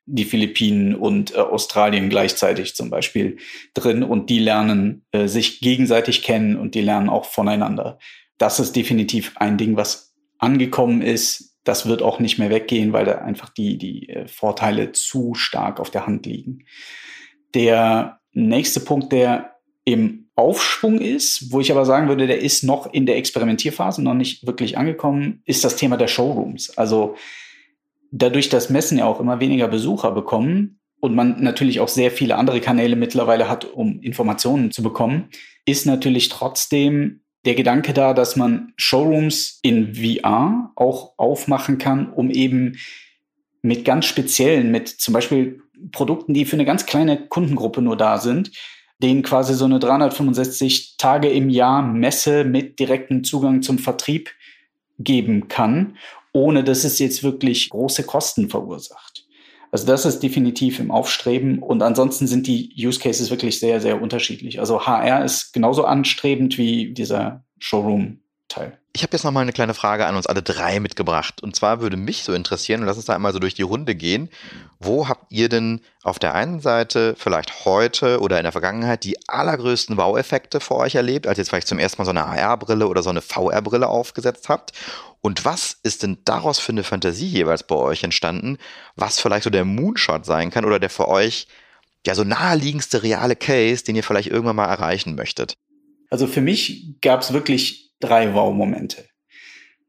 die 0.05 0.25
Philippinen 0.25 0.95
und 0.95 1.33
äh, 1.33 1.37
Australien 1.37 2.09
gleichzeitig 2.09 2.75
zum 2.75 2.89
Beispiel 2.89 3.37
drin 3.73 4.03
und 4.03 4.29
die 4.29 4.39
lernen 4.39 5.05
äh, 5.11 5.27
sich 5.27 5.61
gegenseitig 5.61 6.23
kennen 6.23 6.57
und 6.57 6.75
die 6.75 6.81
lernen 6.81 7.09
auch 7.09 7.25
voneinander. 7.25 7.99
Das 8.37 8.59
ist 8.59 8.75
definitiv 8.75 9.33
ein 9.35 9.57
Ding, 9.57 9.77
was 9.77 10.13
angekommen 10.39 11.01
ist. 11.01 11.55
Das 11.63 11.87
wird 11.87 12.01
auch 12.01 12.19
nicht 12.19 12.37
mehr 12.37 12.49
weggehen, 12.49 12.91
weil 12.91 13.05
da 13.05 13.19
einfach 13.19 13.49
die, 13.49 13.77
die 13.77 14.09
äh, 14.09 14.27
Vorteile 14.27 14.91
zu 14.91 15.33
stark 15.35 15.79
auf 15.79 15.89
der 15.89 16.05
Hand 16.05 16.25
liegen. 16.25 16.65
Der 17.53 18.19
nächste 18.33 18.81
Punkt, 18.81 19.13
der 19.13 19.55
im 19.85 20.22
Aufschwung 20.35 20.99
ist, 20.99 21.51
wo 21.51 21.59
ich 21.59 21.71
aber 21.71 21.85
sagen 21.85 22.07
würde, 22.07 22.25
der 22.25 22.41
ist 22.41 22.63
noch 22.63 22.91
in 22.91 23.05
der 23.05 23.17
Experimentierphase, 23.17 24.01
noch 24.01 24.15
nicht 24.15 24.47
wirklich 24.47 24.77
angekommen, 24.77 25.41
ist 25.45 25.63
das 25.63 25.75
Thema 25.75 25.97
der 25.97 26.07
Showrooms. 26.07 26.77
Also 26.77 27.15
dadurch, 28.11 28.49
dass 28.49 28.69
Messen 28.69 28.97
ja 28.97 29.05
auch 29.05 29.19
immer 29.19 29.39
weniger 29.39 29.67
Besucher 29.67 30.11
bekommen 30.11 30.79
und 30.99 31.13
man 31.13 31.43
natürlich 31.43 31.79
auch 31.79 31.87
sehr 31.87 32.11
viele 32.11 32.37
andere 32.37 32.61
Kanäle 32.61 32.95
mittlerweile 32.95 33.49
hat, 33.49 33.65
um 33.65 33.99
Informationen 34.01 34.71
zu 34.71 34.81
bekommen, 34.81 35.29
ist 35.65 35.85
natürlich 35.85 36.29
trotzdem 36.29 37.21
der 37.45 37.55
Gedanke 37.55 37.93
da, 37.93 38.13
dass 38.13 38.35
man 38.35 38.73
Showrooms 38.77 39.59
in 39.61 39.95
VR 39.95 40.71
auch 40.75 41.13
aufmachen 41.17 41.77
kann, 41.77 42.11
um 42.11 42.29
eben 42.29 42.77
mit 43.61 43.85
ganz 43.85 44.05
speziellen, 44.05 44.71
mit 44.71 44.87
zum 44.87 45.13
Beispiel 45.13 45.61
Produkten, 45.91 46.33
die 46.33 46.45
für 46.45 46.55
eine 46.55 46.65
ganz 46.65 46.85
kleine 46.85 47.27
Kundengruppe 47.27 47.81
nur 47.81 47.97
da 47.97 48.17
sind, 48.17 48.51
denen 49.03 49.21
quasi 49.21 49.53
so 49.53 49.65
eine 49.65 49.79
365 49.79 50.95
Tage 50.97 51.29
im 51.29 51.49
Jahr 51.49 51.83
Messe 51.83 52.43
mit 52.43 52.79
direktem 52.79 53.23
Zugang 53.23 53.61
zum 53.61 53.77
Vertrieb 53.77 54.31
geben 54.97 55.47
kann 55.47 55.95
ohne 56.33 56.63
dass 56.63 56.83
es 56.83 56.99
jetzt 56.99 57.23
wirklich 57.23 57.69
große 57.69 58.03
Kosten 58.03 58.49
verursacht. 58.49 59.25
Also 59.71 59.87
das 59.87 60.05
ist 60.05 60.21
definitiv 60.21 60.79
im 60.79 60.91
Aufstreben 60.91 61.59
und 61.59 61.81
ansonsten 61.81 62.27
sind 62.27 62.45
die 62.45 62.73
Use 62.77 62.99
Cases 62.99 63.29
wirklich 63.31 63.59
sehr, 63.59 63.79
sehr 63.79 64.01
unterschiedlich. 64.01 64.59
Also 64.59 64.85
HR 64.85 65.23
ist 65.23 65.53
genauso 65.53 65.85
anstrebend 65.85 66.57
wie 66.57 66.93
dieser 66.93 67.43
Showroom-Teil. 67.59 68.79
Ich 68.95 69.01
habe 69.01 69.13
jetzt 69.13 69.23
noch 69.23 69.31
mal 69.31 69.41
eine 69.41 69.53
kleine 69.53 69.73
Frage 69.73 70.05
an 70.05 70.15
uns 70.15 70.27
alle 70.27 70.43
drei 70.43 70.79
mitgebracht. 70.79 71.41
Und 71.41 71.55
zwar 71.55 71.81
würde 71.81 71.97
mich 71.97 72.23
so 72.23 72.31
interessieren, 72.31 72.81
und 72.81 72.85
lass 72.85 72.97
uns 72.97 73.07
da 73.07 73.15
einmal 73.15 73.33
so 73.33 73.39
durch 73.39 73.55
die 73.55 73.63
Runde 73.63 73.95
gehen. 73.95 74.29
Wo 74.79 75.07
habt 75.09 75.31
ihr 75.31 75.49
denn 75.49 75.81
auf 76.03 76.19
der 76.19 76.35
einen 76.35 76.59
Seite 76.59 77.15
vielleicht 77.17 77.65
heute 77.65 78.19
oder 78.19 78.37
in 78.37 78.43
der 78.43 78.51
Vergangenheit 78.51 79.03
die 79.03 79.17
allergrößten 79.27 79.97
Wow-Effekte 79.97 80.59
vor 80.59 80.77
euch 80.77 80.93
erlebt, 80.93 81.25
als 81.25 81.39
ihr 81.39 81.45
vielleicht 81.45 81.67
zum 81.67 81.79
ersten 81.79 82.01
Mal 82.01 82.05
so 82.05 82.11
eine 82.11 82.25
AR-Brille 82.25 82.87
oder 82.87 83.01
so 83.01 83.09
eine 83.09 83.21
VR-Brille 83.21 83.87
aufgesetzt 83.87 84.47
habt? 84.47 84.73
Und 85.21 85.43
was 85.43 85.75
ist 85.81 86.03
denn 86.03 86.19
daraus 86.23 86.59
für 86.59 86.73
eine 86.73 86.83
Fantasie 86.83 87.27
jeweils 87.27 87.63
bei 87.63 87.75
euch 87.75 88.03
entstanden, 88.03 88.59
was 88.95 89.19
vielleicht 89.19 89.45
so 89.45 89.49
der 89.49 89.65
Moonshot 89.65 90.23
sein 90.23 90.51
kann 90.51 90.65
oder 90.65 90.79
der 90.79 90.91
für 90.91 91.07
euch 91.07 91.47
ja 92.05 92.13
so 92.13 92.23
naheliegendste 92.23 93.01
reale 93.01 93.35
Case, 93.35 93.83
den 93.83 93.95
ihr 93.95 94.03
vielleicht 94.03 94.29
irgendwann 94.29 94.57
mal 94.57 94.67
erreichen 94.67 95.15
möchtet? 95.15 95.55
Also 96.11 96.27
für 96.27 96.41
mich 96.41 96.97
gab 97.01 97.21
es 97.21 97.33
wirklich 97.33 97.92
drei 98.03 98.33
Wow-Momente. 98.33 99.05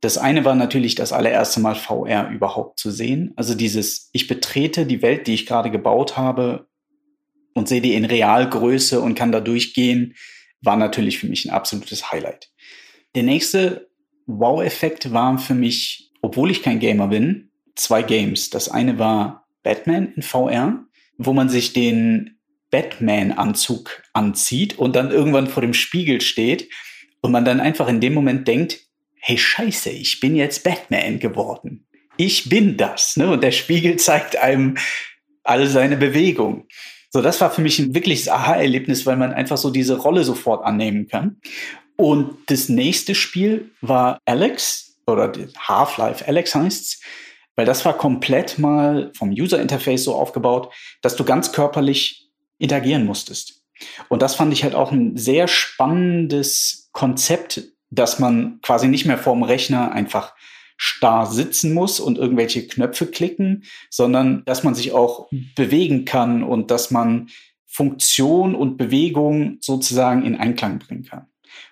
Das 0.01 0.19
eine 0.19 0.45
war 0.45 0.55
natürlich 0.55 0.95
das 0.95 1.13
allererste 1.13 1.61
Mal 1.61 1.75
VR 1.75 2.31
überhaupt 2.31 2.79
zu 2.79 2.91
sehen. 2.91 3.33
Also 3.37 3.55
dieses, 3.55 4.11
ich 4.13 4.27
betrete 4.27 4.85
die 4.87 5.01
Welt, 5.03 5.27
die 5.27 5.35
ich 5.35 5.47
gerade 5.47 5.71
gebaut 5.71 6.17
habe 6.17 6.69
und 7.55 7.69
sehe 7.69 7.81
die 7.81 7.95
in 7.95 8.05
Realgröße 8.05 9.01
und 9.01 9.15
kann 9.15 9.33
da 9.33 9.41
durchgehen, 9.41 10.15
war 10.61 10.77
natürlich 10.77 11.19
für 11.19 11.27
mich 11.27 11.47
ein 11.47 11.53
absolutes 11.53 12.13
Highlight. 12.13 12.51
Der 13.15 13.23
nächste 13.23 13.89
Wow-Effekt 14.27 15.13
war 15.13 15.39
für 15.39 15.55
mich, 15.55 16.13
obwohl 16.21 16.51
ich 16.51 16.63
kein 16.63 16.81
Gamer 16.81 17.09
bin, 17.09 17.51
zwei 17.75 18.03
Games. 18.03 18.51
Das 18.51 18.69
eine 18.69 18.99
war 18.99 19.47
Batman 19.63 20.13
in 20.15 20.23
VR, 20.23 20.85
wo 21.17 21.33
man 21.33 21.49
sich 21.49 21.73
den 21.73 22.39
Batman-Anzug 22.71 24.03
anzieht 24.13 24.79
und 24.79 24.97
dann 24.97 25.11
irgendwann 25.11 25.47
vor 25.47 25.63
dem 25.63 25.75
Spiegel 25.75 26.21
steht 26.21 26.69
und 27.25 27.33
man 27.33 27.47
dann 27.47 27.59
einfach 27.59 27.89
in 27.89 28.03
dem 28.03 28.13
Moment 28.13 28.47
denkt, 28.47 28.81
hey 29.15 29.39
Scheiße, 29.39 29.89
ich 29.89 30.21
bin 30.21 30.37
jetzt 30.37 30.63
Batman 30.63 31.19
geworden. 31.19 31.87
Ich 32.19 32.51
bin 32.51 32.77
das. 32.77 33.17
Ne? 33.17 33.31
Und 33.31 33.43
der 33.43 33.51
Spiegel 33.51 33.97
zeigt 33.97 34.37
einem 34.37 34.77
alle 35.43 35.67
seine 35.67 35.97
Bewegungen. 35.97 36.65
So, 37.09 37.23
das 37.23 37.41
war 37.41 37.51
für 37.51 37.63
mich 37.63 37.79
ein 37.79 37.95
wirkliches 37.95 38.29
Aha-Erlebnis, 38.29 39.07
weil 39.07 39.17
man 39.17 39.33
einfach 39.33 39.57
so 39.57 39.71
diese 39.71 39.97
Rolle 39.97 40.23
sofort 40.23 40.67
annehmen 40.67 41.09
kann. 41.09 41.41
Und 41.97 42.37
das 42.49 42.69
nächste 42.69 43.15
Spiel 43.15 43.71
war 43.81 44.19
Alex 44.27 44.99
oder 45.07 45.33
Half-Life 45.57 46.29
Alex 46.29 46.55
heißt's, 46.55 47.01
weil 47.57 47.65
das 47.65 47.87
war 47.87 47.97
komplett 47.97 48.59
mal 48.59 49.13
vom 49.17 49.31
User 49.31 49.63
Interface 49.63 50.05
so 50.05 50.15
aufgebaut, 50.15 50.75
dass 51.01 51.17
du 51.17 51.25
ganz 51.25 51.53
körperlich 51.53 52.29
interagieren 52.59 53.07
musstest. 53.07 53.63
Und 54.11 54.21
das 54.21 54.35
fand 54.35 54.53
ich 54.53 54.63
halt 54.63 54.75
auch 54.75 54.93
ein 54.93 55.17
sehr 55.17 55.49
spannendes 55.49 56.84
Konzept, 56.95 57.61
dass 57.91 58.19
man 58.19 58.61
quasi 58.63 58.89
nicht 58.89 59.05
mehr 59.05 59.19
vorm 59.19 59.43
Rechner 59.43 59.93
einfach 59.93 60.35
starr 60.79 61.27
sitzen 61.27 61.75
muss 61.75 62.01
und 62.01 62.19
irgendwelche 62.19 62.67
Knöpfe 62.67 63.07
klicken, 63.07 63.65
sondern 63.91 64.43
dass 64.47 64.65
man 64.65 64.75
sich 64.75 64.93
auch 64.93 65.29
bewegen 65.55 66.07
kann 66.07 66.43
und 66.43 66.71
dass 66.71 66.91
man 66.91 67.29
Funktion 67.67 68.55
und 68.55 68.77
Bewegung 68.77 69.59
sozusagen 69.61 70.25
in 70.25 70.37
Einklang 70.37 70.79
bringen 70.79 71.05
kann. 71.05 71.27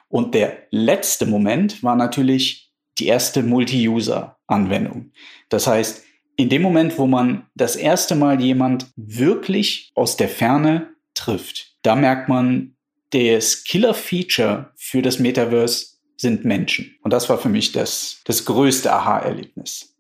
Und 0.09 0.35
der 0.35 0.59
letzte 0.71 1.27
Moment 1.27 1.83
war 1.83 1.97
natürlich 1.97 2.71
die 2.99 3.07
erste 3.07 3.43
Multi-User-Anwendung. 3.43 5.13
Das 5.49 5.67
heißt, 5.67 6.05
in 6.37 6.49
dem 6.49 6.63
Moment, 6.63 6.99
wo 6.99 7.07
man 7.07 7.47
das 7.55 7.77
erste 7.77 8.15
Mal 8.15 8.41
jemand 8.41 8.87
wirklich 8.97 9.91
aus 9.95 10.17
der 10.17 10.29
Ferne 10.29 10.89
trifft, 11.15 11.77
da 11.83 11.95
merkt 11.95 12.29
man, 12.29 12.72
das 13.13 13.65
Killer-Feature 13.65 14.73
für 14.77 15.03
das 15.03 15.19
Metaverse 15.19 15.99
sind 16.17 16.45
Menschen. 16.45 16.97
Und 17.03 17.13
das 17.13 17.29
war 17.29 17.39
für 17.39 17.49
mich 17.49 17.73
das, 17.73 18.21
das 18.25 18.45
größte 18.45 18.93
Aha-Erlebnis. 18.93 19.95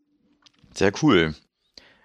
Sehr 0.75 0.92
cool. 1.03 1.35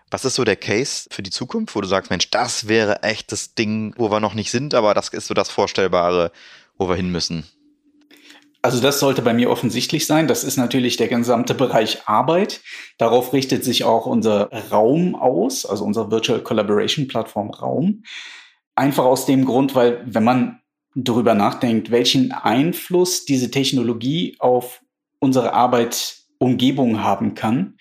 Was 0.10 0.26
ist 0.26 0.36
so 0.36 0.44
der 0.44 0.56
Case 0.56 1.08
für 1.12 1.24
die 1.24 1.30
Zukunft, 1.30 1.76
wo 1.76 1.82
du 1.82 1.88
sagst, 1.88 2.10
Mensch, 2.10 2.30
das 2.30 2.68
wäre 2.68 3.04
echt 3.04 3.32
das 3.32 3.56
Ding, 3.56 3.94
wo 3.98 4.10
wir 4.10 4.20
noch 4.20 4.34
nicht 4.34 4.52
sind, 4.52 4.74
aber 4.74 4.94
das 4.94 5.10
ist 5.10 5.28
so 5.28 5.34
das 5.34 5.50
Vorstellbare, 5.50 6.32
wo 6.78 6.88
wir 6.88 6.96
hin 6.96 7.12
müssen? 7.12 7.46
Also 8.62 8.82
das 8.82 9.00
sollte 9.00 9.22
bei 9.22 9.34
mir 9.34 9.50
offensichtlich 9.50 10.08
sein. 10.08 10.28
Das 10.28 10.44
ist 10.44 10.58
natürlich 10.58 10.98
der 10.98 11.08
gesamte 11.08 11.54
Bereich 11.54 12.08
Arbeit. 12.08 12.62
Darauf 12.98 13.32
richtet 13.32 13.64
sich 13.64 13.84
auch 13.84 14.06
unser 14.06 14.50
Raum 14.72 15.16
aus, 15.16 15.66
also 15.66 15.86
unser 15.86 16.12
Virtual 16.12 16.42
Collaboration 16.42 17.08
Plattform 17.08 17.50
Raum. 17.50 18.04
Einfach 18.76 19.06
aus 19.06 19.26
dem 19.26 19.46
Grund, 19.46 19.76
weil 19.76 20.02
wenn 20.06 20.24
man 20.24 20.62
darüber 21.04 21.36
nachdenkt, 21.36 21.92
welchen 21.92 22.32
Einfluss 22.32 23.26
diese 23.26 23.52
Technologie 23.52 24.36
auf 24.40 24.82
unsere 25.20 25.54
Arbeitsumgebung 25.54 27.04
haben 27.04 27.36
kann, 27.36 27.78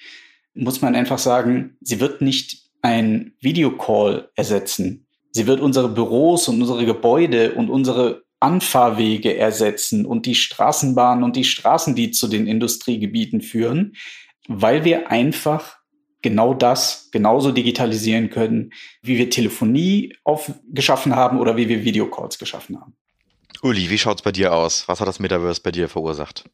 muss 0.55 0.83
man 0.83 0.95
einfach 0.95 1.19
sagen, 1.19 1.77
sie 1.81 2.01
wird 2.01 2.21
nicht 2.21 2.65
ein 2.83 3.33
Videocall 3.41 4.31
ersetzen. 4.37 5.07
Sie 5.33 5.47
wird 5.47 5.61
unsere 5.61 5.89
Büros 5.89 6.49
und 6.49 6.61
unsere 6.61 6.85
Gebäude 6.85 7.55
und 7.55 7.71
unsere 7.71 8.25
Anfahrwege 8.41 9.37
ersetzen 9.37 10.05
und 10.05 10.27
die 10.27 10.35
Straßenbahnen 10.35 11.25
und 11.25 11.37
die 11.37 11.45
Straßen, 11.45 11.95
die 11.95 12.11
zu 12.11 12.29
den 12.29 12.47
Industriegebieten 12.47 13.41
führen, 13.41 13.97
weil 14.47 14.85
wir 14.85 15.11
einfach 15.11 15.79
genau 16.21 16.55
das 16.55 17.09
genauso 17.13 17.51
digitalisieren 17.51 18.29
können, 18.31 18.73
wie 19.03 19.17
wir 19.17 19.31
Telefonie 19.31 20.15
auf, 20.25 20.53
geschaffen 20.71 21.17
haben 21.17 21.39
oder 21.39 21.57
wie 21.57 21.69
wir 21.69 21.85
Videocalls 21.85 22.39
geschaffen 22.39 22.79
haben. 22.79 22.95
Uli, 23.67 23.91
wie 23.91 23.99
schaut's 23.99 24.23
bei 24.23 24.31
dir 24.31 24.55
aus? 24.55 24.87
Was 24.87 25.01
hat 25.01 25.09
das 25.09 25.19
Metaverse 25.19 25.61
bei 25.61 25.73
dir 25.73 25.89
verursacht? 25.89 26.45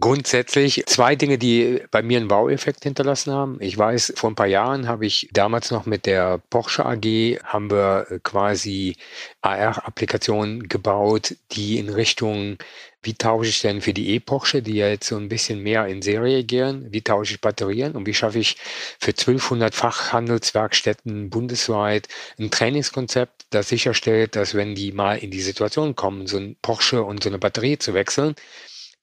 Grundsätzlich 0.00 0.82
zwei 0.86 1.14
Dinge, 1.14 1.38
die 1.38 1.80
bei 1.92 2.02
mir 2.02 2.18
einen 2.18 2.28
Wow-Effekt 2.28 2.82
hinterlassen 2.82 3.32
haben. 3.32 3.58
Ich 3.60 3.78
weiß, 3.78 4.14
vor 4.16 4.28
ein 4.28 4.34
paar 4.34 4.48
Jahren 4.48 4.88
habe 4.88 5.06
ich 5.06 5.28
damals 5.32 5.70
noch 5.70 5.86
mit 5.86 6.04
der 6.06 6.38
Porsche 6.50 6.84
AG 6.84 7.38
haben 7.44 7.70
wir 7.70 8.20
quasi 8.24 8.96
AR-Applikationen 9.42 10.68
gebaut, 10.68 11.36
die 11.52 11.78
in 11.78 11.90
Richtung, 11.90 12.56
wie 13.02 13.14
tausche 13.14 13.50
ich 13.50 13.60
denn 13.60 13.80
für 13.80 13.94
die 13.94 14.14
E-Porsche, 14.14 14.62
die 14.62 14.74
ja 14.74 14.88
jetzt 14.88 15.06
so 15.06 15.16
ein 15.16 15.28
bisschen 15.28 15.62
mehr 15.62 15.86
in 15.86 16.02
Serie 16.02 16.42
gehen, 16.42 16.88
wie 16.90 17.02
tausche 17.02 17.34
ich 17.34 17.40
Batterien 17.40 17.92
und 17.92 18.04
wie 18.04 18.14
schaffe 18.14 18.40
ich 18.40 18.56
für 18.98 19.12
1200 19.12 19.76
Fachhandelswerkstätten 19.76 21.30
bundesweit 21.30 22.08
ein 22.38 22.50
Trainingskonzept, 22.50 23.46
das 23.50 23.68
sicherstellt, 23.68 24.34
dass 24.34 24.54
wenn 24.54 24.74
die 24.74 24.90
mal 24.90 25.18
in 25.18 25.30
die 25.30 25.40
Situation 25.40 25.94
kommen, 25.94 26.26
so 26.26 26.38
ein 26.38 26.56
Porsche 26.62 27.04
und 27.04 27.22
so 27.22 27.28
eine 27.28 27.38
Batterie 27.38 27.78
zu 27.78 27.94
wechseln, 27.94 28.34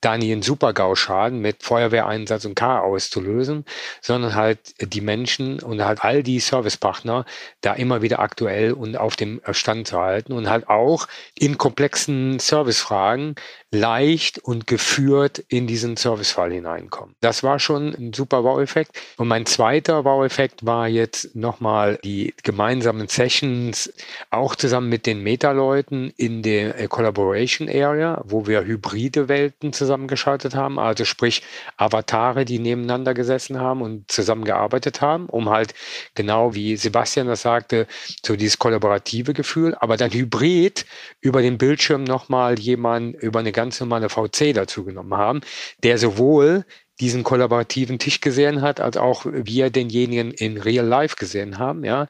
da 0.01 0.17
nie 0.17 0.31
einen 0.31 0.41
Super-GAU-Schaden 0.41 1.39
mit 1.39 1.63
Feuerwehreinsatz 1.63 2.45
und 2.45 2.55
Chaos 2.55 3.09
zu 3.09 3.21
lösen, 3.21 3.65
sondern 4.01 4.35
halt 4.35 4.59
die 4.81 5.01
Menschen 5.01 5.61
und 5.61 5.83
halt 5.83 6.03
all 6.03 6.23
die 6.23 6.39
Servicepartner 6.39 7.25
da 7.61 7.73
immer 7.73 8.01
wieder 8.01 8.19
aktuell 8.19 8.73
und 8.73 8.97
auf 8.97 9.15
dem 9.15 9.41
Stand 9.51 9.87
zu 9.87 9.99
halten 9.99 10.33
und 10.33 10.49
halt 10.49 10.67
auch 10.67 11.08
in 11.35 11.58
komplexen 11.58 12.39
Servicefragen 12.39 13.35
leicht 13.72 14.38
und 14.40 14.67
geführt 14.67 15.40
in 15.48 15.65
diesen 15.65 15.96
Servicefall 15.96 16.52
hineinkommen. 16.52 17.15
Das 17.22 17.42
war 17.42 17.58
schon 17.58 17.96
ein 17.96 18.12
super 18.13 18.44
Wow-Effekt. 18.44 19.00
Und 19.15 19.30
mein 19.30 19.46
zweiter 19.46 20.04
Wow-Effekt 20.04 20.65
war 20.65 20.90
jetzt 20.90 21.36
nochmal 21.36 21.98
die 22.04 22.34
gemeinsamen 22.44 23.08
Sessions, 23.08 23.94
auch 24.30 24.56
zusammen 24.56 24.90
mit 24.90 25.06
den 25.06 25.24
Meta-Leuten 25.24 26.12
in 26.17 26.44
der 26.44 26.80
äh, 26.80 26.88
Collaboration 26.88 27.69
Area, 27.69 28.22
wo 28.26 28.46
wir 28.46 28.65
hybride 28.65 29.30
Welten 29.30 29.72
zusammengeschaltet 29.72 30.54
haben, 30.54 30.78
also 30.78 31.06
sprich 31.06 31.42
Avatare, 31.78 32.44
die 32.44 32.60
nebeneinander 32.60 33.13
gesessen 33.13 33.60
haben 33.60 33.82
und 33.82 34.12
zusammengearbeitet 34.12 35.00
haben, 35.00 35.28
um 35.28 35.50
halt 35.50 35.74
genau 36.13 36.54
wie 36.54 36.76
Sebastian 36.76 37.28
das 37.28 37.44
sagte, 37.44 37.88
so 38.26 38.36
dieses 38.36 38.60
kollaborative 38.60 39.34
Gefühl, 39.34 39.76
aber 39.80 39.96
dann 39.96 40.12
hybrid 40.12 40.86
über 41.22 41.42
den 41.42 41.58
Bildschirm 41.58 42.04
nochmal 42.04 42.60
jemand 42.60 43.15
über 43.15 43.40
eine 43.40 43.52
ganz 43.62 43.79
normale 43.79 44.09
VC 44.09 44.53
dazu 44.53 44.83
genommen 44.83 45.13
haben, 45.13 45.41
der 45.83 45.99
sowohl 45.99 46.65
diesen 46.99 47.23
kollaborativen 47.23 47.99
Tisch 47.99 48.21
gesehen 48.21 48.62
hat, 48.62 48.79
als 48.79 48.97
auch 48.97 49.25
wir 49.25 49.69
denjenigen 49.69 50.31
in 50.31 50.57
Real 50.57 50.85
Life 50.85 51.15
gesehen 51.17 51.59
haben, 51.59 51.83
ja. 51.83 52.07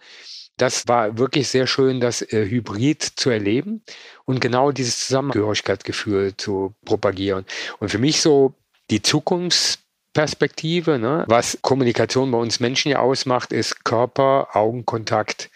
Das 0.58 0.88
war 0.88 1.18
wirklich 1.18 1.48
sehr 1.48 1.66
schön, 1.66 2.00
das 2.00 2.22
äh, 2.22 2.46
Hybrid 2.48 3.02
zu 3.02 3.30
erleben 3.32 3.84
und 4.26 4.40
genau 4.42 4.72
dieses 4.72 5.08
Zusammengehörigkeitsgefühl 5.08 6.38
zu 6.38 6.74
propagieren. 6.86 7.46
Und 7.80 7.90
für 7.90 7.98
mich 7.98 8.22
so 8.22 8.54
die 8.92 9.02
Zukunftsperspektive, 9.02 11.00
ne, 11.00 11.26
was 11.28 11.58
Kommunikation 11.62 12.30
bei 12.32 12.38
uns 12.38 12.60
Menschen 12.60 12.92
ja 12.92 13.00
ausmacht, 13.00 13.52
ist 13.54 13.84
Körper, 13.86 14.50
Augenkontakt, 14.54 15.50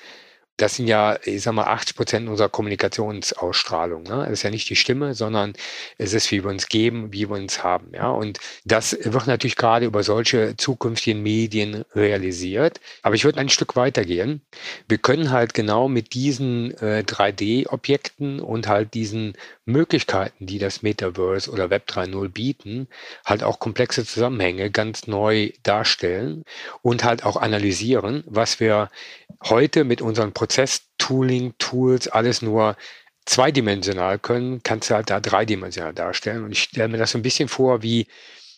das 0.58 0.76
sind 0.76 0.88
ja, 0.88 1.18
ich 1.24 1.44
sag 1.44 1.54
mal, 1.54 1.66
80 1.66 1.96
Prozent 1.96 2.30
unserer 2.30 2.50
Kommunikationsausstrahlung. 2.50 4.04
Ne? 4.04 4.24
Das 4.24 4.32
ist 4.32 4.44
ja 4.44 4.50
nicht 4.50 4.70
die 4.70 4.76
Stimme, 4.76 5.14
sondern 5.14 5.54
es 5.98 6.14
ist, 6.14 6.32
wie 6.32 6.44
wir 6.44 6.50
uns 6.50 6.68
geben, 6.68 7.12
wie 7.12 7.30
wir 7.30 7.36
uns 7.36 7.64
haben. 7.64 7.92
Ja? 7.94 8.10
Und 8.10 8.40
das 8.64 8.98
wird 9.02 9.28
natürlich 9.28 9.58
gerade 9.58 9.86
über 9.86 10.04
solche 10.04 10.56
zukünftigen 10.56 11.22
Medien 11.22 11.84
realisiert. 11.94 12.80
Aber 13.02 13.16
ich 13.16 13.26
würde 13.26 13.40
ein 13.40 13.50
Stück 13.50 13.76
weitergehen. 13.76 14.42
Wir 14.88 14.98
können 14.98 15.32
halt 15.32 15.54
genau 15.54 15.90
mit 15.90 16.14
diesen 16.14 16.72
äh, 16.78 17.04
3D-Objekten 17.06 18.40
und 18.40 18.68
halt 18.68 18.94
diesen 18.94 19.34
Möglichkeiten, 19.66 20.46
die 20.46 20.60
das 20.60 20.84
Metaverse 20.84 21.52
oder 21.52 21.70
Web 21.70 21.90
3.0 21.90 22.30
bieten, 22.30 22.88
halt 23.26 23.44
auch 23.44 23.60
komplexe 23.60 24.06
Zusammenhänge 24.06 24.72
ganz 24.72 25.08
neu 25.08 25.52
darstellen 25.64 26.44
und 26.82 27.04
halt 27.04 27.26
auch 27.26 27.36
analysieren, 27.36 28.24
was 28.28 28.60
wir 28.60 28.90
heute 29.44 29.84
mit 29.84 30.02
unseren 30.02 30.34
Prozess-Tooling-Tools 30.46 32.08
alles 32.08 32.42
nur 32.42 32.76
zweidimensional 33.26 34.20
können, 34.20 34.62
kannst 34.62 34.90
du 34.90 34.96
halt 34.96 35.10
da 35.10 35.20
dreidimensional 35.20 35.94
darstellen. 35.94 36.44
Und 36.44 36.52
ich 36.52 36.64
stelle 36.64 36.90
mir 36.90 36.98
das 36.98 37.12
so 37.12 37.18
ein 37.18 37.24
bisschen 37.24 37.50
vor, 37.50 37.82
wie, 37.82 38.06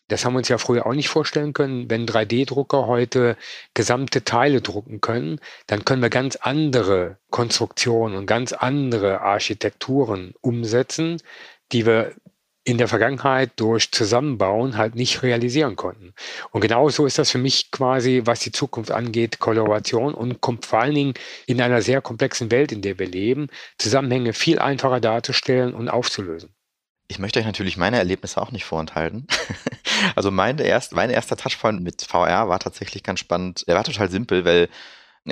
das 0.09 0.25
haben 0.25 0.33
wir 0.33 0.39
uns 0.39 0.49
ja 0.49 0.57
früher 0.57 0.85
auch 0.85 0.93
nicht 0.93 1.07
vorstellen 1.07 1.53
können, 1.53 1.89
wenn 1.89 2.05
3D-Drucker 2.05 2.88
heute 2.88 3.38
gesamte 3.73 4.25
Teile 4.25 4.61
drucken 4.61 4.99
können, 4.99 5.39
dann 5.67 5.85
können 5.85 6.01
wir 6.01 6.09
ganz 6.09 6.35
andere 6.35 7.17
Konstruktionen 7.29 8.17
und 8.17 8.25
ganz 8.25 8.51
andere 8.51 9.21
Architekturen 9.21 10.33
umsetzen, 10.41 11.21
die 11.71 11.85
wir 11.85 12.13
in 12.68 12.78
der 12.78 12.89
Vergangenheit 12.89 13.51
durch 13.55 13.91
Zusammenbauen 13.91 14.76
halt 14.76 14.93
nicht 14.93 15.24
realisieren 15.24 15.78
konnten. 15.78 16.13
Und 16.51 16.59
genauso 16.59 17.05
ist 17.05 17.18
das 17.18 17.32
für 17.32 17.38
mich 17.38 17.72
quasi, 17.72 18.24
was 18.26 18.41
die 18.41 18.51
Zukunft 18.51 18.91
angeht, 18.91 19.39
Kollaboration 19.39 20.13
und 20.13 20.41
kommt 20.41 20.65
vor 20.65 20.82
allen 20.82 20.93
Dingen 20.93 21.13
in 21.45 21.61
einer 21.61 21.82
sehr 21.82 22.01
komplexen 22.01 22.51
Welt, 22.51 22.74
in 22.74 22.82
der 22.82 22.99
wir 22.99 23.07
leben, 23.07 23.47
Zusammenhänge 23.78 24.34
viel 24.34 24.59
einfacher 24.59 24.99
darzustellen 24.99 25.74
und 25.74 25.88
aufzulösen. 25.88 26.49
Ich 27.07 27.20
möchte 27.20 27.39
euch 27.39 27.45
natürlich 27.45 27.78
meine 27.78 27.99
Erlebnisse 27.99 28.41
auch 28.41 28.51
nicht 28.51 28.65
vorenthalten. 28.65 29.28
also 30.18 30.30
mein, 30.30 30.59
erst, 30.59 30.91
mein 30.91 31.09
erster 31.09 31.38
Touchpoint 31.38 31.82
mit 31.82 32.01
VR 32.01 32.49
war 32.49 32.59
tatsächlich 32.59 33.01
ganz 33.01 33.22
spannend. 33.22 33.65
Der 33.70 33.76
war 33.76 33.86
total 33.86 34.09
simpel, 34.11 34.43
weil 34.43 34.68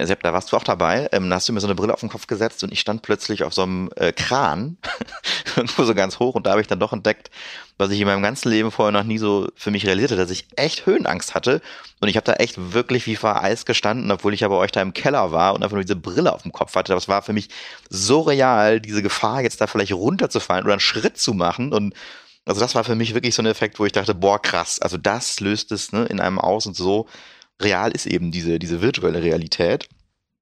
Sepp, 0.03 0.23
da 0.23 0.33
warst 0.33 0.51
du 0.51 0.57
auch 0.57 0.63
dabei. 0.63 1.07
Ähm, 1.11 1.29
da 1.29 1.37
hast 1.37 1.47
du 1.47 1.53
mir 1.53 1.59
so 1.59 1.67
eine 1.67 1.75
Brille 1.75 1.93
auf 1.93 2.01
den 2.01 2.09
Kopf 2.09 2.27
gesetzt 2.27 2.63
und 2.63 2.71
ich 2.71 2.79
stand 2.79 3.01
plötzlich 3.01 3.43
auf 3.43 3.53
so 3.53 3.63
einem 3.63 3.89
äh, 3.95 4.11
Kran, 4.11 4.77
irgendwo 5.55 5.83
so 5.83 5.95
ganz 5.95 6.19
hoch 6.19 6.35
und 6.35 6.45
da 6.45 6.51
habe 6.51 6.61
ich 6.61 6.67
dann 6.67 6.79
doch 6.79 6.91
entdeckt, 6.93 7.31
was 7.77 7.91
ich 7.91 7.99
in 7.99 8.07
meinem 8.07 8.21
ganzen 8.21 8.49
Leben 8.49 8.71
vorher 8.71 8.91
noch 8.91 9.03
nie 9.03 9.17
so 9.17 9.47
für 9.55 9.71
mich 9.71 9.85
realisierte, 9.85 10.15
dass 10.15 10.29
ich 10.29 10.47
echt 10.55 10.85
Höhenangst 10.85 11.35
hatte 11.35 11.61
und 12.01 12.09
ich 12.09 12.17
habe 12.17 12.25
da 12.25 12.33
echt 12.33 12.73
wirklich 12.73 13.05
wie 13.05 13.15
vor 13.15 13.41
Eis 13.41 13.65
gestanden, 13.65 14.11
obwohl 14.11 14.33
ich 14.33 14.43
aber 14.43 14.57
euch 14.57 14.71
da 14.71 14.81
im 14.81 14.93
Keller 14.93 15.31
war 15.31 15.53
und 15.53 15.63
einfach 15.63 15.75
nur 15.75 15.83
diese 15.83 15.95
Brille 15.95 16.33
auf 16.33 16.43
dem 16.43 16.51
Kopf 16.51 16.75
hatte. 16.75 16.93
Das 16.93 17.07
war 17.07 17.21
für 17.21 17.33
mich 17.33 17.49
so 17.89 18.21
real, 18.21 18.81
diese 18.81 19.01
Gefahr 19.01 19.41
jetzt 19.41 19.61
da 19.61 19.67
vielleicht 19.67 19.93
runterzufallen 19.93 20.65
oder 20.65 20.73
einen 20.73 20.79
Schritt 20.79 21.17
zu 21.17 21.33
machen 21.33 21.73
und 21.73 21.93
also 22.45 22.61
das 22.61 22.75
war 22.75 22.83
für 22.83 22.95
mich 22.95 23.15
wirklich 23.15 23.33
so 23.33 23.41
ein 23.41 23.47
Effekt, 23.47 23.79
wo 23.79 23.85
ich 23.85 23.91
dachte, 23.91 24.13
boah, 24.13 24.39
krass, 24.39 24.79
also 24.79 24.97
das 24.97 25.39
löst 25.39 25.71
es 25.71 25.91
ne, 25.91 26.05
in 26.05 26.19
einem 26.19 26.37
aus 26.37 26.67
und 26.67 26.75
so 26.75 27.07
real 27.61 27.91
ist 27.91 28.05
eben 28.05 28.31
diese, 28.31 28.59
diese 28.59 28.81
virtuelle 28.81 29.23
Realität. 29.23 29.87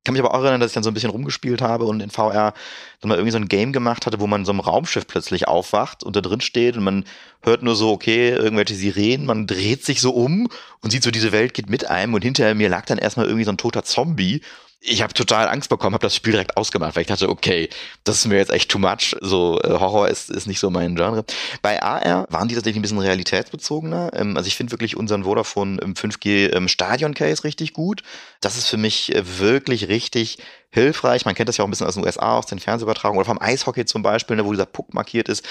Ich 0.03 0.05
kann 0.05 0.14
mich 0.14 0.22
aber 0.22 0.34
auch 0.34 0.41
erinnern, 0.41 0.59
dass 0.59 0.72
ich 0.72 0.74
dann 0.74 0.84
so 0.84 0.91
ein 0.91 0.93
bisschen 0.93 1.11
rumgespielt 1.11 1.61
habe 1.61 1.86
und 1.86 2.01
in 2.01 2.09
VR 2.09 2.53
dann 2.99 3.07
mal 3.07 3.16
irgendwie 3.16 3.32
so 3.32 3.38
ein 3.38 3.47
Game 3.47 3.72
gemacht 3.72 4.05
hatte, 4.05 4.20
wo 4.20 4.28
man 4.28 4.41
in 4.41 4.45
so 4.45 4.51
einem 4.51 4.59
Raumschiff 4.59 5.07
plötzlich 5.07 5.47
aufwacht 5.47 6.03
und 6.03 6.18
da 6.18 6.20
drin 6.20 6.41
steht 6.41 6.76
und 6.76 6.84
man 6.84 7.05
hört 7.41 7.64
nur 7.64 7.78
so, 7.78 7.91
okay, 7.91 8.32
irgendwelche 8.32 8.76
Sirenen, 8.76 9.26
man 9.26 9.47
dreht 9.47 9.86
sich 9.86 10.01
so 10.01 10.11
um 10.11 10.49
und 10.82 10.91
sieht 10.91 11.03
so, 11.03 11.11
diese 11.11 11.32
Welt 11.32 11.53
geht 11.53 11.70
mit 11.70 11.89
einem 11.89 12.14
und 12.16 12.22
hinter 12.22 12.53
mir 12.53 12.68
lag 12.68 12.86
dann 12.86 12.97
erstmal 12.97 13.28
irgendwie 13.28 13.45
so 13.45 13.51
ein 13.51 13.57
toter 13.57 13.86
Zombie 13.86 14.41
ich 14.86 15.02
habe 15.02 15.14
total 15.14 15.48
Angst 15.48 15.70
bekommen, 15.70 15.94
habe 15.94 16.06
das 16.06 16.16
Spiel 16.16 16.34
direkt 16.34 16.58
ausgemacht, 16.58 16.96
weil 16.96 17.02
ich 17.02 17.08
dachte, 17.08 17.30
okay, 17.30 17.70
das 18.04 18.18
ist 18.18 18.28
mir 18.28 18.36
jetzt 18.36 18.52
echt 18.52 18.70
too 18.70 18.80
much. 18.80 19.16
So 19.22 19.60
äh, 19.62 19.70
Horror 19.70 20.10
ist, 20.10 20.30
ist 20.30 20.46
nicht 20.46 20.60
so 20.60 20.70
mein 20.70 20.96
Genre. 20.96 21.24
Bei 21.62 21.82
AR 21.82 22.28
waren 22.30 22.50
die 22.50 22.56
tatsächlich 22.56 22.80
ein 22.80 22.82
bisschen 22.82 23.00
realitätsbezogener. 23.00 24.12
Ähm, 24.14 24.36
also 24.36 24.48
ich 24.48 24.58
finde 24.58 24.72
wirklich 24.72 24.98
unseren 24.98 25.24
Vodafone 25.24 25.80
im 25.82 25.94
5G 25.94 26.54
ähm, 26.54 26.68
Stadion 26.68 27.14
Case 27.14 27.46
richtig 27.46 27.72
gut. 27.72 28.04
Das 28.42 28.58
ist 28.58 28.68
für 28.68 28.76
mich 28.76 29.16
äh, 29.16 29.40
wirklich 29.40 29.88
richtig 29.88 30.40
hilfreich. 30.70 31.24
Man 31.24 31.36
kennt 31.36 31.48
das 31.48 31.58
ja 31.58 31.64
auch 31.64 31.68
ein 31.68 31.72
bisschen 31.72 31.88
aus 31.88 31.96
den 31.96 32.04
USA, 32.04 32.38
aus 32.38 32.48
den 32.48 32.60
Fernsehübertragungen 32.60 33.20
oder 33.20 33.28
vom 33.28 33.42
Eishockey 33.42 33.86
zum 33.86 34.02
Beispiel, 34.02 34.36
ne, 34.36 34.44
wo 34.44 34.52
dieser 34.52 34.66
Puck 34.66 34.94
markiert 34.94 35.30
ist. 35.30 35.46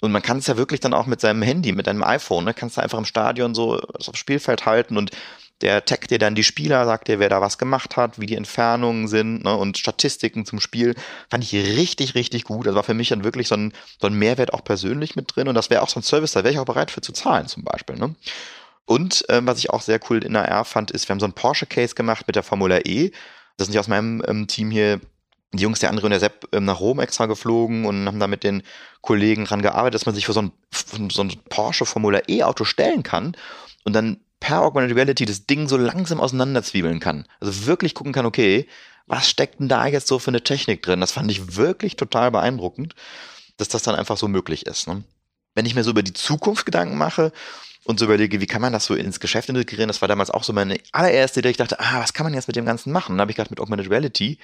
Und 0.00 0.12
man 0.12 0.20
kann 0.20 0.38
es 0.38 0.46
ja 0.46 0.58
wirklich 0.58 0.80
dann 0.80 0.92
auch 0.92 1.06
mit 1.06 1.22
seinem 1.22 1.40
Handy, 1.40 1.72
mit 1.72 1.86
deinem 1.86 2.02
iPhone, 2.02 2.44
ne, 2.44 2.52
kannst 2.52 2.76
du 2.76 2.82
einfach 2.82 2.98
im 2.98 3.06
Stadion 3.06 3.54
so 3.54 3.78
aufs 3.78 4.18
Spielfeld 4.18 4.66
halten 4.66 4.98
und 4.98 5.10
der 5.60 5.84
taggt 5.84 6.10
dir 6.10 6.18
dann 6.18 6.34
die 6.34 6.44
Spieler, 6.44 6.84
sagt 6.84 7.08
dir, 7.08 7.18
wer 7.18 7.28
da 7.28 7.40
was 7.40 7.58
gemacht 7.58 7.96
hat, 7.96 8.20
wie 8.20 8.26
die 8.26 8.36
Entfernungen 8.36 9.08
sind 9.08 9.44
ne, 9.44 9.56
und 9.56 9.78
Statistiken 9.78 10.44
zum 10.44 10.60
Spiel. 10.60 10.94
Fand 11.30 11.44
ich 11.44 11.54
richtig, 11.54 12.14
richtig 12.14 12.44
gut. 12.44 12.66
Das 12.66 12.74
war 12.74 12.82
für 12.82 12.94
mich 12.94 13.08
dann 13.08 13.24
wirklich 13.24 13.48
so 13.48 13.54
ein, 13.54 13.72
so 14.00 14.08
ein 14.08 14.14
Mehrwert 14.14 14.52
auch 14.52 14.64
persönlich 14.64 15.16
mit 15.16 15.34
drin. 15.34 15.48
Und 15.48 15.54
das 15.54 15.70
wäre 15.70 15.82
auch 15.82 15.88
so 15.88 16.00
ein 16.00 16.02
Service, 16.02 16.32
da 16.32 16.42
wäre 16.42 16.52
ich 16.52 16.58
auch 16.58 16.64
bereit 16.64 16.90
für 16.90 17.00
zu 17.00 17.12
zahlen 17.12 17.46
zum 17.46 17.64
Beispiel. 17.64 17.96
Ne? 17.96 18.14
Und 18.84 19.24
ähm, 19.28 19.46
was 19.46 19.58
ich 19.58 19.70
auch 19.70 19.80
sehr 19.80 20.00
cool 20.10 20.22
in 20.24 20.36
AR 20.36 20.64
fand, 20.64 20.90
ist, 20.90 21.08
wir 21.08 21.12
haben 21.14 21.20
so 21.20 21.26
einen 21.26 21.32
Porsche-Case 21.32 21.94
gemacht 21.94 22.26
mit 22.26 22.36
der 22.36 22.42
Formula 22.42 22.80
E. 22.84 23.10
Das 23.56 23.66
sind 23.66 23.74
ja 23.74 23.80
aus 23.80 23.88
meinem 23.88 24.22
ähm, 24.26 24.46
Team 24.46 24.70
hier 24.70 25.00
die 25.52 25.62
Jungs, 25.62 25.78
der 25.78 25.88
andere 25.88 26.06
und 26.06 26.10
der 26.10 26.20
Sepp, 26.20 26.48
ähm, 26.52 26.64
nach 26.64 26.80
Rom 26.80 26.98
extra 26.98 27.26
geflogen 27.26 27.86
und 27.86 28.06
haben 28.06 28.20
da 28.20 28.26
mit 28.26 28.44
den 28.44 28.62
Kollegen 29.00 29.44
dran 29.44 29.62
gearbeitet, 29.62 29.94
dass 29.94 30.06
man 30.06 30.14
sich 30.14 30.26
für 30.26 30.32
so 30.32 30.42
ein, 30.42 30.52
für 30.70 31.08
so 31.10 31.22
ein 31.22 31.32
Porsche 31.48 31.86
Formula 31.86 32.20
E 32.28 32.42
Auto 32.42 32.64
stellen 32.64 33.02
kann 33.02 33.36
und 33.84 33.92
dann 33.92 34.18
per 34.44 34.60
Augmented 34.60 34.94
Reality 34.94 35.24
das 35.24 35.46
Ding 35.46 35.68
so 35.68 35.78
langsam 35.78 36.20
auseinanderzwiebeln 36.20 37.00
kann. 37.00 37.24
Also 37.40 37.64
wirklich 37.64 37.94
gucken 37.94 38.12
kann, 38.12 38.26
okay, 38.26 38.68
was 39.06 39.26
steckt 39.26 39.58
denn 39.58 39.70
da 39.70 39.86
jetzt 39.86 40.06
so 40.06 40.18
für 40.18 40.28
eine 40.30 40.44
Technik 40.44 40.82
drin? 40.82 41.00
Das 41.00 41.12
fand 41.12 41.30
ich 41.30 41.56
wirklich 41.56 41.96
total 41.96 42.30
beeindruckend, 42.30 42.94
dass 43.56 43.68
das 43.68 43.84
dann 43.84 43.94
einfach 43.94 44.18
so 44.18 44.28
möglich 44.28 44.66
ist. 44.66 44.86
Ne? 44.86 45.02
Wenn 45.54 45.64
ich 45.64 45.74
mir 45.74 45.82
so 45.82 45.92
über 45.92 46.02
die 46.02 46.12
Zukunft 46.12 46.66
Gedanken 46.66 46.98
mache 46.98 47.32
und 47.84 47.98
so 47.98 48.06
überlege, 48.06 48.40
wie 48.40 48.46
kann 48.46 48.62
man 48.62 48.72
das 48.72 48.86
so 48.86 48.94
ins 48.94 49.20
Geschäft 49.20 49.48
integrieren, 49.48 49.88
das 49.88 50.00
war 50.00 50.08
damals 50.08 50.30
auch 50.30 50.42
so 50.42 50.52
meine 50.52 50.78
allererste 50.92 51.40
Idee, 51.40 51.50
ich 51.50 51.56
dachte, 51.58 51.78
ah, 51.78 52.00
was 52.00 52.14
kann 52.14 52.24
man 52.24 52.32
jetzt 52.34 52.48
mit 52.48 52.56
dem 52.56 52.64
Ganzen 52.64 52.92
machen? 52.92 53.12
dann 53.12 53.20
habe 53.20 53.30
ich 53.30 53.36
gedacht, 53.36 53.50
mit 53.50 53.60
Augmented 53.60 53.90
Reality, 53.90 54.38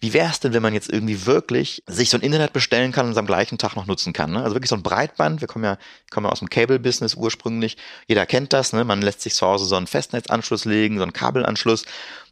wie 0.00 0.12
wäre 0.12 0.30
es 0.30 0.40
denn, 0.40 0.54
wenn 0.54 0.62
man 0.62 0.74
jetzt 0.74 0.90
irgendwie 0.90 1.26
wirklich 1.26 1.82
sich 1.86 2.08
so 2.08 2.16
ein 2.16 2.22
Internet 2.22 2.52
bestellen 2.52 2.92
kann 2.92 3.06
und 3.06 3.18
am 3.18 3.26
gleichen 3.26 3.58
Tag 3.58 3.74
noch 3.74 3.86
nutzen 3.86 4.12
kann? 4.12 4.30
Ne? 4.30 4.42
Also 4.42 4.54
wirklich 4.54 4.70
so 4.70 4.76
ein 4.76 4.82
Breitband, 4.82 5.40
wir 5.40 5.48
kommen 5.48 5.64
ja, 5.64 5.76
kommen 6.10 6.26
ja 6.26 6.32
aus 6.32 6.38
dem 6.38 6.48
Cable-Business 6.48 7.14
ursprünglich, 7.14 7.76
jeder 8.06 8.24
kennt 8.24 8.52
das, 8.52 8.72
ne? 8.72 8.84
man 8.84 9.02
lässt 9.02 9.20
sich 9.20 9.34
zu 9.34 9.46
Hause 9.46 9.66
so 9.66 9.76
einen 9.76 9.86
Festnetzanschluss 9.86 10.64
legen, 10.64 10.96
so 10.96 11.02
einen 11.02 11.12
Kabelanschluss, 11.12 11.84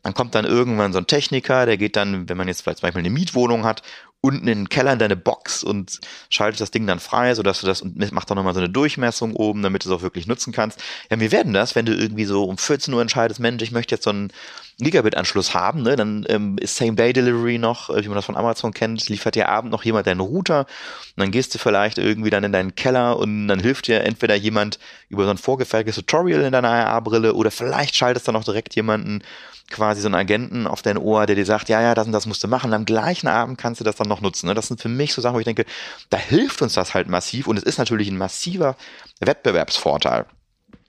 dann 0.07 0.15
kommt 0.15 0.37
dann 0.37 0.45
irgendwann 0.45 0.93
so 0.93 0.99
ein 1.01 1.09
Techniker, 1.09 1.67
der 1.67 1.77
geht 1.77 1.97
dann, 1.97 2.29
wenn 2.29 2.37
man 2.37 2.47
jetzt 2.47 2.63
vielleicht 2.63 2.79
zum 2.79 2.87
Beispiel 2.87 3.01
eine 3.01 3.11
Mietwohnung 3.11 3.65
hat, 3.65 3.83
unten 4.21 4.47
in 4.47 4.59
den 4.59 4.69
Keller 4.69 4.93
in 4.93 5.01
deine 5.01 5.17
Box 5.17 5.65
und 5.65 5.99
schaltet 6.31 6.61
das 6.61 6.71
Ding 6.71 6.87
dann 6.87 7.01
frei, 7.01 7.35
sodass 7.35 7.61
du 7.61 7.67
das 7.67 7.83
und 7.83 8.13
macht 8.13 8.31
dann 8.31 8.37
nochmal 8.37 8.55
so 8.55 8.61
eine 8.61 8.69
Durchmessung 8.69 9.35
oben, 9.35 9.63
damit 9.63 9.85
du 9.85 9.89
es 9.89 9.97
auch 9.97 10.03
wirklich 10.03 10.29
nutzen 10.29 10.53
kannst. 10.53 10.81
Ja, 11.11 11.19
wir 11.19 11.33
werden 11.33 11.53
das, 11.53 11.75
wenn 11.75 11.87
du 11.87 11.95
irgendwie 11.95 12.25
so 12.25 12.45
um 12.45 12.57
14 12.57 12.95
Uhr 12.95 13.03
entscheidest, 13.03 13.41
Mensch, 13.41 13.65
ich 13.65 13.73
möchte 13.73 13.97
jetzt 13.97 14.05
so 14.05 14.11
ein 14.11 14.33
Gigabit-Anschluss 14.79 15.55
haben, 15.55 15.83
ne, 15.83 15.97
dann 15.97 16.27
ähm, 16.29 16.59
ist 16.59 16.77
Same-Day-Delivery 16.77 17.59
noch, 17.59 17.89
äh, 17.89 18.05
wie 18.05 18.09
man 18.09 18.17
das 18.17 18.27
von 18.27 18.37
Amazon 18.37 18.73
kennt, 18.73 19.09
liefert 19.09 19.35
dir 19.35 19.49
abend 19.49 19.73
noch 19.73 19.85
jemand 19.85 20.07
deinen 20.07 20.21
Router 20.21 20.61
und 20.61 21.21
dann 21.21 21.31
gehst 21.31 21.55
du 21.55 21.59
vielleicht 21.59 21.97
irgendwie 21.97 22.29
dann 22.29 22.45
in 22.45 22.53
deinen 22.53 22.75
Keller 22.75 23.19
und 23.19 23.49
dann 23.49 23.61
hilft 23.61 23.87
dir 23.87 24.03
entweder 24.05 24.35
jemand 24.35 24.79
über 25.09 25.25
so 25.25 25.31
ein 25.31 25.39
vorgefertigtes 25.39 25.97
Tutorial 25.97 26.43
in 26.43 26.53
deiner 26.53 26.69
AR-Brille 26.69 27.33
oder 27.35 27.51
vielleicht 27.51 27.97
schaltest 27.97 28.29
dann 28.29 28.37
auch 28.37 28.45
direkt 28.45 28.75
jemanden 28.75 29.23
quasi 29.71 30.01
so 30.01 30.09
einen 30.09 30.15
Agenten 30.15 30.67
auf 30.67 30.83
dein 30.83 30.99
Ohr, 30.99 31.27
der 31.27 31.37
dir 31.37 31.47
sagt, 31.47 31.69
ja, 31.69 31.81
ja, 31.81 31.95
das 31.95 32.07
und 32.07 32.13
das 32.13 32.27
musst 32.27 32.45
du 32.45 32.49
machen. 32.49 32.69
Und 32.69 32.75
am 32.75 32.85
gleichen 32.85 33.27
Abend 33.29 33.59
kannst 33.59 33.81
du 33.81 33.85
das 33.85 33.97
dann 33.97 34.09
noch 34.09 34.21
nutzen. 34.21 34.47
Ne? 34.47 34.55
Das 34.55 34.69
sind 34.69 34.81
für 34.81 34.89
mich 34.89 35.13
so 35.13 35.21
Sachen, 35.21 35.35
wo 35.35 35.41
ich 35.41 35.45
denke, 35.45 35.65
da 36.11 36.19
hilft 36.19 36.63
uns 36.63 36.75
das 36.75 36.95
halt 36.95 37.09
massiv 37.09 37.49
und 37.49 37.57
es 37.57 37.65
ist 37.65 37.79
natürlich 37.79 38.09
ein 38.09 38.19
massiver 38.19 38.77
Wettbewerbsvorteil. 39.21 40.27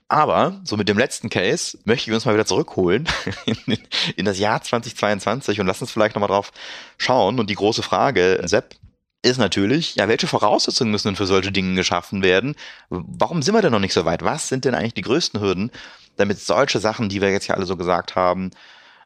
Aber, 0.08 0.60
so 0.64 0.78
mit 0.78 0.88
dem 0.88 0.96
letzten 0.96 1.28
Case, 1.28 1.78
möchte 1.84 2.10
ich 2.10 2.14
uns 2.14 2.24
mal 2.24 2.32
wieder 2.32 2.46
zurückholen 2.46 3.06
in, 3.44 3.78
in 4.16 4.24
das 4.24 4.38
Jahr 4.38 4.62
2022 4.62 5.60
und 5.60 5.66
lass 5.66 5.82
uns 5.82 5.90
vielleicht 5.90 6.14
nochmal 6.14 6.30
drauf 6.30 6.50
schauen. 6.96 7.38
Und 7.38 7.50
die 7.50 7.54
große 7.54 7.82
Frage, 7.82 8.40
Sepp, 8.44 8.74
ist 9.22 9.38
natürlich, 9.38 9.96
ja, 9.96 10.08
welche 10.08 10.26
Voraussetzungen 10.26 10.90
müssen 10.90 11.08
denn 11.08 11.16
für 11.16 11.26
solche 11.26 11.52
Dinge 11.52 11.74
geschaffen 11.74 12.22
werden? 12.22 12.54
Warum 12.88 13.42
sind 13.42 13.54
wir 13.54 13.62
denn 13.62 13.72
noch 13.72 13.80
nicht 13.80 13.92
so 13.92 14.04
weit? 14.04 14.24
Was 14.24 14.48
sind 14.48 14.64
denn 14.64 14.74
eigentlich 14.74 14.94
die 14.94 15.02
größten 15.02 15.40
Hürden, 15.40 15.70
damit 16.16 16.40
solche 16.40 16.78
Sachen, 16.78 17.08
die 17.08 17.20
wir 17.20 17.30
jetzt 17.30 17.48
ja 17.48 17.56
alle 17.56 17.66
so 17.66 17.76
gesagt 17.76 18.14
haben, 18.16 18.50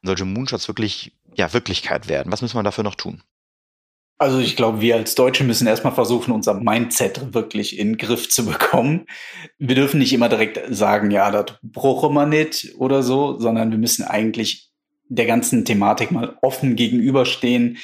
solche 0.02 0.24
Moonshots 0.24 0.68
wirklich, 0.68 1.12
ja, 1.34 1.52
Wirklichkeit 1.52 2.08
werden? 2.08 2.30
Was 2.30 2.42
müssen 2.42 2.56
wir 2.56 2.62
dafür 2.62 2.84
noch 2.84 2.94
tun? 2.94 3.22
Also 4.22 4.38
ich 4.38 4.54
glaube, 4.54 4.80
wir 4.80 4.94
als 4.94 5.16
Deutsche 5.16 5.42
müssen 5.42 5.66
erstmal 5.66 5.92
versuchen, 5.92 6.30
unser 6.30 6.54
Mindset 6.54 7.34
wirklich 7.34 7.76
in 7.76 7.88
den 7.88 7.96
Griff 7.96 8.28
zu 8.28 8.46
bekommen. 8.46 9.06
Wir 9.58 9.74
dürfen 9.74 9.98
nicht 9.98 10.12
immer 10.12 10.28
direkt 10.28 10.60
sagen, 10.72 11.10
ja, 11.10 11.32
das 11.32 11.56
brauche 11.60 12.08
man 12.08 12.28
nicht 12.28 12.76
oder 12.78 13.02
so, 13.02 13.40
sondern 13.40 13.72
wir 13.72 13.78
müssen 13.78 14.04
eigentlich 14.04 14.70
der 15.08 15.26
ganzen 15.26 15.64
Thematik 15.64 16.12
mal 16.12 16.38
offen 16.40 16.76
gegenüberstehen 16.76 17.78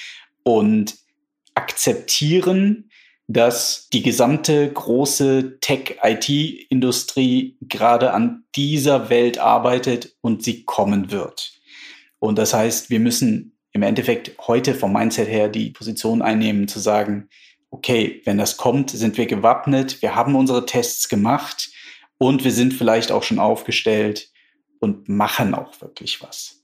und 0.44 0.94
akzeptieren, 1.56 2.88
dass 3.26 3.88
die 3.92 4.04
gesamte 4.04 4.72
große 4.72 5.58
Tech-IT-Industrie 5.60 7.58
gerade 7.62 8.14
an 8.14 8.44
dieser 8.54 9.10
Welt 9.10 9.38
arbeitet 9.38 10.14
und 10.20 10.44
sie 10.44 10.62
kommen 10.62 11.10
wird. 11.10 11.58
Und 12.20 12.38
das 12.38 12.54
heißt, 12.54 12.90
wir 12.90 13.00
müssen 13.00 13.57
im 13.78 13.84
Endeffekt 13.84 14.36
heute 14.48 14.74
vom 14.74 14.92
Mindset 14.92 15.28
her 15.28 15.48
die 15.48 15.70
Position 15.70 16.20
einnehmen, 16.20 16.66
zu 16.66 16.80
sagen, 16.80 17.28
okay, 17.70 18.20
wenn 18.24 18.36
das 18.36 18.56
kommt, 18.56 18.90
sind 18.90 19.16
wir 19.16 19.26
gewappnet, 19.26 20.02
wir 20.02 20.16
haben 20.16 20.34
unsere 20.34 20.66
Tests 20.66 21.08
gemacht 21.08 21.70
und 22.18 22.42
wir 22.42 22.50
sind 22.50 22.74
vielleicht 22.74 23.12
auch 23.12 23.22
schon 23.22 23.38
aufgestellt 23.38 24.32
und 24.80 25.08
machen 25.08 25.54
auch 25.54 25.80
wirklich 25.80 26.20
was. 26.20 26.60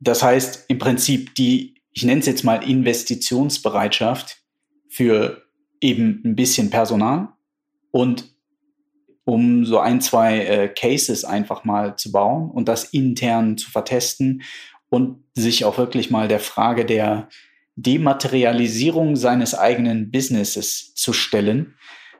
Das 0.00 0.22
heißt, 0.22 0.64
im 0.68 0.78
Prinzip 0.78 1.34
die, 1.34 1.74
ich 1.92 2.04
nenne 2.04 2.20
es 2.20 2.26
jetzt 2.26 2.44
mal 2.44 2.66
Investitionsbereitschaft 2.66 4.38
für 4.88 5.42
eben 5.82 6.22
ein 6.24 6.36
bisschen 6.36 6.70
Personal 6.70 7.28
und 7.90 8.34
um 9.24 9.66
so 9.66 9.78
ein, 9.78 10.00
zwei 10.00 10.38
äh, 10.38 10.68
Cases 10.68 11.26
einfach 11.26 11.64
mal 11.64 11.96
zu 11.96 12.10
bauen 12.10 12.50
und 12.50 12.66
das 12.66 12.84
intern 12.84 13.58
zu 13.58 13.70
vertesten 13.70 14.40
und 14.90 15.22
sich 15.34 15.64
auch 15.64 15.78
wirklich 15.78 16.10
mal 16.10 16.28
der 16.28 16.40
Frage 16.40 16.84
der 16.84 17.28
Dematerialisierung 17.76 19.16
seines 19.16 19.54
eigenen 19.54 20.10
Businesses 20.10 20.92
zu 20.94 21.12
stellen 21.14 21.76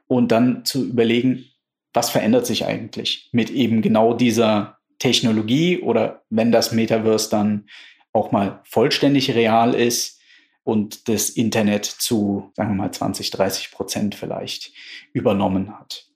und 0.06 0.32
dann 0.32 0.64
zu 0.64 0.86
überlegen, 0.86 1.44
was 1.92 2.08
verändert 2.08 2.46
sich 2.46 2.64
eigentlich 2.64 3.28
mit 3.32 3.50
eben 3.50 3.82
genau 3.82 4.14
dieser 4.14 4.78
Technologie 4.98 5.80
oder 5.80 6.22
wenn 6.30 6.52
das 6.52 6.72
Metaverse 6.72 7.28
dann 7.30 7.66
auch 8.12 8.32
mal 8.32 8.60
vollständig 8.64 9.34
real 9.34 9.74
ist 9.74 10.20
und 10.62 11.08
das 11.08 11.30
Internet 11.30 11.84
zu, 11.84 12.52
sagen 12.54 12.70
wir 12.70 12.84
mal, 12.84 12.92
20, 12.92 13.30
30 13.30 13.72
Prozent 13.72 14.14
vielleicht 14.14 14.72
übernommen 15.12 15.78
hat. 15.78 16.06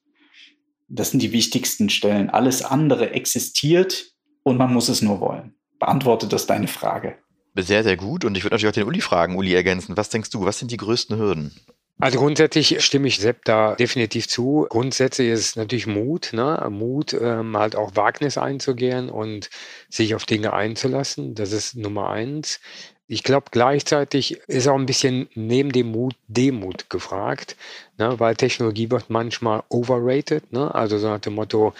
Das 0.87 1.11
sind 1.11 1.21
die 1.21 1.31
wichtigsten 1.31 1.89
Stellen. 1.89 2.29
Alles 2.29 2.63
andere 2.63 3.11
existiert 3.11 4.13
und 4.43 4.57
man 4.57 4.73
muss 4.73 4.87
es 4.87 5.01
nur 5.01 5.19
wollen 5.19 5.54
beantwortet 5.79 6.33
das 6.33 6.47
deine 6.47 6.67
Frage. 6.67 7.15
Sehr, 7.55 7.83
sehr 7.83 7.95
gut. 7.95 8.25
Und 8.25 8.35
ich 8.35 8.43
würde 8.43 8.55
natürlich 8.55 8.71
auch 8.71 8.75
den 8.75 8.87
Uli 8.87 9.01
fragen, 9.01 9.35
Uli 9.35 9.53
ergänzen. 9.53 9.95
Was 9.95 10.09
denkst 10.09 10.29
du, 10.29 10.45
was 10.45 10.59
sind 10.59 10.71
die 10.71 10.77
größten 10.77 11.17
Hürden? 11.17 11.53
Also 11.97 12.19
grundsätzlich 12.19 12.83
stimme 12.83 13.07
ich 13.07 13.19
Sepp 13.19 13.45
da 13.45 13.75
definitiv 13.75 14.27
zu. 14.27 14.67
Grundsätzlich 14.69 15.29
ist 15.29 15.39
es 15.39 15.55
natürlich 15.55 15.87
Mut, 15.87 16.31
ne? 16.33 16.67
Mut, 16.69 17.13
ähm, 17.13 17.55
halt 17.55 17.77
auch 17.77 17.95
Wagnis 17.95 18.37
einzugehen 18.37 19.09
und 19.09 19.49
sich 19.89 20.13
auf 20.13 20.25
Dinge 20.25 20.51
einzulassen. 20.51 21.35
Das 21.35 21.53
ist 21.53 21.77
Nummer 21.77 22.09
eins. 22.09 22.59
Ich 23.07 23.23
glaube, 23.23 23.47
gleichzeitig 23.51 24.39
ist 24.47 24.67
auch 24.67 24.75
ein 24.75 24.87
bisschen 24.87 25.29
neben 25.35 25.71
dem 25.71 25.91
Mut 25.91 26.15
Demut 26.27 26.89
gefragt, 26.89 27.55
ne? 27.99 28.19
weil 28.19 28.35
Technologie 28.35 28.89
wird 28.89 29.11
manchmal 29.11 29.61
overrated. 29.69 30.51
Ne? 30.51 30.73
Also 30.73 30.97
so 30.97 31.07
nach 31.07 31.19
dem 31.19 31.35
Motto, 31.35 31.75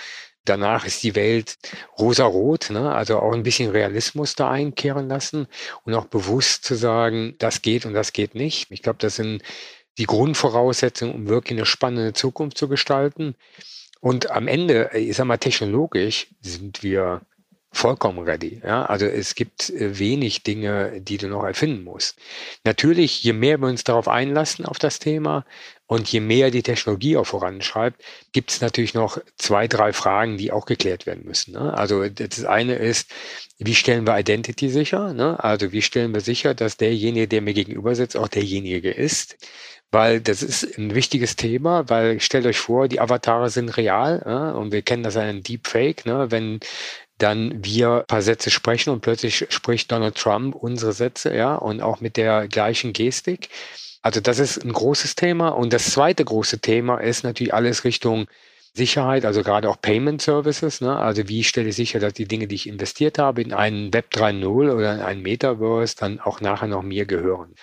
Danach 0.45 0.85
ist 0.85 1.03
die 1.03 1.15
Welt 1.15 1.57
rosarot, 1.97 2.69
ne? 2.69 2.93
also 2.93 3.19
auch 3.19 3.33
ein 3.33 3.43
bisschen 3.43 3.71
Realismus 3.71 4.35
da 4.35 4.49
einkehren 4.49 5.07
lassen 5.07 5.47
und 5.83 5.93
auch 5.95 6.05
bewusst 6.05 6.63
zu 6.63 6.75
sagen, 6.75 7.35
das 7.39 7.61
geht 7.61 7.85
und 7.85 7.93
das 7.93 8.13
geht 8.13 8.35
nicht. 8.35 8.67
Ich 8.69 8.81
glaube, 8.81 8.99
das 8.99 9.15
sind 9.15 9.41
die 9.97 10.05
Grundvoraussetzungen, 10.05 11.15
um 11.15 11.27
wirklich 11.27 11.57
eine 11.57 11.65
spannende 11.65 12.13
Zukunft 12.13 12.57
zu 12.57 12.67
gestalten. 12.67 13.35
Und 14.01 14.29
am 14.29 14.47
Ende, 14.47 14.91
ich 14.93 15.15
sag 15.15 15.25
mal, 15.25 15.37
technologisch 15.37 16.27
sind 16.41 16.83
wir 16.83 17.21
vollkommen 17.75 18.19
ready. 18.19 18.61
Ja? 18.63 18.85
Also 18.85 19.05
es 19.05 19.35
gibt 19.35 19.69
äh, 19.69 19.99
wenig 19.99 20.43
Dinge, 20.43 21.01
die 21.01 21.17
du 21.17 21.27
noch 21.27 21.43
erfinden 21.43 21.83
musst. 21.83 22.17
Natürlich, 22.63 23.23
je 23.23 23.33
mehr 23.33 23.59
wir 23.59 23.67
uns 23.67 23.83
darauf 23.83 24.07
einlassen 24.07 24.65
auf 24.65 24.79
das 24.79 24.99
Thema 24.99 25.45
und 25.85 26.07
je 26.11 26.21
mehr 26.21 26.51
die 26.51 26.63
Technologie 26.63 27.17
auch 27.17 27.27
voranschreibt, 27.27 28.01
gibt 28.31 28.51
es 28.51 28.61
natürlich 28.61 28.93
noch 28.93 29.19
zwei, 29.37 29.67
drei 29.67 29.93
Fragen, 29.93 30.37
die 30.37 30.51
auch 30.51 30.65
geklärt 30.65 31.05
werden 31.05 31.25
müssen. 31.25 31.53
Ne? 31.53 31.73
Also 31.73 32.07
das 32.07 32.45
eine 32.45 32.75
ist, 32.75 33.11
wie 33.59 33.75
stellen 33.75 34.07
wir 34.07 34.17
Identity 34.17 34.69
sicher? 34.69 35.13
Ne? 35.13 35.43
Also 35.43 35.71
wie 35.71 35.81
stellen 35.81 36.13
wir 36.13 36.21
sicher, 36.21 36.53
dass 36.53 36.77
derjenige, 36.77 37.27
der 37.27 37.41
mir 37.41 37.53
gegenüber 37.53 37.93
sitzt, 37.93 38.17
auch 38.17 38.29
derjenige 38.29 38.91
ist? 38.91 39.37
weil 39.91 40.19
das 40.19 40.43
ist 40.43 40.77
ein 40.77 40.93
wichtiges 40.93 41.37
Thema, 41.37 41.87
weil 41.89 42.19
stellt 42.19 42.45
euch 42.45 42.57
vor, 42.57 42.89
die 42.89 42.99
Avatare 42.99 43.49
sind 43.49 43.77
real 43.77 44.21
ja, 44.25 44.51
und 44.51 44.73
wir 44.73 44.81
kennen 44.81 45.03
das 45.03 45.15
einen 45.15 45.41
Deepfake, 45.41 46.05
ne, 46.05 46.31
wenn 46.31 46.59
dann 47.17 47.63
wir 47.63 47.99
ein 47.99 48.05
paar 48.07 48.21
Sätze 48.21 48.51
sprechen 48.51 48.89
und 48.89 49.01
plötzlich 49.01 49.47
spricht 49.49 49.91
Donald 49.91 50.15
Trump 50.15 50.55
unsere 50.55 50.93
Sätze, 50.93 51.33
ja, 51.33 51.55
und 51.55 51.81
auch 51.81 52.01
mit 52.01 52.17
der 52.17 52.47
gleichen 52.47 52.93
Gestik. 52.93 53.49
Also 54.01 54.19
das 54.19 54.37
ist 54.37 54.63
ein 54.63 54.71
großes 54.71 55.15
Thema. 55.15 55.49
Und 55.49 55.73
das 55.73 55.89
zweite 55.89 56.23
große 56.23 56.59
Thema 56.59 56.97
ist 56.97 57.23
natürlich 57.23 57.55
alles 57.55 57.83
Richtung 57.85 58.27
Sicherheit, 58.75 59.25
also 59.25 59.41
gerade 59.41 59.69
auch 59.69 59.81
Payment 59.81 60.21
Services. 60.21 60.81
Ne? 60.81 60.95
Also 60.95 61.27
wie 61.27 61.43
stelle 61.43 61.69
ich 61.69 61.75
sicher, 61.75 61.99
dass 61.99 62.13
die 62.13 62.27
Dinge, 62.27 62.45
die 62.47 62.55
ich 62.55 62.67
investiert 62.67 63.17
habe 63.17 63.41
in 63.41 63.53
einen 63.53 63.93
Web 63.93 64.09
3.0 64.13 64.45
oder 64.45 64.93
in 64.93 64.99
einen 64.99 65.21
Metaverse, 65.23 65.95
dann 65.97 66.19
auch 66.19 66.41
nachher 66.41 66.67
noch 66.67 66.83
mir 66.83 67.05
gehören. 67.05 67.55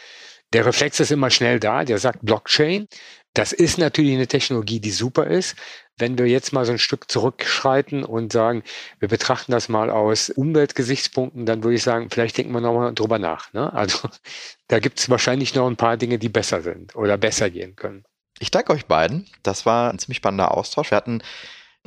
Der 0.52 0.66
Reflex 0.66 1.00
ist 1.00 1.12
immer 1.12 1.30
schnell 1.30 1.60
da, 1.60 1.84
der 1.84 1.98
sagt 1.98 2.20
Blockchain. 2.22 2.88
Das 3.34 3.52
ist 3.52 3.78
natürlich 3.78 4.14
eine 4.14 4.26
Technologie, 4.26 4.78
die 4.78 4.90
super 4.90 5.26
ist. 5.26 5.56
Wenn 5.96 6.18
wir 6.18 6.26
jetzt 6.26 6.52
mal 6.52 6.66
so 6.66 6.72
ein 6.72 6.78
Stück 6.78 7.10
zurückschreiten 7.10 8.04
und 8.04 8.32
sagen, 8.32 8.62
wir 8.98 9.08
betrachten 9.08 9.52
das 9.52 9.68
mal 9.68 9.90
aus 9.90 10.28
Umweltgesichtspunkten, 10.30 11.46
dann 11.46 11.62
würde 11.62 11.76
ich 11.76 11.82
sagen, 11.82 12.10
vielleicht 12.10 12.36
denken 12.36 12.52
wir 12.52 12.60
nochmal 12.60 12.94
drüber 12.94 13.18
nach. 13.18 13.52
Ne? 13.52 13.72
Also 13.72 14.08
da 14.68 14.80
gibt 14.80 14.98
es 14.98 15.08
wahrscheinlich 15.08 15.54
noch 15.54 15.66
ein 15.66 15.76
paar 15.76 15.96
Dinge, 15.96 16.18
die 16.18 16.28
besser 16.28 16.62
sind 16.62 16.94
oder 16.94 17.16
besser 17.16 17.48
gehen 17.48 17.74
können. 17.76 18.04
Ich 18.38 18.50
danke 18.50 18.72
euch 18.72 18.86
beiden. 18.86 19.28
Das 19.42 19.64
war 19.64 19.90
ein 19.90 19.98
ziemlich 19.98 20.18
spannender 20.18 20.52
Austausch. 20.52 20.90
Wir 20.90 20.96
hatten 20.96 21.22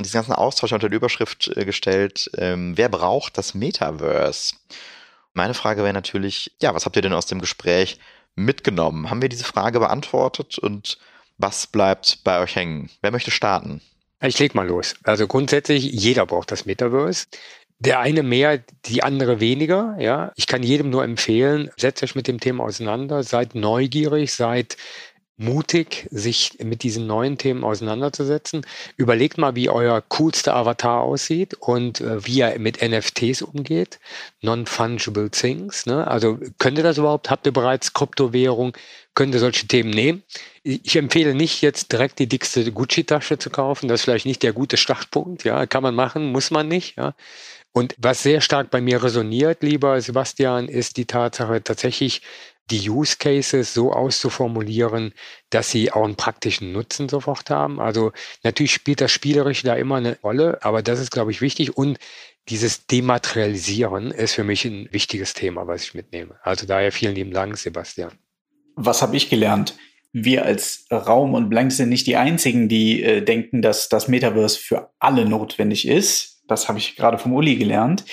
diesen 0.03 0.17
ganzen 0.17 0.33
Austausch 0.33 0.73
unter 0.73 0.89
die 0.89 0.95
Überschrift 0.95 1.47
äh, 1.55 1.63
gestellt, 1.65 2.29
ähm, 2.37 2.77
wer 2.77 2.89
braucht 2.89 3.37
das 3.37 3.53
Metaverse? 3.53 4.55
Meine 5.33 5.53
Frage 5.53 5.83
wäre 5.83 5.93
natürlich, 5.93 6.55
ja, 6.61 6.73
was 6.73 6.85
habt 6.85 6.95
ihr 6.95 7.01
denn 7.01 7.13
aus 7.13 7.27
dem 7.27 7.39
Gespräch 7.39 7.99
mitgenommen? 8.35 9.09
Haben 9.09 9.21
wir 9.21 9.29
diese 9.29 9.43
Frage 9.45 9.79
beantwortet 9.79 10.57
und 10.57 10.97
was 11.37 11.67
bleibt 11.67 12.23
bei 12.23 12.39
euch 12.39 12.55
hängen? 12.55 12.89
Wer 13.01 13.11
möchte 13.11 13.31
starten? 13.31 13.81
Ich 14.21 14.39
leg 14.39 14.55
mal 14.55 14.67
los. 14.67 14.95
Also 15.03 15.27
grundsätzlich, 15.27 15.83
jeder 15.83 16.25
braucht 16.25 16.51
das 16.51 16.65
Metaverse. 16.65 17.25
Der 17.79 17.99
eine 17.99 18.23
mehr, 18.23 18.63
die 18.85 19.03
andere 19.03 19.39
weniger. 19.39 19.97
Ja, 19.99 20.31
ich 20.35 20.47
kann 20.47 20.63
jedem 20.63 20.89
nur 20.89 21.03
empfehlen, 21.03 21.69
setzt 21.77 22.01
euch 22.03 22.15
mit 22.15 22.27
dem 22.27 22.39
Thema 22.39 22.63
auseinander, 22.63 23.23
seid 23.23 23.53
neugierig, 23.53 24.33
seid 24.33 24.77
mutig, 25.37 26.07
sich 26.11 26.57
mit 26.63 26.83
diesen 26.83 27.07
neuen 27.07 27.37
Themen 27.37 27.63
auseinanderzusetzen. 27.63 28.65
Überlegt 28.95 29.37
mal, 29.37 29.55
wie 29.55 29.69
euer 29.69 30.01
coolster 30.01 30.55
Avatar 30.55 31.01
aussieht 31.01 31.55
und 31.55 31.99
äh, 32.01 32.25
wie 32.25 32.39
er 32.39 32.57
mit 32.59 32.81
NFTs 32.81 33.41
umgeht. 33.41 33.99
Non-fungible 34.41 35.29
things. 35.29 35.85
Ne? 35.85 36.07
Also 36.07 36.39
könnt 36.57 36.77
ihr 36.77 36.83
das 36.83 36.97
überhaupt? 36.97 37.29
Habt 37.29 37.45
ihr 37.45 37.53
bereits 37.53 37.93
Kryptowährung? 37.93 38.77
Könnt 39.13 39.33
ihr 39.33 39.39
solche 39.39 39.67
Themen 39.67 39.89
nehmen? 39.89 40.23
Ich 40.63 40.95
empfehle 40.95 41.35
nicht 41.35 41.61
jetzt 41.61 41.91
direkt 41.91 42.19
die 42.19 42.27
dickste 42.27 42.71
Gucci-Tasche 42.71 43.37
zu 43.37 43.49
kaufen. 43.49 43.87
Das 43.87 44.01
ist 44.01 44.05
vielleicht 44.05 44.25
nicht 44.25 44.43
der 44.43 44.53
gute 44.53 44.77
Startpunkt. 44.77 45.43
Ja, 45.43 45.65
kann 45.65 45.83
man 45.83 45.95
machen, 45.95 46.31
muss 46.31 46.51
man 46.51 46.67
nicht. 46.67 46.97
Ja. 46.97 47.13
Und 47.71 47.93
was 47.97 48.23
sehr 48.23 48.39
stark 48.39 48.71
bei 48.71 48.79
mir 48.79 49.03
resoniert, 49.03 49.61
lieber 49.61 49.99
Sebastian, 49.99 50.69
ist 50.69 50.95
die 50.95 51.05
Tatsache 51.05 51.61
tatsächlich, 51.61 52.21
die 52.71 52.89
Use 52.89 53.17
Cases 53.19 53.73
so 53.73 53.91
auszuformulieren, 53.91 55.13
dass 55.49 55.69
sie 55.69 55.91
auch 55.91 56.03
einen 56.03 56.15
praktischen 56.15 56.71
Nutzen 56.71 57.09
sofort 57.09 57.49
haben. 57.49 57.79
Also 57.79 58.11
natürlich 58.43 58.73
spielt 58.73 59.01
das 59.01 59.11
Spielerische 59.11 59.67
da 59.67 59.75
immer 59.75 59.97
eine 59.97 60.17
Rolle, 60.21 60.59
aber 60.63 60.81
das 60.81 60.99
ist, 60.99 61.11
glaube 61.11 61.31
ich, 61.31 61.41
wichtig. 61.41 61.77
Und 61.77 61.99
dieses 62.49 62.87
Dematerialisieren 62.87 64.11
ist 64.11 64.33
für 64.33 64.43
mich 64.43 64.65
ein 64.65 64.87
wichtiges 64.91 65.33
Thema, 65.33 65.67
was 65.67 65.83
ich 65.83 65.93
mitnehme. 65.93 66.35
Also 66.43 66.65
daher 66.65 66.91
vielen 66.91 67.15
lieben 67.15 67.31
Dank, 67.31 67.57
Sebastian. 67.57 68.11
Was 68.75 69.01
habe 69.01 69.15
ich 69.15 69.29
gelernt? 69.29 69.75
Wir 70.11 70.45
als 70.45 70.85
Raum 70.91 71.33
und 71.33 71.49
Blank 71.49 71.71
sind 71.71 71.89
nicht 71.89 72.07
die 72.07 72.15
einzigen, 72.15 72.69
die 72.69 73.03
äh, 73.03 73.21
denken, 73.21 73.61
dass 73.61 73.89
das 73.89 74.07
Metaverse 74.07 74.57
für 74.57 74.91
alle 74.99 75.25
notwendig 75.25 75.87
ist. 75.87 76.41
Das 76.47 76.67
habe 76.69 76.79
ich 76.79 76.95
gerade 76.95 77.17
vom 77.17 77.33
Uli 77.33 77.55
gelernt. 77.55 78.05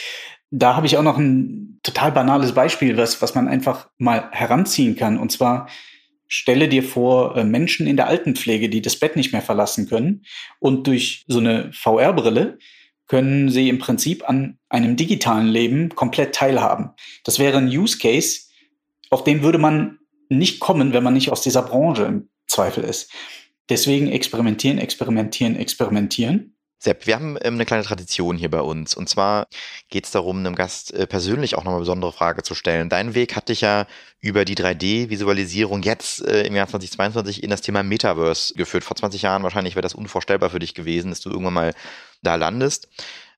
Da 0.53 0.77
habe 0.77 0.87
ich 0.87 0.97
auch 0.97 1.03
noch 1.03 1.19
ein 1.19 1.81
total 1.83 2.13
banales 2.13 2.53
Beispiel, 2.53 2.97
was, 2.97 3.21
was 3.21 3.35
man 3.35 3.49
einfach 3.49 3.89
mal 3.99 4.29
heranziehen 4.31 4.95
kann. 4.95 5.19
Und 5.19 5.33
zwar 5.33 5.69
stelle 6.29 6.69
dir 6.69 6.83
vor, 6.83 7.37
äh, 7.37 7.45
Menschen 7.45 7.87
in 7.87 7.97
der 7.97 8.07
Altenpflege, 8.07 8.69
die 8.69 8.83
das 8.83 8.97
Bett 8.97 9.17
nicht 9.17 9.33
mehr 9.33 9.43
verlassen 9.43 9.89
können 9.89 10.25
und 10.61 10.87
durch 10.87 11.25
so 11.27 11.41
eine 11.41 11.71
VR-Brille 11.73 12.59
können 13.07 13.51
sie 13.51 13.69
im 13.69 13.79
Prinzip 13.79 14.27
an 14.27 14.59
einem 14.71 14.97
digitalen 14.97 15.49
Leben 15.49 15.91
komplett 15.91 16.35
teilhaben. 16.35 16.93
Das 17.25 17.39
wäre 17.39 17.59
ein 17.59 17.69
Use 17.69 17.99
Case, 17.99 18.49
auf 19.11 19.25
den 19.25 19.43
würde 19.43 19.59
man 19.59 19.99
nicht 20.31 20.61
kommen, 20.61 20.95
wenn 20.95 21.03
man 21.03 21.13
nicht 21.13 21.31
aus 21.31 21.43
dieser 21.43 21.63
Branche 21.63 22.05
im 22.05 22.31
Zweifel 22.47 22.85
ist. 22.85 23.13
Deswegen 23.69 24.09
experimentieren, 24.09 24.79
experimentieren, 24.79 25.57
experimentieren. 25.57 26.52
Sepp, 26.83 27.07
wir 27.07 27.14
haben 27.14 27.39
ähm, 27.43 27.55
eine 27.55 27.64
kleine 27.64 27.85
Tradition 27.85 28.37
hier 28.37 28.51
bei 28.51 28.61
uns. 28.61 28.95
Und 28.95 29.09
zwar 29.09 29.47
geht 29.89 30.05
es 30.05 30.11
darum, 30.11 30.39
einem 30.39 30.57
Gast 30.57 30.93
äh, 30.93 31.07
persönlich 31.07 31.55
auch 31.55 31.62
noch 31.62 31.70
eine 31.70 31.78
besondere 31.78 32.12
Frage 32.12 32.43
zu 32.43 32.57
stellen. 32.57 32.89
Dein 32.89 33.14
Weg 33.14 33.37
hat 33.37 33.51
dich 33.51 33.61
ja 33.61 33.87
über 34.18 34.45
die 34.45 34.57
3D-Visualisierung 34.57 35.83
jetzt 35.83 36.26
äh, 36.26 36.43
im 36.43 36.57
Jahr 36.57 36.66
2022 36.66 37.45
in 37.45 37.51
das 37.51 37.61
Thema 37.61 37.85
Metaverse 37.85 38.55
geführt. 38.55 38.83
Vor 38.83 38.97
20 38.97 39.22
Jahren 39.22 39.45
wahrscheinlich 39.45 39.76
wäre 39.76 39.83
das 39.83 39.95
unvorstellbar 39.95 40.51
für 40.51 40.59
dich 40.59 40.74
gewesen, 40.74 41.11
dass 41.11 41.20
du 41.20 41.30
irgendwann 41.30 41.55
mal 41.55 41.74
da 42.22 42.35
landest. 42.35 42.89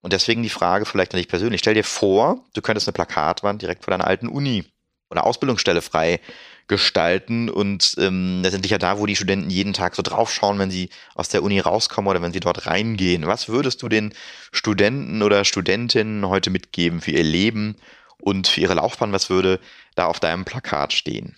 Und 0.01 0.15
deswegen 0.15 0.43
die 0.43 0.49
Frage 0.49 0.87
vielleicht 0.87 1.13
an 1.13 1.19
dich 1.19 1.29
persönlich. 1.29 1.61
Stell 1.61 1.75
dir 1.75 1.85
vor, 1.85 2.47
du 2.55 2.63
könntest 2.63 2.89
eine 2.89 2.95
Plakatwand 2.95 3.61
direkt 3.61 3.85
vor 3.85 3.91
deiner 3.91 4.07
alten 4.07 4.29
Uni 4.29 4.65
oder 5.11 5.27
Ausbildungsstelle 5.27 5.83
frei 5.83 6.21
gestalten 6.67 7.51
und 7.51 7.95
ähm, 7.99 8.41
letztendlich 8.43 8.73
ja 8.73 8.79
da, 8.79 8.99
wo 8.99 9.07
die 9.07 9.17
Studenten 9.17 9.51
jeden 9.51 9.73
Tag 9.73 9.95
so 9.95 10.03
draufschauen, 10.03 10.59
wenn 10.59 10.71
sie 10.71 10.89
aus 11.15 11.29
der 11.29 11.43
Uni 11.43 11.61
rauskommen 11.61 12.09
oder 12.09 12.23
wenn 12.23 12.33
sie 12.33 12.41
dort 12.41 12.67
reingehen. 12.67 13.27
Was 13.27 13.49
würdest 13.49 13.83
du 13.83 13.89
den 13.89 14.15
Studenten 14.53 15.23
oder 15.23 15.45
Studentinnen 15.45 16.27
heute 16.29 16.51
mitgeben 16.51 17.01
für 17.01 17.11
ihr 17.11 17.23
Leben 17.23 17.77
und 18.19 18.49
für 18.49 18.61
ihre 18.61 18.75
Laufbahn? 18.75 19.13
Was 19.13 19.31
würde 19.31 19.61
da 19.95 20.07
auf 20.07 20.21
deinem 20.21 20.45
Plakat 20.45 20.93
stehen? 20.93 21.37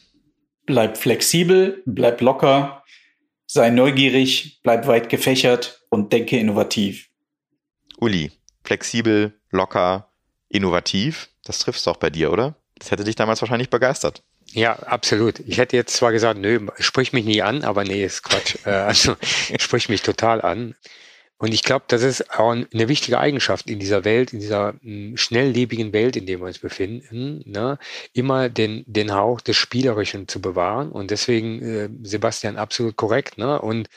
Bleib 0.66 0.96
flexibel, 0.96 1.82
bleib 1.86 2.20
locker, 2.20 2.82
sei 3.46 3.70
neugierig, 3.70 4.60
bleib 4.62 4.86
weit 4.86 5.08
gefächert 5.08 5.82
und 5.90 6.12
denke 6.12 6.38
innovativ. 6.38 7.08
Uli, 7.98 8.32
flexibel, 8.64 9.38
locker, 9.50 10.10
innovativ, 10.48 11.28
das 11.44 11.60
triffst 11.60 11.86
du 11.86 11.90
auch 11.90 11.96
bei 11.96 12.10
dir, 12.10 12.32
oder? 12.32 12.56
Das 12.78 12.90
hätte 12.90 13.04
dich 13.04 13.16
damals 13.16 13.40
wahrscheinlich 13.40 13.70
begeistert. 13.70 14.22
Ja, 14.52 14.74
absolut. 14.74 15.40
Ich 15.40 15.58
hätte 15.58 15.76
jetzt 15.76 15.94
zwar 15.96 16.12
gesagt, 16.12 16.40
nö, 16.40 16.66
sprich 16.78 17.12
mich 17.12 17.24
nie 17.24 17.42
an, 17.42 17.62
aber 17.64 17.84
nee, 17.84 18.04
ist 18.04 18.22
Quatsch. 18.22 18.56
Äh, 18.64 18.70
also 18.70 19.16
sprich 19.58 19.88
mich 19.88 20.02
total 20.02 20.40
an. 20.42 20.74
Und 21.38 21.52
ich 21.52 21.62
glaube, 21.62 21.84
das 21.88 22.02
ist 22.02 22.30
auch 22.38 22.52
eine 22.52 22.88
wichtige 22.88 23.18
Eigenschaft 23.18 23.68
in 23.68 23.78
dieser 23.78 24.04
Welt, 24.06 24.32
in 24.32 24.40
dieser 24.40 24.74
hm, 24.82 25.18
schnelllebigen 25.18 25.92
Welt, 25.92 26.16
in 26.16 26.24
der 26.24 26.38
wir 26.38 26.46
uns 26.46 26.58
befinden, 26.58 27.42
ne? 27.44 27.78
immer 28.14 28.48
den, 28.48 28.84
den 28.86 29.12
Hauch 29.14 29.42
des 29.42 29.56
Spielerischen 29.56 30.28
zu 30.28 30.40
bewahren. 30.40 30.90
Und 30.90 31.10
deswegen, 31.10 31.62
äh, 31.62 31.88
Sebastian, 32.02 32.56
absolut 32.56 32.96
korrekt. 32.96 33.36
Ne? 33.36 33.60
Und 33.60 33.88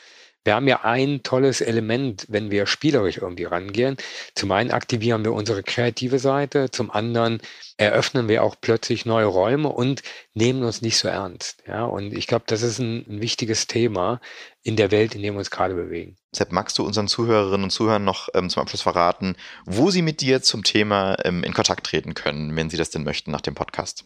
wir 0.44 0.54
haben 0.54 0.68
ja 0.68 0.84
ein 0.84 1.22
tolles 1.22 1.60
Element, 1.60 2.26
wenn 2.28 2.50
wir 2.50 2.66
spielerisch 2.66 3.18
irgendwie 3.18 3.44
rangehen. 3.44 3.96
Zum 4.34 4.52
einen 4.52 4.70
aktivieren 4.70 5.22
wir 5.22 5.32
unsere 5.32 5.62
kreative 5.62 6.18
Seite, 6.18 6.70
zum 6.70 6.90
anderen 6.90 7.40
eröffnen 7.76 8.28
wir 8.28 8.42
auch 8.42 8.56
plötzlich 8.58 9.04
neue 9.04 9.26
Räume 9.26 9.68
und 9.68 10.02
nehmen 10.32 10.62
uns 10.62 10.80
nicht 10.80 10.98
so 10.98 11.08
ernst. 11.08 11.62
Ja, 11.66 11.84
und 11.84 12.14
ich 12.14 12.26
glaube, 12.26 12.44
das 12.46 12.62
ist 12.62 12.78
ein, 12.78 13.04
ein, 13.08 13.20
wichtiges 13.20 13.66
Thema 13.66 14.20
in 14.62 14.76
der 14.76 14.90
Welt, 14.90 15.14
in 15.14 15.22
der 15.22 15.32
wir 15.32 15.38
uns 15.38 15.50
gerade 15.50 15.74
bewegen. 15.74 16.16
Sepp, 16.32 16.52
magst 16.52 16.78
du 16.78 16.84
unseren 16.84 17.08
Zuhörerinnen 17.08 17.64
und 17.64 17.70
Zuhörern 17.70 18.04
noch 18.04 18.28
ähm, 18.34 18.48
zum 18.48 18.62
Abschluss 18.62 18.82
verraten, 18.82 19.36
wo 19.66 19.90
sie 19.90 20.02
mit 20.02 20.22
dir 20.22 20.42
zum 20.42 20.64
Thema 20.64 21.16
ähm, 21.24 21.44
in 21.44 21.52
Kontakt 21.52 21.86
treten 21.86 22.14
können, 22.14 22.56
wenn 22.56 22.70
sie 22.70 22.76
das 22.78 22.90
denn 22.90 23.04
möchten 23.04 23.30
nach 23.30 23.40
dem 23.42 23.54
Podcast? 23.54 24.04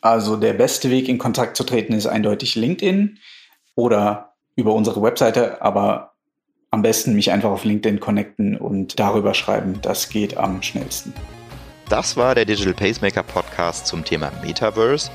Also 0.00 0.36
der 0.36 0.54
beste 0.54 0.90
Weg 0.90 1.08
in 1.08 1.18
Kontakt 1.18 1.56
zu 1.56 1.64
treten 1.64 1.92
ist 1.92 2.06
eindeutig 2.06 2.54
LinkedIn 2.54 3.18
oder 3.74 4.29
über 4.60 4.74
unsere 4.74 5.02
Webseite, 5.02 5.60
aber 5.62 6.12
am 6.70 6.82
besten 6.82 7.14
mich 7.14 7.32
einfach 7.32 7.50
auf 7.50 7.64
LinkedIn 7.64 7.98
connecten 7.98 8.56
und 8.56 9.00
darüber 9.00 9.34
schreiben. 9.34 9.80
Das 9.82 10.08
geht 10.08 10.36
am 10.36 10.62
schnellsten. 10.62 11.12
Das 11.88 12.16
war 12.16 12.36
der 12.36 12.44
Digital 12.44 12.74
Pacemaker 12.74 13.24
Podcast 13.24 13.86
zum 13.88 14.04
Thema 14.04 14.30
Metaverse 14.44 15.10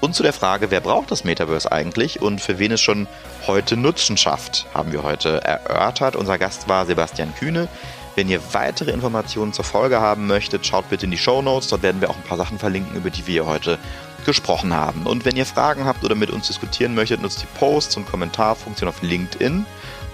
und 0.00 0.14
zu 0.14 0.22
der 0.22 0.32
Frage, 0.32 0.70
wer 0.70 0.80
braucht 0.80 1.10
das 1.10 1.24
Metaverse 1.24 1.70
eigentlich 1.70 2.20
und 2.20 2.40
für 2.40 2.58
wen 2.58 2.72
es 2.72 2.80
schon 2.80 3.08
heute 3.46 3.76
Nutzen 3.76 4.16
schafft, 4.16 4.66
haben 4.74 4.92
wir 4.92 5.02
heute 5.02 5.42
erörtert. 5.42 6.14
Unser 6.14 6.38
Gast 6.38 6.68
war 6.68 6.86
Sebastian 6.86 7.34
Kühne. 7.34 7.68
Wenn 8.14 8.28
ihr 8.28 8.40
weitere 8.52 8.90
Informationen 8.90 9.52
zur 9.52 9.64
Folge 9.64 10.00
haben 10.00 10.26
möchtet, 10.26 10.66
schaut 10.66 10.90
bitte 10.90 11.06
in 11.06 11.12
die 11.12 11.18
Show 11.18 11.40
Notes. 11.40 11.68
Dort 11.68 11.82
werden 11.82 12.00
wir 12.00 12.10
auch 12.10 12.16
ein 12.16 12.24
paar 12.24 12.36
Sachen 12.36 12.58
verlinken, 12.58 12.96
über 12.96 13.10
die 13.10 13.26
wir 13.26 13.46
heute 13.46 13.78
gesprochen 14.24 14.74
haben. 14.74 15.06
Und 15.06 15.24
wenn 15.24 15.36
ihr 15.36 15.46
Fragen 15.46 15.84
habt 15.84 16.04
oder 16.04 16.14
mit 16.14 16.30
uns 16.30 16.46
diskutieren 16.46 16.94
möchtet, 16.94 17.22
nutzt 17.22 17.42
die 17.42 17.58
Posts 17.58 17.96
und 17.98 18.06
Kommentarfunktion 18.06 18.88
auf 18.88 19.02
LinkedIn. 19.02 19.66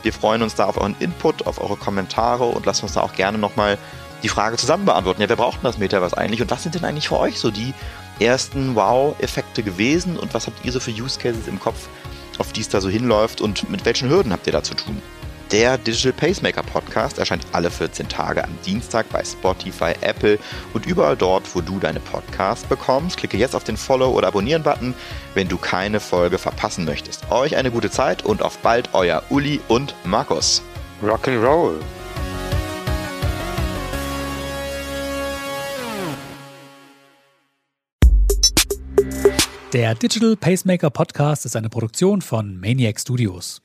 Wir 0.03 0.13
freuen 0.13 0.43
uns 0.43 0.55
da 0.55 0.67
auf 0.67 0.79
euren 0.79 0.97
Input, 1.01 1.47
auf 1.47 1.61
eure 1.61 1.77
Kommentare 1.77 2.45
und 2.45 2.67
lasst 2.67 2.83
uns 2.83 2.93
da 2.93 3.01
auch 3.01 3.15
gerne 3.15 3.39
nochmal 3.39 3.79
die 4.23 4.29
Frage 4.29 4.57
zusammen 4.57 4.85
beantworten. 4.85 5.21
Ja, 5.21 5.29
wer 5.29 5.37
braucht 5.37 5.57
denn 5.57 5.65
das 5.65 5.79
Metaverse 5.79 6.17
eigentlich 6.17 6.43
und 6.43 6.51
was 6.51 6.63
sind 6.63 6.75
denn 6.75 6.85
eigentlich 6.85 7.09
für 7.09 7.19
euch 7.19 7.39
so 7.39 7.51
die 7.51 7.75
ersten 8.21 8.75
Wow-Effekte 8.75 9.63
gewesen 9.63 10.17
und 10.17 10.35
was 10.35 10.47
habt 10.47 10.65
ihr 10.65 10.73
so 10.73 10.81
für 10.81 10.91
Use 10.91 11.19
Cases 11.19 11.47
im 11.47 11.61
Kopf, 11.61 11.89
auf 12.39 12.53
die 12.53 12.61
es 12.61 12.69
da 12.69 12.81
so 12.81 12.89
hinläuft 12.89 13.41
und 13.41 13.71
mit 13.71 13.85
welchen 13.85 14.09
Hürden 14.09 14.33
habt 14.33 14.47
ihr 14.47 14.53
da 14.53 14.63
zu 14.63 14.75
tun? 14.75 15.01
Der 15.51 15.79
Digital 15.79 16.13
Pacemaker 16.13 16.63
Podcast 16.63 17.19
erscheint 17.19 17.47
alle 17.53 17.71
14 17.71 18.07
Tage 18.07 18.45
am 18.45 18.51
Dienstag 18.67 19.09
bei 19.09 19.25
Spotify, 19.25 19.95
Apple 20.03 20.39
und 20.75 20.85
überall 20.85 21.17
dort, 21.17 21.55
wo 21.55 21.63
du 21.63 21.79
deine 21.79 22.01
Podcasts 22.01 22.67
bekommst. 22.67 23.17
Klicke 23.17 23.39
jetzt 23.39 23.57
auf 23.57 23.65
den 23.65 23.79
Follow- 23.79 24.11
oder 24.11 24.29
Abonnieren-Button, 24.29 24.93
wenn 25.33 25.49
du 25.49 25.57
keine 25.57 26.01
Folge 26.01 26.37
verpassen 26.37 26.85
möchtest. 26.85 27.31
Euch 27.31 27.57
eine 27.57 27.71
gute 27.71 27.91
Zeit 27.91 28.27
und 28.27 28.43
auf 28.43 28.59
bald, 28.59 28.91
euer 28.93 29.23
Uli 29.31 29.61
und 29.69 29.95
Markus. 30.05 30.61
Rock'n'Roll. 31.03 31.77
Der 39.73 39.95
Digital 39.95 40.37
Pacemaker 40.37 40.91
Podcast 40.91 41.47
ist 41.47 41.57
eine 41.57 41.71
Produktion 41.71 42.21
von 42.21 42.59
Maniac 42.61 43.01
Studios. 43.01 43.63